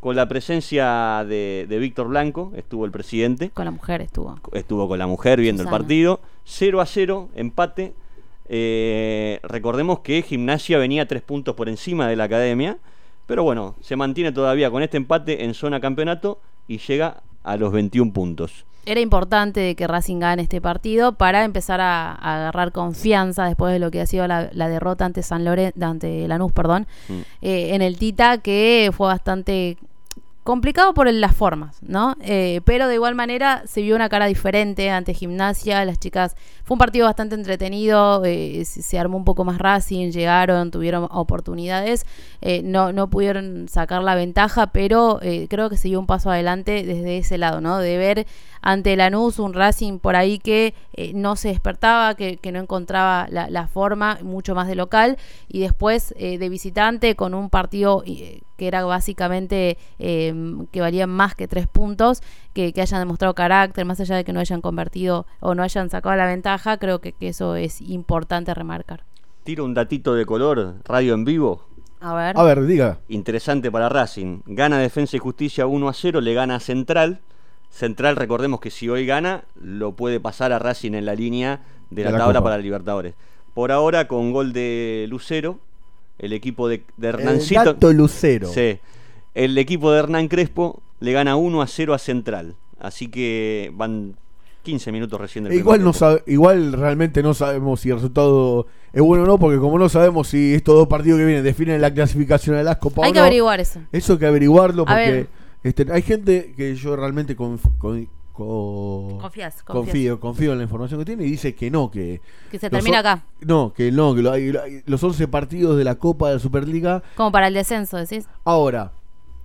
con 0.00 0.16
la 0.16 0.26
presencia 0.28 1.24
de, 1.28 1.66
de 1.68 1.78
Víctor 1.78 2.08
Blanco, 2.08 2.50
estuvo 2.56 2.84
el 2.86 2.90
presidente. 2.90 3.50
Con 3.50 3.66
la 3.66 3.70
mujer 3.70 4.00
estuvo. 4.00 4.36
Estuvo 4.52 4.88
con 4.88 4.98
la 4.98 5.06
mujer 5.06 5.40
viendo 5.40 5.62
Susana. 5.62 5.76
el 5.76 5.80
partido. 5.82 6.20
0 6.44 6.80
a 6.80 6.86
0, 6.86 7.28
empate. 7.36 7.94
Eh, 8.48 9.38
recordemos 9.44 10.00
que 10.00 10.22
Gimnasia 10.22 10.76
venía 10.78 11.06
tres 11.06 11.22
puntos 11.22 11.54
por 11.54 11.68
encima 11.68 12.08
de 12.08 12.16
la 12.16 12.24
academia. 12.24 12.78
Pero 13.26 13.44
bueno, 13.44 13.76
se 13.80 13.94
mantiene 13.96 14.32
todavía 14.32 14.70
con 14.72 14.82
este 14.82 14.96
empate 14.96 15.44
en 15.44 15.54
zona 15.54 15.80
campeonato 15.80 16.40
y 16.68 16.78
llega 16.78 17.22
a 17.44 17.56
los 17.56 17.72
21 17.72 18.12
puntos. 18.12 18.64
Era 18.86 19.00
importante 19.00 19.74
que 19.76 19.86
Racing 19.86 20.18
gane 20.18 20.42
este 20.42 20.60
partido 20.60 21.12
para 21.12 21.44
empezar 21.44 21.80
a, 21.80 22.12
a 22.12 22.36
agarrar 22.36 22.70
confianza 22.72 23.44
después 23.46 23.72
de 23.72 23.78
lo 23.78 23.90
que 23.90 24.02
ha 24.02 24.06
sido 24.06 24.26
la, 24.26 24.50
la 24.52 24.68
derrota 24.68 25.06
ante 25.06 25.22
San 25.22 25.42
Lorenzo, 25.44 25.86
ante 25.86 26.28
Lanús, 26.28 26.52
perdón, 26.52 26.86
Mm. 27.08 27.12
eh, 27.40 27.74
en 27.74 27.80
el 27.80 27.96
Tita, 27.96 28.38
que 28.38 28.90
fue 28.94 29.06
bastante 29.06 29.78
complicado 30.42 30.92
por 30.92 31.10
las 31.10 31.34
formas, 31.34 31.78
¿no? 31.82 32.16
Eh, 32.20 32.60
pero 32.66 32.86
de 32.86 32.96
igual 32.96 33.14
manera 33.14 33.62
se 33.66 33.80
vio 33.80 33.96
una 33.96 34.10
cara 34.10 34.26
diferente 34.26 34.90
ante 34.90 35.14
Gimnasia, 35.14 35.82
las 35.86 35.98
chicas, 35.98 36.36
fue 36.64 36.76
un 36.76 36.78
partido 36.78 37.04
bastante 37.06 37.34
entretenido, 37.34 38.24
eh, 38.24 38.64
se, 38.64 38.98
armó 38.98 39.18
un 39.18 39.24
poco 39.24 39.44
más 39.44 39.58
Racing, 39.58 40.10
llegaron, 40.10 40.70
tuvieron 40.70 41.06
oportunidades, 41.10 42.06
eh, 42.40 42.62
no, 42.64 42.90
no 42.92 43.10
pudieron 43.10 43.68
sacar 43.68 44.02
la 44.02 44.14
ventaja, 44.14 44.68
pero 44.68 45.20
eh, 45.22 45.46
creo 45.50 45.68
que 45.68 45.76
se 45.76 45.88
dio 45.88 46.00
un 46.00 46.06
paso 46.06 46.30
adelante 46.30 46.82
desde 46.84 47.18
ese 47.18 47.36
lado, 47.36 47.60
¿no? 47.60 47.78
De 47.78 47.98
ver 47.98 48.26
ante 48.64 48.96
Lanús 48.96 49.38
un 49.38 49.52
Racing 49.52 49.98
por 49.98 50.16
ahí 50.16 50.38
que 50.38 50.72
eh, 50.94 51.12
no 51.14 51.36
se 51.36 51.48
despertaba, 51.48 52.14
que, 52.14 52.38
que 52.38 52.50
no 52.50 52.60
encontraba 52.60 53.28
la, 53.28 53.68
forma, 53.68 54.18
mucho 54.22 54.54
más 54.54 54.66
de 54.68 54.74
local, 54.74 55.18
y 55.48 55.60
después 55.60 56.14
eh, 56.16 56.38
de 56.38 56.48
visitante 56.48 57.14
con 57.14 57.34
un 57.34 57.50
partido 57.50 58.02
eh, 58.06 58.40
que 58.56 58.66
era 58.66 58.82
básicamente 58.84 59.76
eh, 59.98 60.32
que 60.72 60.80
valían 60.80 61.10
más 61.10 61.34
que 61.34 61.46
tres 61.46 61.66
puntos, 61.66 62.22
que, 62.54 62.72
que 62.72 62.80
hayan 62.80 63.00
demostrado 63.00 63.34
carácter, 63.34 63.84
más 63.84 64.00
allá 64.00 64.16
de 64.16 64.24
que 64.24 64.32
no 64.32 64.40
hayan 64.40 64.62
convertido 64.62 65.26
o 65.40 65.54
no 65.54 65.62
hayan 65.62 65.90
sacado 65.90 66.16
la 66.16 66.26
ventaja, 66.26 66.53
creo 66.78 67.00
que, 67.00 67.12
que 67.12 67.28
eso 67.28 67.56
es 67.56 67.80
importante 67.80 68.52
remarcar. 68.54 69.04
Tiro 69.44 69.64
un 69.64 69.74
datito 69.74 70.14
de 70.14 70.24
color, 70.26 70.76
radio 70.84 71.14
en 71.14 71.24
vivo. 71.24 71.64
A 72.00 72.14
ver. 72.14 72.38
A 72.38 72.42
ver, 72.42 72.64
diga. 72.66 72.98
Interesante 73.08 73.70
para 73.70 73.88
Racing. 73.88 74.40
Gana 74.46 74.78
Defensa 74.78 75.16
y 75.16 75.20
Justicia 75.20 75.66
1 75.66 75.88
a 75.88 75.92
0, 75.94 76.20
le 76.20 76.34
gana 76.34 76.56
a 76.56 76.60
Central. 76.60 77.20
Central, 77.70 78.16
recordemos 78.16 78.60
que 78.60 78.70
si 78.70 78.88
hoy 78.88 79.04
gana, 79.06 79.44
lo 79.60 79.92
puede 79.96 80.20
pasar 80.20 80.52
a 80.52 80.58
Racing 80.58 80.92
en 80.94 81.06
la 81.06 81.14
línea 81.14 81.62
de 81.90 82.04
la, 82.04 82.10
De 82.10 82.12
la 82.12 82.18
tabla 82.24 82.38
Copa. 82.40 82.50
para 82.50 82.62
Libertadores. 82.62 83.14
Por 83.54 83.72
ahora, 83.72 84.06
con 84.08 84.32
gol 84.32 84.52
de 84.52 85.06
Lucero, 85.08 85.58
el 86.18 86.32
equipo 86.32 86.68
de, 86.68 86.84
de 86.96 87.08
El 87.08 87.14
Hernancito. 87.16 87.64
gato 87.64 87.92
Lucero. 87.92 88.48
Sí. 88.48 88.78
El 89.34 89.56
equipo 89.58 89.90
de 89.90 89.98
Hernán 90.00 90.28
Crespo 90.28 90.82
le 91.00 91.12
gana 91.12 91.36
1 91.36 91.62
a 91.62 91.66
0 91.66 91.94
a 91.94 91.98
Central. 91.98 92.54
Así 92.78 93.08
que 93.08 93.70
van 93.74 94.16
15 94.64 94.90
minutos 94.90 95.20
recién 95.20 95.44
del 95.44 95.52
E 95.52 95.56
igual, 95.56 95.84
no 95.84 95.92
sabe, 95.92 96.22
igual 96.26 96.72
realmente 96.72 97.22
no 97.22 97.34
sabemos 97.34 97.80
si 97.80 97.90
el 97.90 97.96
resultado 97.96 98.66
es 98.92 99.00
bueno 99.02 99.22
o 99.22 99.26
no, 99.26 99.38
porque 99.38 99.58
como 99.58 99.78
no 99.78 99.88
sabemos 99.88 100.26
si 100.28 100.54
estos 100.54 100.74
dos 100.74 100.88
partidos 100.88 101.18
que 101.20 101.26
vienen 101.26 101.44
definen 101.44 101.80
la 101.80 101.92
clasificación 101.94 102.56
de 102.56 102.64
las 102.64 102.78
copas 102.78 103.04
Hay 103.04 103.10
o 103.10 103.12
que 103.12 103.18
no, 103.20 103.24
averiguar 103.26 103.60
eso. 103.60 103.80
Eso 103.92 104.14
hay 104.14 104.18
que 104.18 104.26
averiguarlo 104.26 104.84
porque 104.84 105.28
este, 105.62 105.86
hay 105.92 106.02
gente 106.02 106.52
que 106.56 106.74
yo 106.74 106.96
realmente 106.96 107.36
con- 107.36 107.58
co- 107.78 107.98
Confías, 108.36 109.62
confías. 109.62 109.64
confío, 109.64 110.20
confío 110.20 110.52
en 110.52 110.58
la 110.58 110.64
información 110.64 110.98
que 110.98 111.04
tiene 111.06 111.24
y 111.24 111.30
dice 111.30 111.54
que 111.54 111.70
no, 111.70 111.88
que... 111.90 112.20
Que 112.50 112.58
se 112.58 112.68
termina 112.68 112.98
acá. 112.98 113.24
No, 113.40 113.72
que 113.72 113.92
no, 113.92 114.12
que 114.14 114.22
lo- 114.22 114.32
hay- 114.32 114.48
hay- 114.56 114.82
los 114.86 115.02
11 115.04 115.28
partidos 115.28 115.76
de 115.78 115.84
la 115.84 115.94
Copa 115.96 116.28
de 116.28 116.34
la 116.34 116.40
Superliga... 116.40 117.02
Como 117.16 117.30
para 117.30 117.46
el 117.46 117.54
descenso, 117.54 117.96
decís. 117.96 118.26
Ahora, 118.44 118.92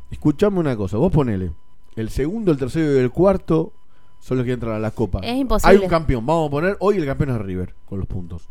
escuchame 0.10 0.60
una 0.60 0.76
cosa, 0.76 0.98
vos 0.98 1.12
ponele, 1.12 1.52
el 1.96 2.10
segundo, 2.10 2.52
el 2.52 2.58
tercero 2.58 2.96
y 2.96 2.98
el 2.98 3.12
cuarto 3.12 3.74
son 4.20 4.38
los 4.38 4.46
que 4.46 4.54
entran 4.54 4.74
a 4.76 4.80
la 4.80 4.92
Copa. 4.92 5.20
Es 5.24 5.38
imposible. 5.38 5.76
Hay 5.78 5.82
un 5.84 5.90
campeón, 5.90 6.26
vamos 6.26 6.48
a 6.48 6.52
poner, 6.52 6.78
hoy 6.80 6.98
el 6.98 7.06
campeón 7.06 7.32
es 7.32 7.38
River, 7.42 7.74
con 7.86 8.00
los 8.00 8.08
puntos. 8.08 8.50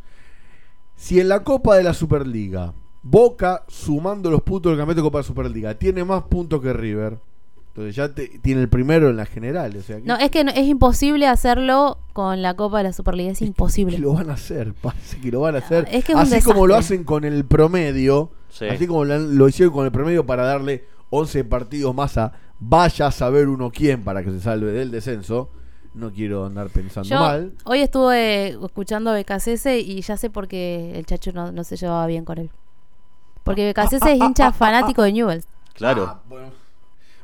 Si 0.96 1.20
en 1.20 1.28
la 1.28 1.44
Copa 1.44 1.76
de 1.76 1.82
la 1.84 1.94
Superliga, 1.94 2.74
Boca, 3.02 3.64
sumando 3.68 4.30
los 4.30 4.42
puntos 4.42 4.70
del 4.70 4.78
campeonato 4.78 5.02
de 5.02 5.06
Copa 5.06 5.18
de 5.18 5.22
la 5.22 5.26
Superliga, 5.28 5.74
tiene 5.74 6.04
más 6.04 6.24
puntos 6.24 6.60
que 6.60 6.72
River, 6.72 7.18
entonces 7.68 7.94
ya 7.94 8.12
te- 8.12 8.40
tiene 8.40 8.60
el 8.60 8.68
primero 8.68 9.08
en 9.08 9.16
la 9.16 9.24
general. 9.24 9.76
O 9.76 9.82
sea, 9.82 9.98
que- 9.98 10.02
No, 10.02 10.16
es 10.16 10.30
que 10.30 10.42
no- 10.42 10.50
es 10.50 10.66
imposible 10.66 11.26
hacerlo 11.28 11.98
con 12.12 12.42
la 12.42 12.54
Copa 12.54 12.78
de 12.78 12.84
la 12.84 12.92
Superliga, 12.92 13.30
es 13.30 13.40
imposible. 13.40 13.94
que 13.96 14.02
lo 14.02 14.14
van 14.14 14.30
a 14.30 14.32
hacer, 14.34 14.74
parece 14.82 15.20
que 15.20 15.30
lo 15.30 15.40
van 15.40 15.54
a 15.54 15.58
hacer. 15.58 15.86
Es 15.92 16.04
que 16.04 16.12
es 16.12 16.16
un 16.16 16.22
así 16.22 16.42
como 16.42 16.66
lo 16.66 16.74
hacen 16.74 17.04
con 17.04 17.24
el 17.24 17.44
promedio, 17.44 18.32
Sí. 18.48 18.66
así 18.66 18.86
como 18.88 19.04
lo, 19.04 19.16
lo 19.18 19.48
hicieron 19.48 19.72
con 19.72 19.84
el 19.84 19.92
promedio 19.92 20.26
para 20.26 20.42
darle 20.44 20.86
11 21.10 21.44
partidos 21.44 21.94
más 21.94 22.18
a 22.18 22.32
vaya 22.60 23.06
a 23.06 23.10
saber 23.12 23.48
uno 23.48 23.70
quién 23.70 24.02
para 24.04 24.22
que 24.22 24.30
se 24.30 24.40
salve 24.40 24.72
del 24.72 24.90
descenso. 24.90 25.50
No 25.94 26.12
quiero 26.12 26.46
andar 26.46 26.68
pensando 26.68 27.08
Yo 27.08 27.18
mal. 27.18 27.52
hoy 27.64 27.80
estuve 27.80 28.48
escuchando 28.64 29.10
a 29.10 29.18
BKCS 29.18 29.66
y 29.80 30.00
ya 30.02 30.16
sé 30.16 30.30
por 30.30 30.46
qué 30.46 30.92
el 30.96 31.06
chacho 31.06 31.32
no, 31.32 31.50
no 31.50 31.64
se 31.64 31.76
llevaba 31.76 32.06
bien 32.06 32.24
con 32.24 32.38
él. 32.38 32.50
Porque 33.42 33.72
BKCS 33.72 34.06
es 34.06 34.20
hincha 34.20 34.52
fanático 34.52 35.02
de 35.02 35.12
Newell's. 35.12 35.46
Claro. 35.74 36.04
Ah, 36.06 36.20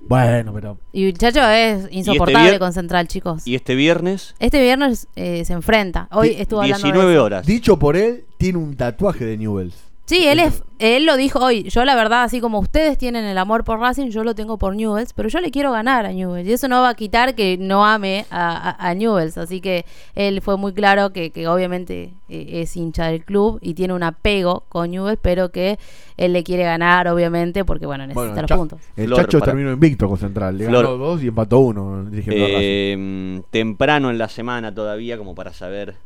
Bueno, 0.07 0.53
pero 0.53 0.78
Y 0.93 1.07
el 1.07 1.16
chacho 1.18 1.41
es 1.43 1.89
insoportable 1.91 2.53
vier- 2.53 2.59
con 2.59 2.72
Central, 2.72 3.07
chicos. 3.09 3.47
Y 3.47 3.55
este 3.55 3.74
viernes, 3.74 4.35
Este 4.39 4.61
viernes 4.61 5.09
eh, 5.16 5.45
se 5.45 5.53
enfrenta. 5.53 6.09
Hoy 6.12 6.35
estuvo 6.39 6.61
hablando 6.62 6.78
de 6.87 6.93
19 6.93 7.14
eso. 7.14 7.24
horas. 7.24 7.47
dicho 7.47 7.78
por 7.78 7.97
él, 7.97 8.24
tiene 8.39 8.59
un 8.59 8.76
tatuaje 8.76 9.24
de 9.24 9.37
Newells. 9.39 9.76
Sí, 10.07 10.26
él 10.26 10.38
es, 10.38 10.62
él 10.80 11.07
lo 11.07 11.16
dijo 11.16 11.38
hoy. 11.38 11.62
Yo 11.70 11.82
la 11.86 11.94
verdad, 11.94 12.24
así 12.24 12.38
como 12.40 12.59
ustedes 12.59 12.98
tienen 12.98 13.24
el 13.24 13.38
amor 13.38 13.64
por 13.64 13.80
Racing, 13.80 14.09
yo 14.11 14.22
lo 14.22 14.34
tengo 14.34 14.59
por 14.59 14.76
Newells, 14.76 15.14
pero 15.14 15.30
yo 15.30 15.40
le 15.40 15.50
quiero 15.50 15.72
ganar 15.72 16.05
a 16.05 16.12
Newells 16.12 16.46
y 16.46 16.52
eso 16.52 16.68
no 16.68 16.82
va 16.82 16.90
a 16.90 16.94
quitar 16.94 17.34
que 17.34 17.57
no 17.59 17.86
ame 17.86 18.26
a, 18.30 18.70
a, 18.84 18.88
a 18.90 18.94
Newell's. 18.94 19.38
Así 19.38 19.62
que 19.62 19.86
él 20.14 20.42
fue 20.42 20.59
muy 20.59 20.74
claro 20.74 21.14
que, 21.14 21.30
que 21.30 21.48
obviamente 21.48 22.12
eh, 22.28 22.61
es 22.61 22.76
hincha 22.76 23.07
del 23.07 23.24
club 23.24 23.59
y 23.62 23.72
tiene 23.72 23.94
un 23.94 24.02
apego 24.02 24.64
con 24.68 24.90
Newells, 24.90 25.18
pero 25.22 25.50
que 25.50 25.78
él 26.18 26.34
le 26.34 26.44
quiere 26.44 26.64
ganar, 26.64 27.09
obviamente, 27.09 27.64
porque 27.64 27.86
bueno 27.86 28.07
necesita 28.07 28.20
Bueno, 28.26 28.42
los 28.42 28.48
Cha- 28.48 28.57
puntos. 28.57 28.80
el 28.96 29.07
Flor, 29.07 29.20
Chacho 29.20 29.38
para- 29.38 29.52
terminó 29.52 29.72
invicto 29.72 30.07
con 30.07 30.18
Central. 30.18 30.59
Le 30.59 30.66
Flor. 30.66 30.84
ganó 30.84 30.98
dos 30.98 31.22
y 31.22 31.28
empató 31.28 31.61
uno 31.61 32.05
dirigiendo 32.11 32.44
a 32.44 32.48
Racing. 32.48 32.61
Eh, 32.62 33.42
temprano 33.50 34.11
en 34.11 34.18
la 34.18 34.28
semana 34.28 34.74
todavía, 34.74 35.16
como 35.16 35.34
para 35.34 35.55
saber 35.55 35.96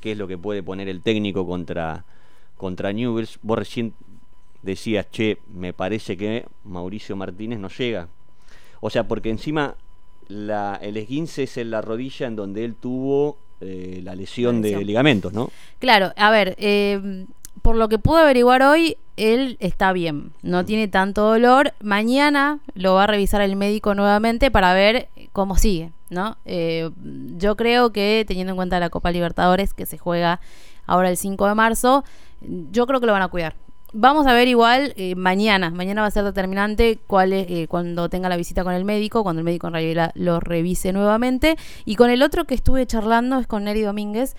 qué 0.00 0.10
es 0.10 0.18
lo 0.18 0.26
que 0.26 0.38
puede 0.38 0.64
poner 0.64 0.88
el 0.88 1.02
técnico 1.02 1.46
contra, 1.46 2.04
contra 2.64 2.94
Newells. 2.94 3.38
Vos 3.42 3.58
recién 3.58 3.92
decías, 4.62 5.06
che, 5.10 5.36
me 5.52 5.74
parece 5.74 6.16
que 6.16 6.46
Mauricio 6.64 7.14
Martínez 7.14 7.58
no 7.58 7.68
llega. 7.68 8.08
O 8.80 8.88
sea, 8.88 9.06
porque 9.06 9.28
encima 9.28 9.74
la, 10.28 10.78
el 10.80 10.96
esguince 10.96 11.42
es 11.42 11.58
en 11.58 11.70
la 11.70 11.82
rodilla 11.82 12.26
en 12.26 12.36
donde 12.36 12.64
él 12.64 12.74
tuvo 12.74 13.36
eh, 13.60 14.00
la 14.02 14.14
lesión 14.14 14.62
La 14.62 14.68
de 14.68 14.84
ligamentos, 14.84 15.34
¿no? 15.34 15.50
Claro, 15.78 16.14
a 16.16 16.30
ver, 16.30 16.54
eh, 16.58 17.26
por 17.60 17.76
lo 17.76 17.90
que 17.90 17.98
pude 17.98 18.22
averiguar 18.22 18.62
hoy, 18.62 18.96
él 19.18 19.58
está 19.60 19.92
bien, 19.92 20.32
no 20.42 20.64
tiene 20.64 20.88
tanto 20.88 21.22
dolor. 21.22 21.74
Mañana 21.82 22.60
lo 22.74 22.94
va 22.94 23.04
a 23.04 23.06
revisar 23.06 23.42
el 23.42 23.56
médico 23.56 23.94
nuevamente 23.94 24.50
para 24.50 24.72
ver 24.72 25.08
cómo 25.32 25.58
sigue, 25.58 25.92
¿no? 26.08 26.38
Eh, 26.46 26.90
yo 27.36 27.56
creo 27.56 27.92
que 27.92 28.24
teniendo 28.26 28.52
en 28.52 28.56
cuenta 28.56 28.80
la 28.80 28.88
Copa 28.88 29.10
Libertadores 29.10 29.74
que 29.74 29.84
se 29.84 29.98
juega 29.98 30.40
ahora 30.86 31.10
el 31.10 31.16
5 31.16 31.46
de 31.46 31.54
marzo, 31.54 32.04
yo 32.40 32.86
creo 32.86 33.00
que 33.00 33.06
lo 33.06 33.12
van 33.12 33.22
a 33.22 33.28
cuidar. 33.28 33.56
Vamos 33.96 34.26
a 34.26 34.32
ver 34.32 34.48
igual 34.48 34.92
eh, 34.96 35.14
mañana. 35.14 35.70
Mañana 35.70 36.00
va 36.00 36.08
a 36.08 36.10
ser 36.10 36.24
determinante 36.24 36.98
cuál 37.06 37.32
es, 37.32 37.46
eh, 37.48 37.68
cuando 37.68 38.08
tenga 38.08 38.28
la 38.28 38.36
visita 38.36 38.64
con 38.64 38.74
el 38.74 38.84
médico, 38.84 39.22
cuando 39.22 39.38
el 39.38 39.44
médico 39.44 39.68
en 39.68 39.74
realidad 39.74 40.10
lo 40.16 40.40
revise 40.40 40.92
nuevamente. 40.92 41.56
Y 41.84 41.94
con 41.94 42.10
el 42.10 42.20
otro 42.24 42.44
que 42.44 42.56
estuve 42.56 42.84
charlando 42.86 43.38
es 43.38 43.46
con 43.46 43.62
Neri 43.62 43.82
Domínguez. 43.82 44.34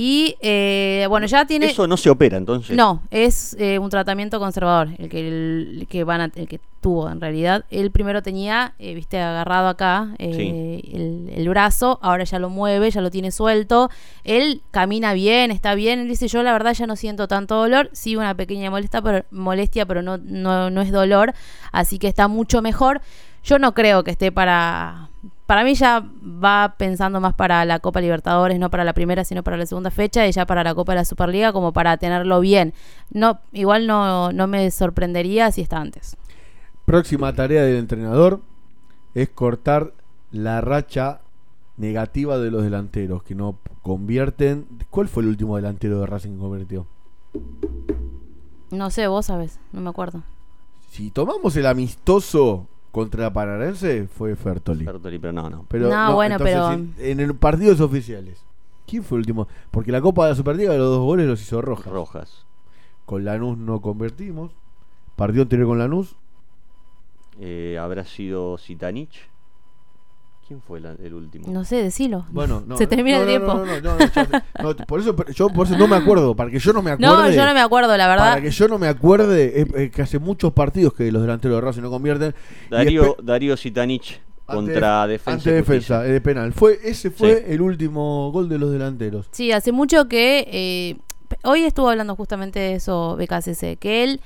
Y 0.00 0.36
eh, 0.42 1.06
bueno, 1.08 1.26
ya 1.26 1.44
tiene. 1.44 1.66
Eso 1.66 1.88
no 1.88 1.96
se 1.96 2.08
opera 2.08 2.36
entonces. 2.36 2.76
No, 2.76 3.02
es 3.10 3.56
eh, 3.58 3.80
un 3.80 3.90
tratamiento 3.90 4.38
conservador, 4.38 4.90
el 4.96 5.08
que 5.08 5.26
el, 5.26 5.86
que 5.90 6.04
van 6.04 6.20
a- 6.20 6.30
el 6.36 6.46
que 6.46 6.60
tuvo 6.80 7.10
en 7.10 7.20
realidad. 7.20 7.64
Él 7.68 7.90
primero 7.90 8.22
tenía, 8.22 8.74
eh, 8.78 8.94
viste, 8.94 9.18
agarrado 9.20 9.66
acá 9.66 10.14
eh, 10.18 10.80
el, 10.92 11.32
el 11.34 11.48
brazo, 11.48 11.98
ahora 12.00 12.22
ya 12.22 12.38
lo 12.38 12.48
mueve, 12.48 12.88
ya 12.92 13.00
lo 13.00 13.10
tiene 13.10 13.32
suelto. 13.32 13.90
Él 14.22 14.62
camina 14.70 15.14
bien, 15.14 15.50
está 15.50 15.74
bien. 15.74 15.98
Él 15.98 16.06
dice, 16.08 16.28
yo 16.28 16.44
la 16.44 16.52
verdad 16.52 16.74
ya 16.74 16.86
no 16.86 16.94
siento 16.94 17.26
tanto 17.26 17.56
dolor, 17.56 17.90
sí 17.92 18.14
una 18.14 18.36
pequeña 18.36 18.70
molestia, 18.70 19.02
pero, 19.02 19.24
molestia, 19.32 19.84
pero 19.84 20.02
no, 20.02 20.16
no, 20.18 20.70
no 20.70 20.80
es 20.80 20.92
dolor, 20.92 21.34
así 21.72 21.98
que 21.98 22.06
está 22.06 22.28
mucho 22.28 22.62
mejor. 22.62 23.00
Yo 23.42 23.58
no 23.58 23.74
creo 23.74 24.04
que 24.04 24.12
esté 24.12 24.30
para... 24.30 25.08
Para 25.48 25.64
mí 25.64 25.74
ya 25.74 26.06
va 26.22 26.74
pensando 26.76 27.22
más 27.22 27.32
para 27.32 27.64
la 27.64 27.80
Copa 27.80 28.02
Libertadores, 28.02 28.58
no 28.58 28.68
para 28.68 28.84
la 28.84 28.92
primera, 28.92 29.24
sino 29.24 29.42
para 29.42 29.56
la 29.56 29.64
segunda 29.64 29.90
fecha, 29.90 30.28
y 30.28 30.32
ya 30.32 30.44
para 30.44 30.62
la 30.62 30.74
Copa 30.74 30.92
de 30.92 30.96
la 30.96 31.06
Superliga, 31.06 31.54
como 31.54 31.72
para 31.72 31.96
tenerlo 31.96 32.40
bien. 32.40 32.74
No, 33.10 33.40
igual 33.52 33.86
no, 33.86 34.30
no 34.30 34.46
me 34.46 34.70
sorprendería 34.70 35.50
si 35.50 35.62
está 35.62 35.78
antes. 35.78 36.18
Próxima 36.84 37.32
tarea 37.32 37.62
del 37.62 37.78
entrenador 37.78 38.42
es 39.14 39.30
cortar 39.30 39.94
la 40.32 40.60
racha 40.60 41.22
negativa 41.78 42.36
de 42.36 42.50
los 42.50 42.62
delanteros 42.62 43.22
que 43.22 43.34
no 43.34 43.58
convierten. 43.80 44.66
¿Cuál 44.90 45.08
fue 45.08 45.22
el 45.22 45.30
último 45.30 45.56
delantero 45.56 45.98
de 46.00 46.04
Racing 46.04 46.32
que 46.32 46.40
convirtió? 46.40 46.86
No 48.70 48.90
sé, 48.90 49.06
vos 49.06 49.24
sabes, 49.24 49.60
no 49.72 49.80
me 49.80 49.88
acuerdo. 49.88 50.24
Si 50.90 51.10
tomamos 51.10 51.56
el 51.56 51.64
amistoso 51.64 52.66
contra 52.98 53.32
Pararense, 53.32 54.06
fue 54.08 54.34
Fertoli. 54.36 54.84
Fertoli, 54.84 55.18
pero 55.18 55.32
no, 55.32 55.48
no. 55.48 55.64
Pero, 55.68 55.88
No, 55.88 56.14
bueno, 56.14 56.36
pero- 56.38 56.74
si- 56.74 57.10
en 57.10 57.20
el 57.20 57.34
partidos 57.34 57.80
oficiales. 57.80 58.44
¿Quién 58.86 59.04
fue 59.04 59.16
el 59.16 59.20
último? 59.20 59.46
Porque 59.70 59.92
la 59.92 60.00
Copa 60.00 60.24
de 60.24 60.30
la 60.30 60.36
Superliga 60.36 60.74
los 60.74 60.88
dos 60.88 61.00
goles 61.04 61.26
los 61.26 61.40
hizo 61.42 61.60
Rojas. 61.60 61.92
Rojas. 61.92 62.46
Con 63.04 63.24
Lanús 63.24 63.56
no 63.58 63.80
convertimos. 63.80 64.52
Partido 65.16 65.42
anterior 65.42 65.68
con 65.68 65.78
Lanús. 65.78 66.16
Eh, 67.40 67.78
¿Habrá 67.80 68.04
sido 68.04 68.58
Zitanich? 68.58 69.28
¿Quién 70.48 70.62
fue 70.62 70.80
la- 70.80 70.92
el 70.92 71.12
último? 71.12 71.46
No 71.52 71.62
sé, 71.64 71.76
decilo. 71.82 72.24
Bueno, 72.30 72.62
no. 72.66 72.78
Se 72.78 72.86
termina 72.86 73.18
no, 73.18 73.24
el 73.24 73.26
no, 73.26 73.30
tiempo. 73.32 73.54
No, 73.54 73.66
no, 73.66 73.80
no, 73.82 73.98
no, 73.98 74.06
ya- 74.14 74.44
no, 74.62 74.76
por 74.86 75.00
eso 75.00 75.14
yo 75.34 75.48
por 75.50 75.66
eso 75.66 75.76
no 75.76 75.86
me 75.86 75.96
acuerdo, 75.96 76.34
para 76.34 76.50
que 76.50 76.58
yo 76.58 76.72
no 76.72 76.80
me 76.80 76.90
acuerde. 76.92 77.12
No, 77.12 77.30
yo 77.30 77.44
no 77.44 77.52
me 77.54 77.60
acuerdo, 77.60 77.96
la 77.98 78.08
verdad. 78.08 78.30
Para 78.30 78.40
que 78.40 78.50
yo 78.50 78.66
no 78.66 78.78
me 78.78 78.88
acuerde, 78.88 79.60
es, 79.60 79.74
es 79.74 79.90
que 79.90 80.00
hace 80.02 80.18
muchos 80.18 80.52
partidos 80.54 80.94
que 80.94 81.12
los 81.12 81.20
delanteros 81.20 81.58
de 81.58 81.60
Racing 81.60 81.82
no 81.82 81.90
convierten. 81.90 82.34
Darío, 82.70 83.16
Darío 83.22 83.56
Zitanich 83.58 84.20
ante- 84.46 84.72
contra 84.72 85.06
Defensa. 85.06 85.32
ante 85.32 85.52
defensa, 85.52 85.96
Justicia. 85.96 86.06
eh, 86.06 86.12
de 86.14 86.20
penal. 86.22 86.52
Fue, 86.54 86.78
ese 86.82 87.10
fue 87.10 87.36
Sí. 87.46 87.52
el 87.52 87.60
último 87.60 88.32
gol 88.32 88.48
de 88.48 88.58
los 88.58 88.70
delanteros. 88.72 89.28
Sí, 89.32 89.52
hace 89.52 89.70
mucho 89.72 90.08
que. 90.08 90.48
eh, 90.50 90.96
hoy 91.44 91.64
estuvo 91.64 91.90
hablando 91.90 92.16
justamente 92.16 92.58
de 92.58 92.74
eso, 92.76 93.16
BKCC, 93.18 93.76
que 93.78 94.02
él 94.02 94.20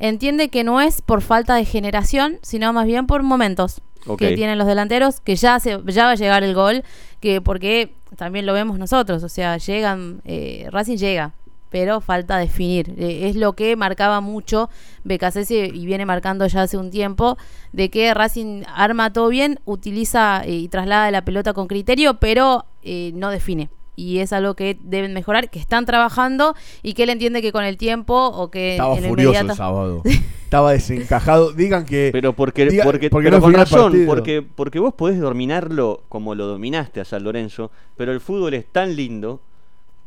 entiende 0.00 0.48
que 0.48 0.64
no 0.64 0.80
es 0.80 1.02
por 1.02 1.22
falta 1.22 1.54
de 1.56 1.64
generación, 1.64 2.38
sino 2.42 2.72
más 2.72 2.86
bien 2.86 3.06
por 3.06 3.22
momentos 3.22 3.80
Que 4.16 4.32
tienen 4.32 4.58
los 4.58 4.66
delanteros, 4.66 5.20
que 5.20 5.36
ya, 5.36 5.60
se, 5.60 5.78
ya 5.86 6.04
va 6.04 6.10
a 6.12 6.14
llegar 6.14 6.42
el 6.42 6.54
gol, 6.54 6.84
que 7.20 7.40
porque 7.40 7.92
también 8.16 8.46
lo 8.46 8.52
vemos 8.52 8.78
nosotros, 8.78 9.22
o 9.22 9.28
sea, 9.28 9.56
llegan, 9.58 10.20
eh, 10.24 10.66
Racing 10.70 10.96
llega. 10.96 11.32
Pero 11.70 12.00
falta 12.00 12.38
definir. 12.38 12.94
Eh, 12.96 13.28
es 13.28 13.36
lo 13.36 13.52
que 13.52 13.76
marcaba 13.76 14.22
mucho 14.22 14.70
BKCC 15.04 15.70
y 15.74 15.84
viene 15.84 16.06
marcando 16.06 16.46
ya 16.46 16.62
hace 16.62 16.78
un 16.78 16.90
tiempo, 16.90 17.36
de 17.72 17.90
que 17.90 18.14
Racing 18.14 18.62
arma 18.74 19.12
todo 19.12 19.28
bien, 19.28 19.60
utiliza 19.66 20.42
eh, 20.46 20.52
y 20.52 20.68
traslada 20.68 21.10
la 21.10 21.26
pelota 21.26 21.52
con 21.52 21.68
criterio, 21.68 22.14
pero 22.14 22.64
eh, 22.82 23.12
no 23.14 23.28
define 23.28 23.68
y 23.98 24.20
es 24.20 24.32
algo 24.32 24.54
que 24.54 24.78
deben 24.80 25.12
mejorar, 25.12 25.50
que 25.50 25.58
están 25.58 25.84
trabajando 25.84 26.54
y 26.84 26.92
que 26.94 27.02
él 27.02 27.10
entiende 27.10 27.42
que 27.42 27.50
con 27.50 27.64
el 27.64 27.76
tiempo 27.76 28.14
o 28.28 28.48
que 28.48 28.72
Estaba 28.72 28.96
en 28.96 29.04
furioso 29.04 29.30
inmediato- 29.40 29.50
el 29.52 29.56
sábado. 29.56 30.02
Estaba 30.44 30.72
desencajado. 30.72 31.52
Digan 31.52 31.84
que. 31.84 32.10
Pero 32.12 32.32
porque, 32.32 32.66
diga- 32.70 32.84
porque, 32.84 33.10
porque 33.10 33.26
pero 33.26 33.36
no 33.38 33.42
con 33.42 33.52
razón, 33.52 34.04
porque, 34.06 34.40
porque 34.42 34.78
vos 34.78 34.94
podés 34.94 35.18
dominarlo 35.20 36.04
como 36.08 36.34
lo 36.36 36.46
dominaste 36.46 37.00
a 37.00 37.04
San 37.04 37.24
Lorenzo, 37.24 37.70
pero 37.96 38.12
el 38.12 38.20
fútbol 38.20 38.54
es 38.54 38.66
tan 38.66 38.94
lindo 38.94 39.40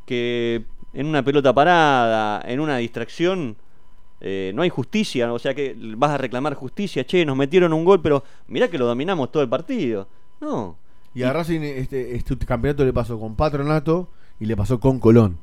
que 0.06 0.64
en 0.94 1.06
una 1.08 1.22
pelota 1.24 1.54
parada, 1.54 2.42
en 2.46 2.60
una 2.60 2.78
distracción, 2.78 3.56
eh, 4.22 4.52
no 4.56 4.62
hay 4.62 4.70
justicia, 4.70 5.32
o 5.34 5.38
sea 5.40 5.54
que 5.54 5.76
vas 5.98 6.12
a 6.12 6.18
reclamar 6.18 6.54
justicia, 6.56 7.04
che, 7.06 7.26
nos 7.26 7.36
metieron 7.38 7.74
un 7.74 7.84
gol, 7.86 8.02
pero 8.02 8.24
mirá 8.48 8.68
que 8.70 8.78
lo 8.78 8.86
dominamos 8.86 9.32
todo 9.32 9.44
el 9.44 9.50
partido. 9.50 10.08
No. 10.40 10.76
Y 11.14 11.24
a 11.24 11.34
Racing 11.34 11.62
este, 11.62 12.16
este 12.16 12.38
campeonato 12.38 12.86
le 12.86 12.94
pasó 12.94 13.20
con 13.20 13.36
Patronato 13.36 14.08
y 14.40 14.46
le 14.46 14.56
pasó 14.56 14.80
con 14.80 15.00
Colón, 15.00 15.38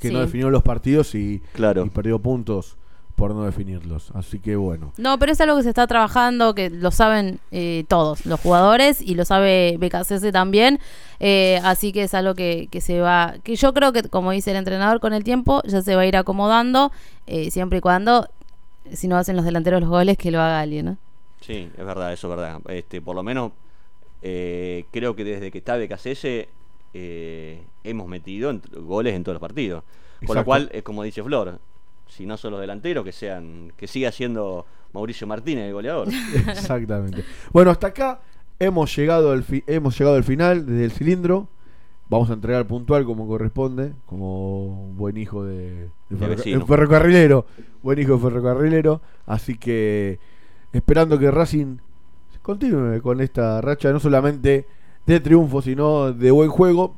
que 0.00 0.10
no 0.10 0.20
definió 0.20 0.50
los 0.50 0.62
partidos 0.62 1.14
y, 1.14 1.40
Claro. 1.52 1.84
y 1.86 1.90
perdió 1.90 2.18
puntos 2.18 2.76
por 3.14 3.34
no 3.34 3.44
definirlos. 3.44 4.10
Así 4.14 4.40
que 4.40 4.56
bueno. 4.56 4.92
No, 4.96 5.18
pero 5.18 5.30
es 5.32 5.40
algo 5.40 5.56
que 5.56 5.62
se 5.62 5.68
está 5.68 5.86
trabajando, 5.86 6.54
que 6.54 6.70
lo 6.70 6.90
saben 6.90 7.38
eh, 7.52 7.84
todos, 7.86 8.26
los 8.26 8.40
jugadores, 8.40 9.00
y 9.00 9.14
lo 9.14 9.24
sabe 9.24 9.76
BKCC 9.78 10.32
también. 10.32 10.80
eh, 11.20 11.60
así 11.62 11.92
que 11.92 12.02
es 12.04 12.14
algo 12.14 12.34
que, 12.34 12.68
que 12.72 12.80
se 12.80 13.00
va, 13.00 13.34
que 13.44 13.54
yo 13.54 13.72
creo 13.74 13.92
que, 13.92 14.02
como 14.04 14.32
dice 14.32 14.50
el 14.50 14.56
entrenador, 14.56 14.98
con 14.98 15.12
el 15.12 15.22
tiempo 15.22 15.62
ya 15.64 15.82
se 15.82 15.94
va 15.94 16.02
a 16.02 16.06
ir 16.06 16.16
acomodando, 16.16 16.90
eh, 17.28 17.50
siempre 17.52 17.78
y 17.78 17.80
cuando, 17.80 18.28
si 18.92 19.06
no 19.06 19.16
hacen 19.16 19.36
los 19.36 19.44
delanteros 19.44 19.80
los 19.82 19.90
goles, 19.90 20.16
que 20.18 20.32
lo 20.32 20.40
haga 20.40 20.60
alguien, 20.60 20.86
¿no? 20.86 20.96
Sí, 21.42 21.68
es 21.76 21.84
verdad, 21.84 22.12
eso 22.12 22.28
es 22.28 22.36
verdad. 22.36 22.60
Este, 22.70 23.00
por 23.00 23.14
lo 23.14 23.22
menos 23.22 23.52
eh, 24.22 24.84
creo 24.92 25.14
que 25.16 25.24
desde 25.24 25.50
que 25.50 25.58
está 25.58 25.76
BKCS 25.76 26.48
eh, 26.94 27.62
hemos 27.84 28.06
metido 28.08 28.50
en- 28.50 28.62
goles 28.84 29.14
en 29.14 29.24
todos 29.24 29.34
los 29.34 29.40
partidos. 29.40 29.82
Con 30.20 30.34
lo 30.36 30.42
Exacto. 30.42 30.44
cual, 30.44 30.70
es 30.72 30.82
como 30.82 31.02
dice 31.02 31.22
Flor, 31.22 31.58
si 32.06 32.26
no 32.26 32.36
son 32.36 32.52
los 32.52 32.60
delanteros, 32.60 33.04
que 33.04 33.12
sean 33.12 33.72
que 33.76 33.86
siga 33.88 34.12
siendo 34.12 34.66
Mauricio 34.92 35.26
Martínez 35.26 35.66
el 35.68 35.72
goleador. 35.72 36.08
Exactamente. 36.48 37.24
Bueno, 37.52 37.70
hasta 37.70 37.88
acá 37.88 38.20
hemos 38.58 38.94
llegado 38.94 39.32
al 39.32 39.42
fi- 39.42 39.64
hemos 39.66 39.98
llegado 39.98 40.16
al 40.16 40.24
final 40.24 40.66
desde 40.66 40.84
el 40.84 40.92
cilindro. 40.92 41.48
Vamos 42.08 42.28
a 42.28 42.34
entregar 42.34 42.66
puntual 42.66 43.06
como 43.06 43.26
corresponde, 43.26 43.94
como 44.04 44.92
buen 44.94 45.16
hijo 45.16 45.44
de, 45.46 45.88
de 46.10 46.60
ferrocarrilero, 46.66 47.46
buen 47.82 47.98
hijo 47.98 48.16
de 48.16 48.18
ferrocarrilero. 48.20 49.00
Así 49.24 49.56
que 49.56 50.18
esperando 50.74 51.18
que 51.18 51.30
Racing 51.30 51.78
continúe 52.42 53.00
con 53.00 53.20
esta 53.20 53.60
racha, 53.60 53.92
no 53.92 54.00
solamente 54.00 54.66
de 55.06 55.20
triunfo, 55.20 55.62
sino 55.62 56.12
de 56.12 56.30
buen 56.30 56.50
juego. 56.50 56.96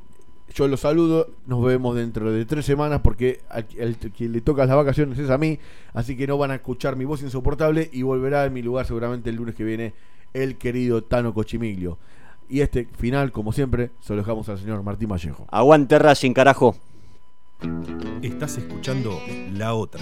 Yo 0.55 0.68
los 0.68 0.80
saludo, 0.80 1.28
nos 1.47 1.64
vemos 1.64 1.97
dentro 1.97 2.30
de 2.30 2.45
tres 2.45 2.64
semanas 2.64 3.01
porque 3.03 3.40
al, 3.49 3.66
al 3.80 3.97
que 3.97 4.28
le 4.28 4.40
toca 4.40 4.66
las 4.66 4.76
vacaciones 4.76 5.18
es 5.18 5.30
a 5.30 5.38
mí, 5.38 5.59
así 5.95 6.16
que 6.16 6.26
no 6.26 6.38
van 6.38 6.51
a 6.53 6.57
escuchar 6.57 6.97
mi 6.97 7.05
voz 7.05 7.22
insoportable 7.22 7.90
y 7.92 8.03
volverá 8.03 8.45
en 8.45 8.53
mi 8.53 8.62
lugar 8.62 8.86
seguramente 8.86 9.30
el 9.30 9.36
lunes 9.36 9.55
que 9.55 9.64
viene 9.64 9.95
el 10.32 10.57
querido 10.59 11.03
Tano 11.03 11.32
Cochimiglio. 11.34 11.99
Y 12.49 12.61
este 12.61 12.86
final, 12.99 13.32
como 13.32 13.53
siempre, 13.53 13.90
se 14.01 14.12
lo 14.12 14.20
dejamos 14.20 14.49
al 14.49 14.59
señor 14.59 14.82
Martín 14.82 15.09
Vallejo. 15.09 15.47
Aguante 15.51 15.99
Racing, 15.99 16.32
carajo. 16.32 16.76
Estás 18.20 18.59
escuchando 18.59 19.18
La 19.55 19.74
Otra. 19.74 20.01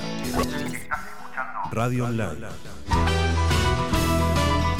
Radio 1.70 2.06
Online. 2.06 2.48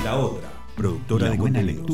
La 0.05 0.17
Otra, 0.17 0.52
productora 0.77 1.31
de 1.31 1.37
buena 1.37 1.59
contenidos. 1.61 1.87
lectura 1.87 1.93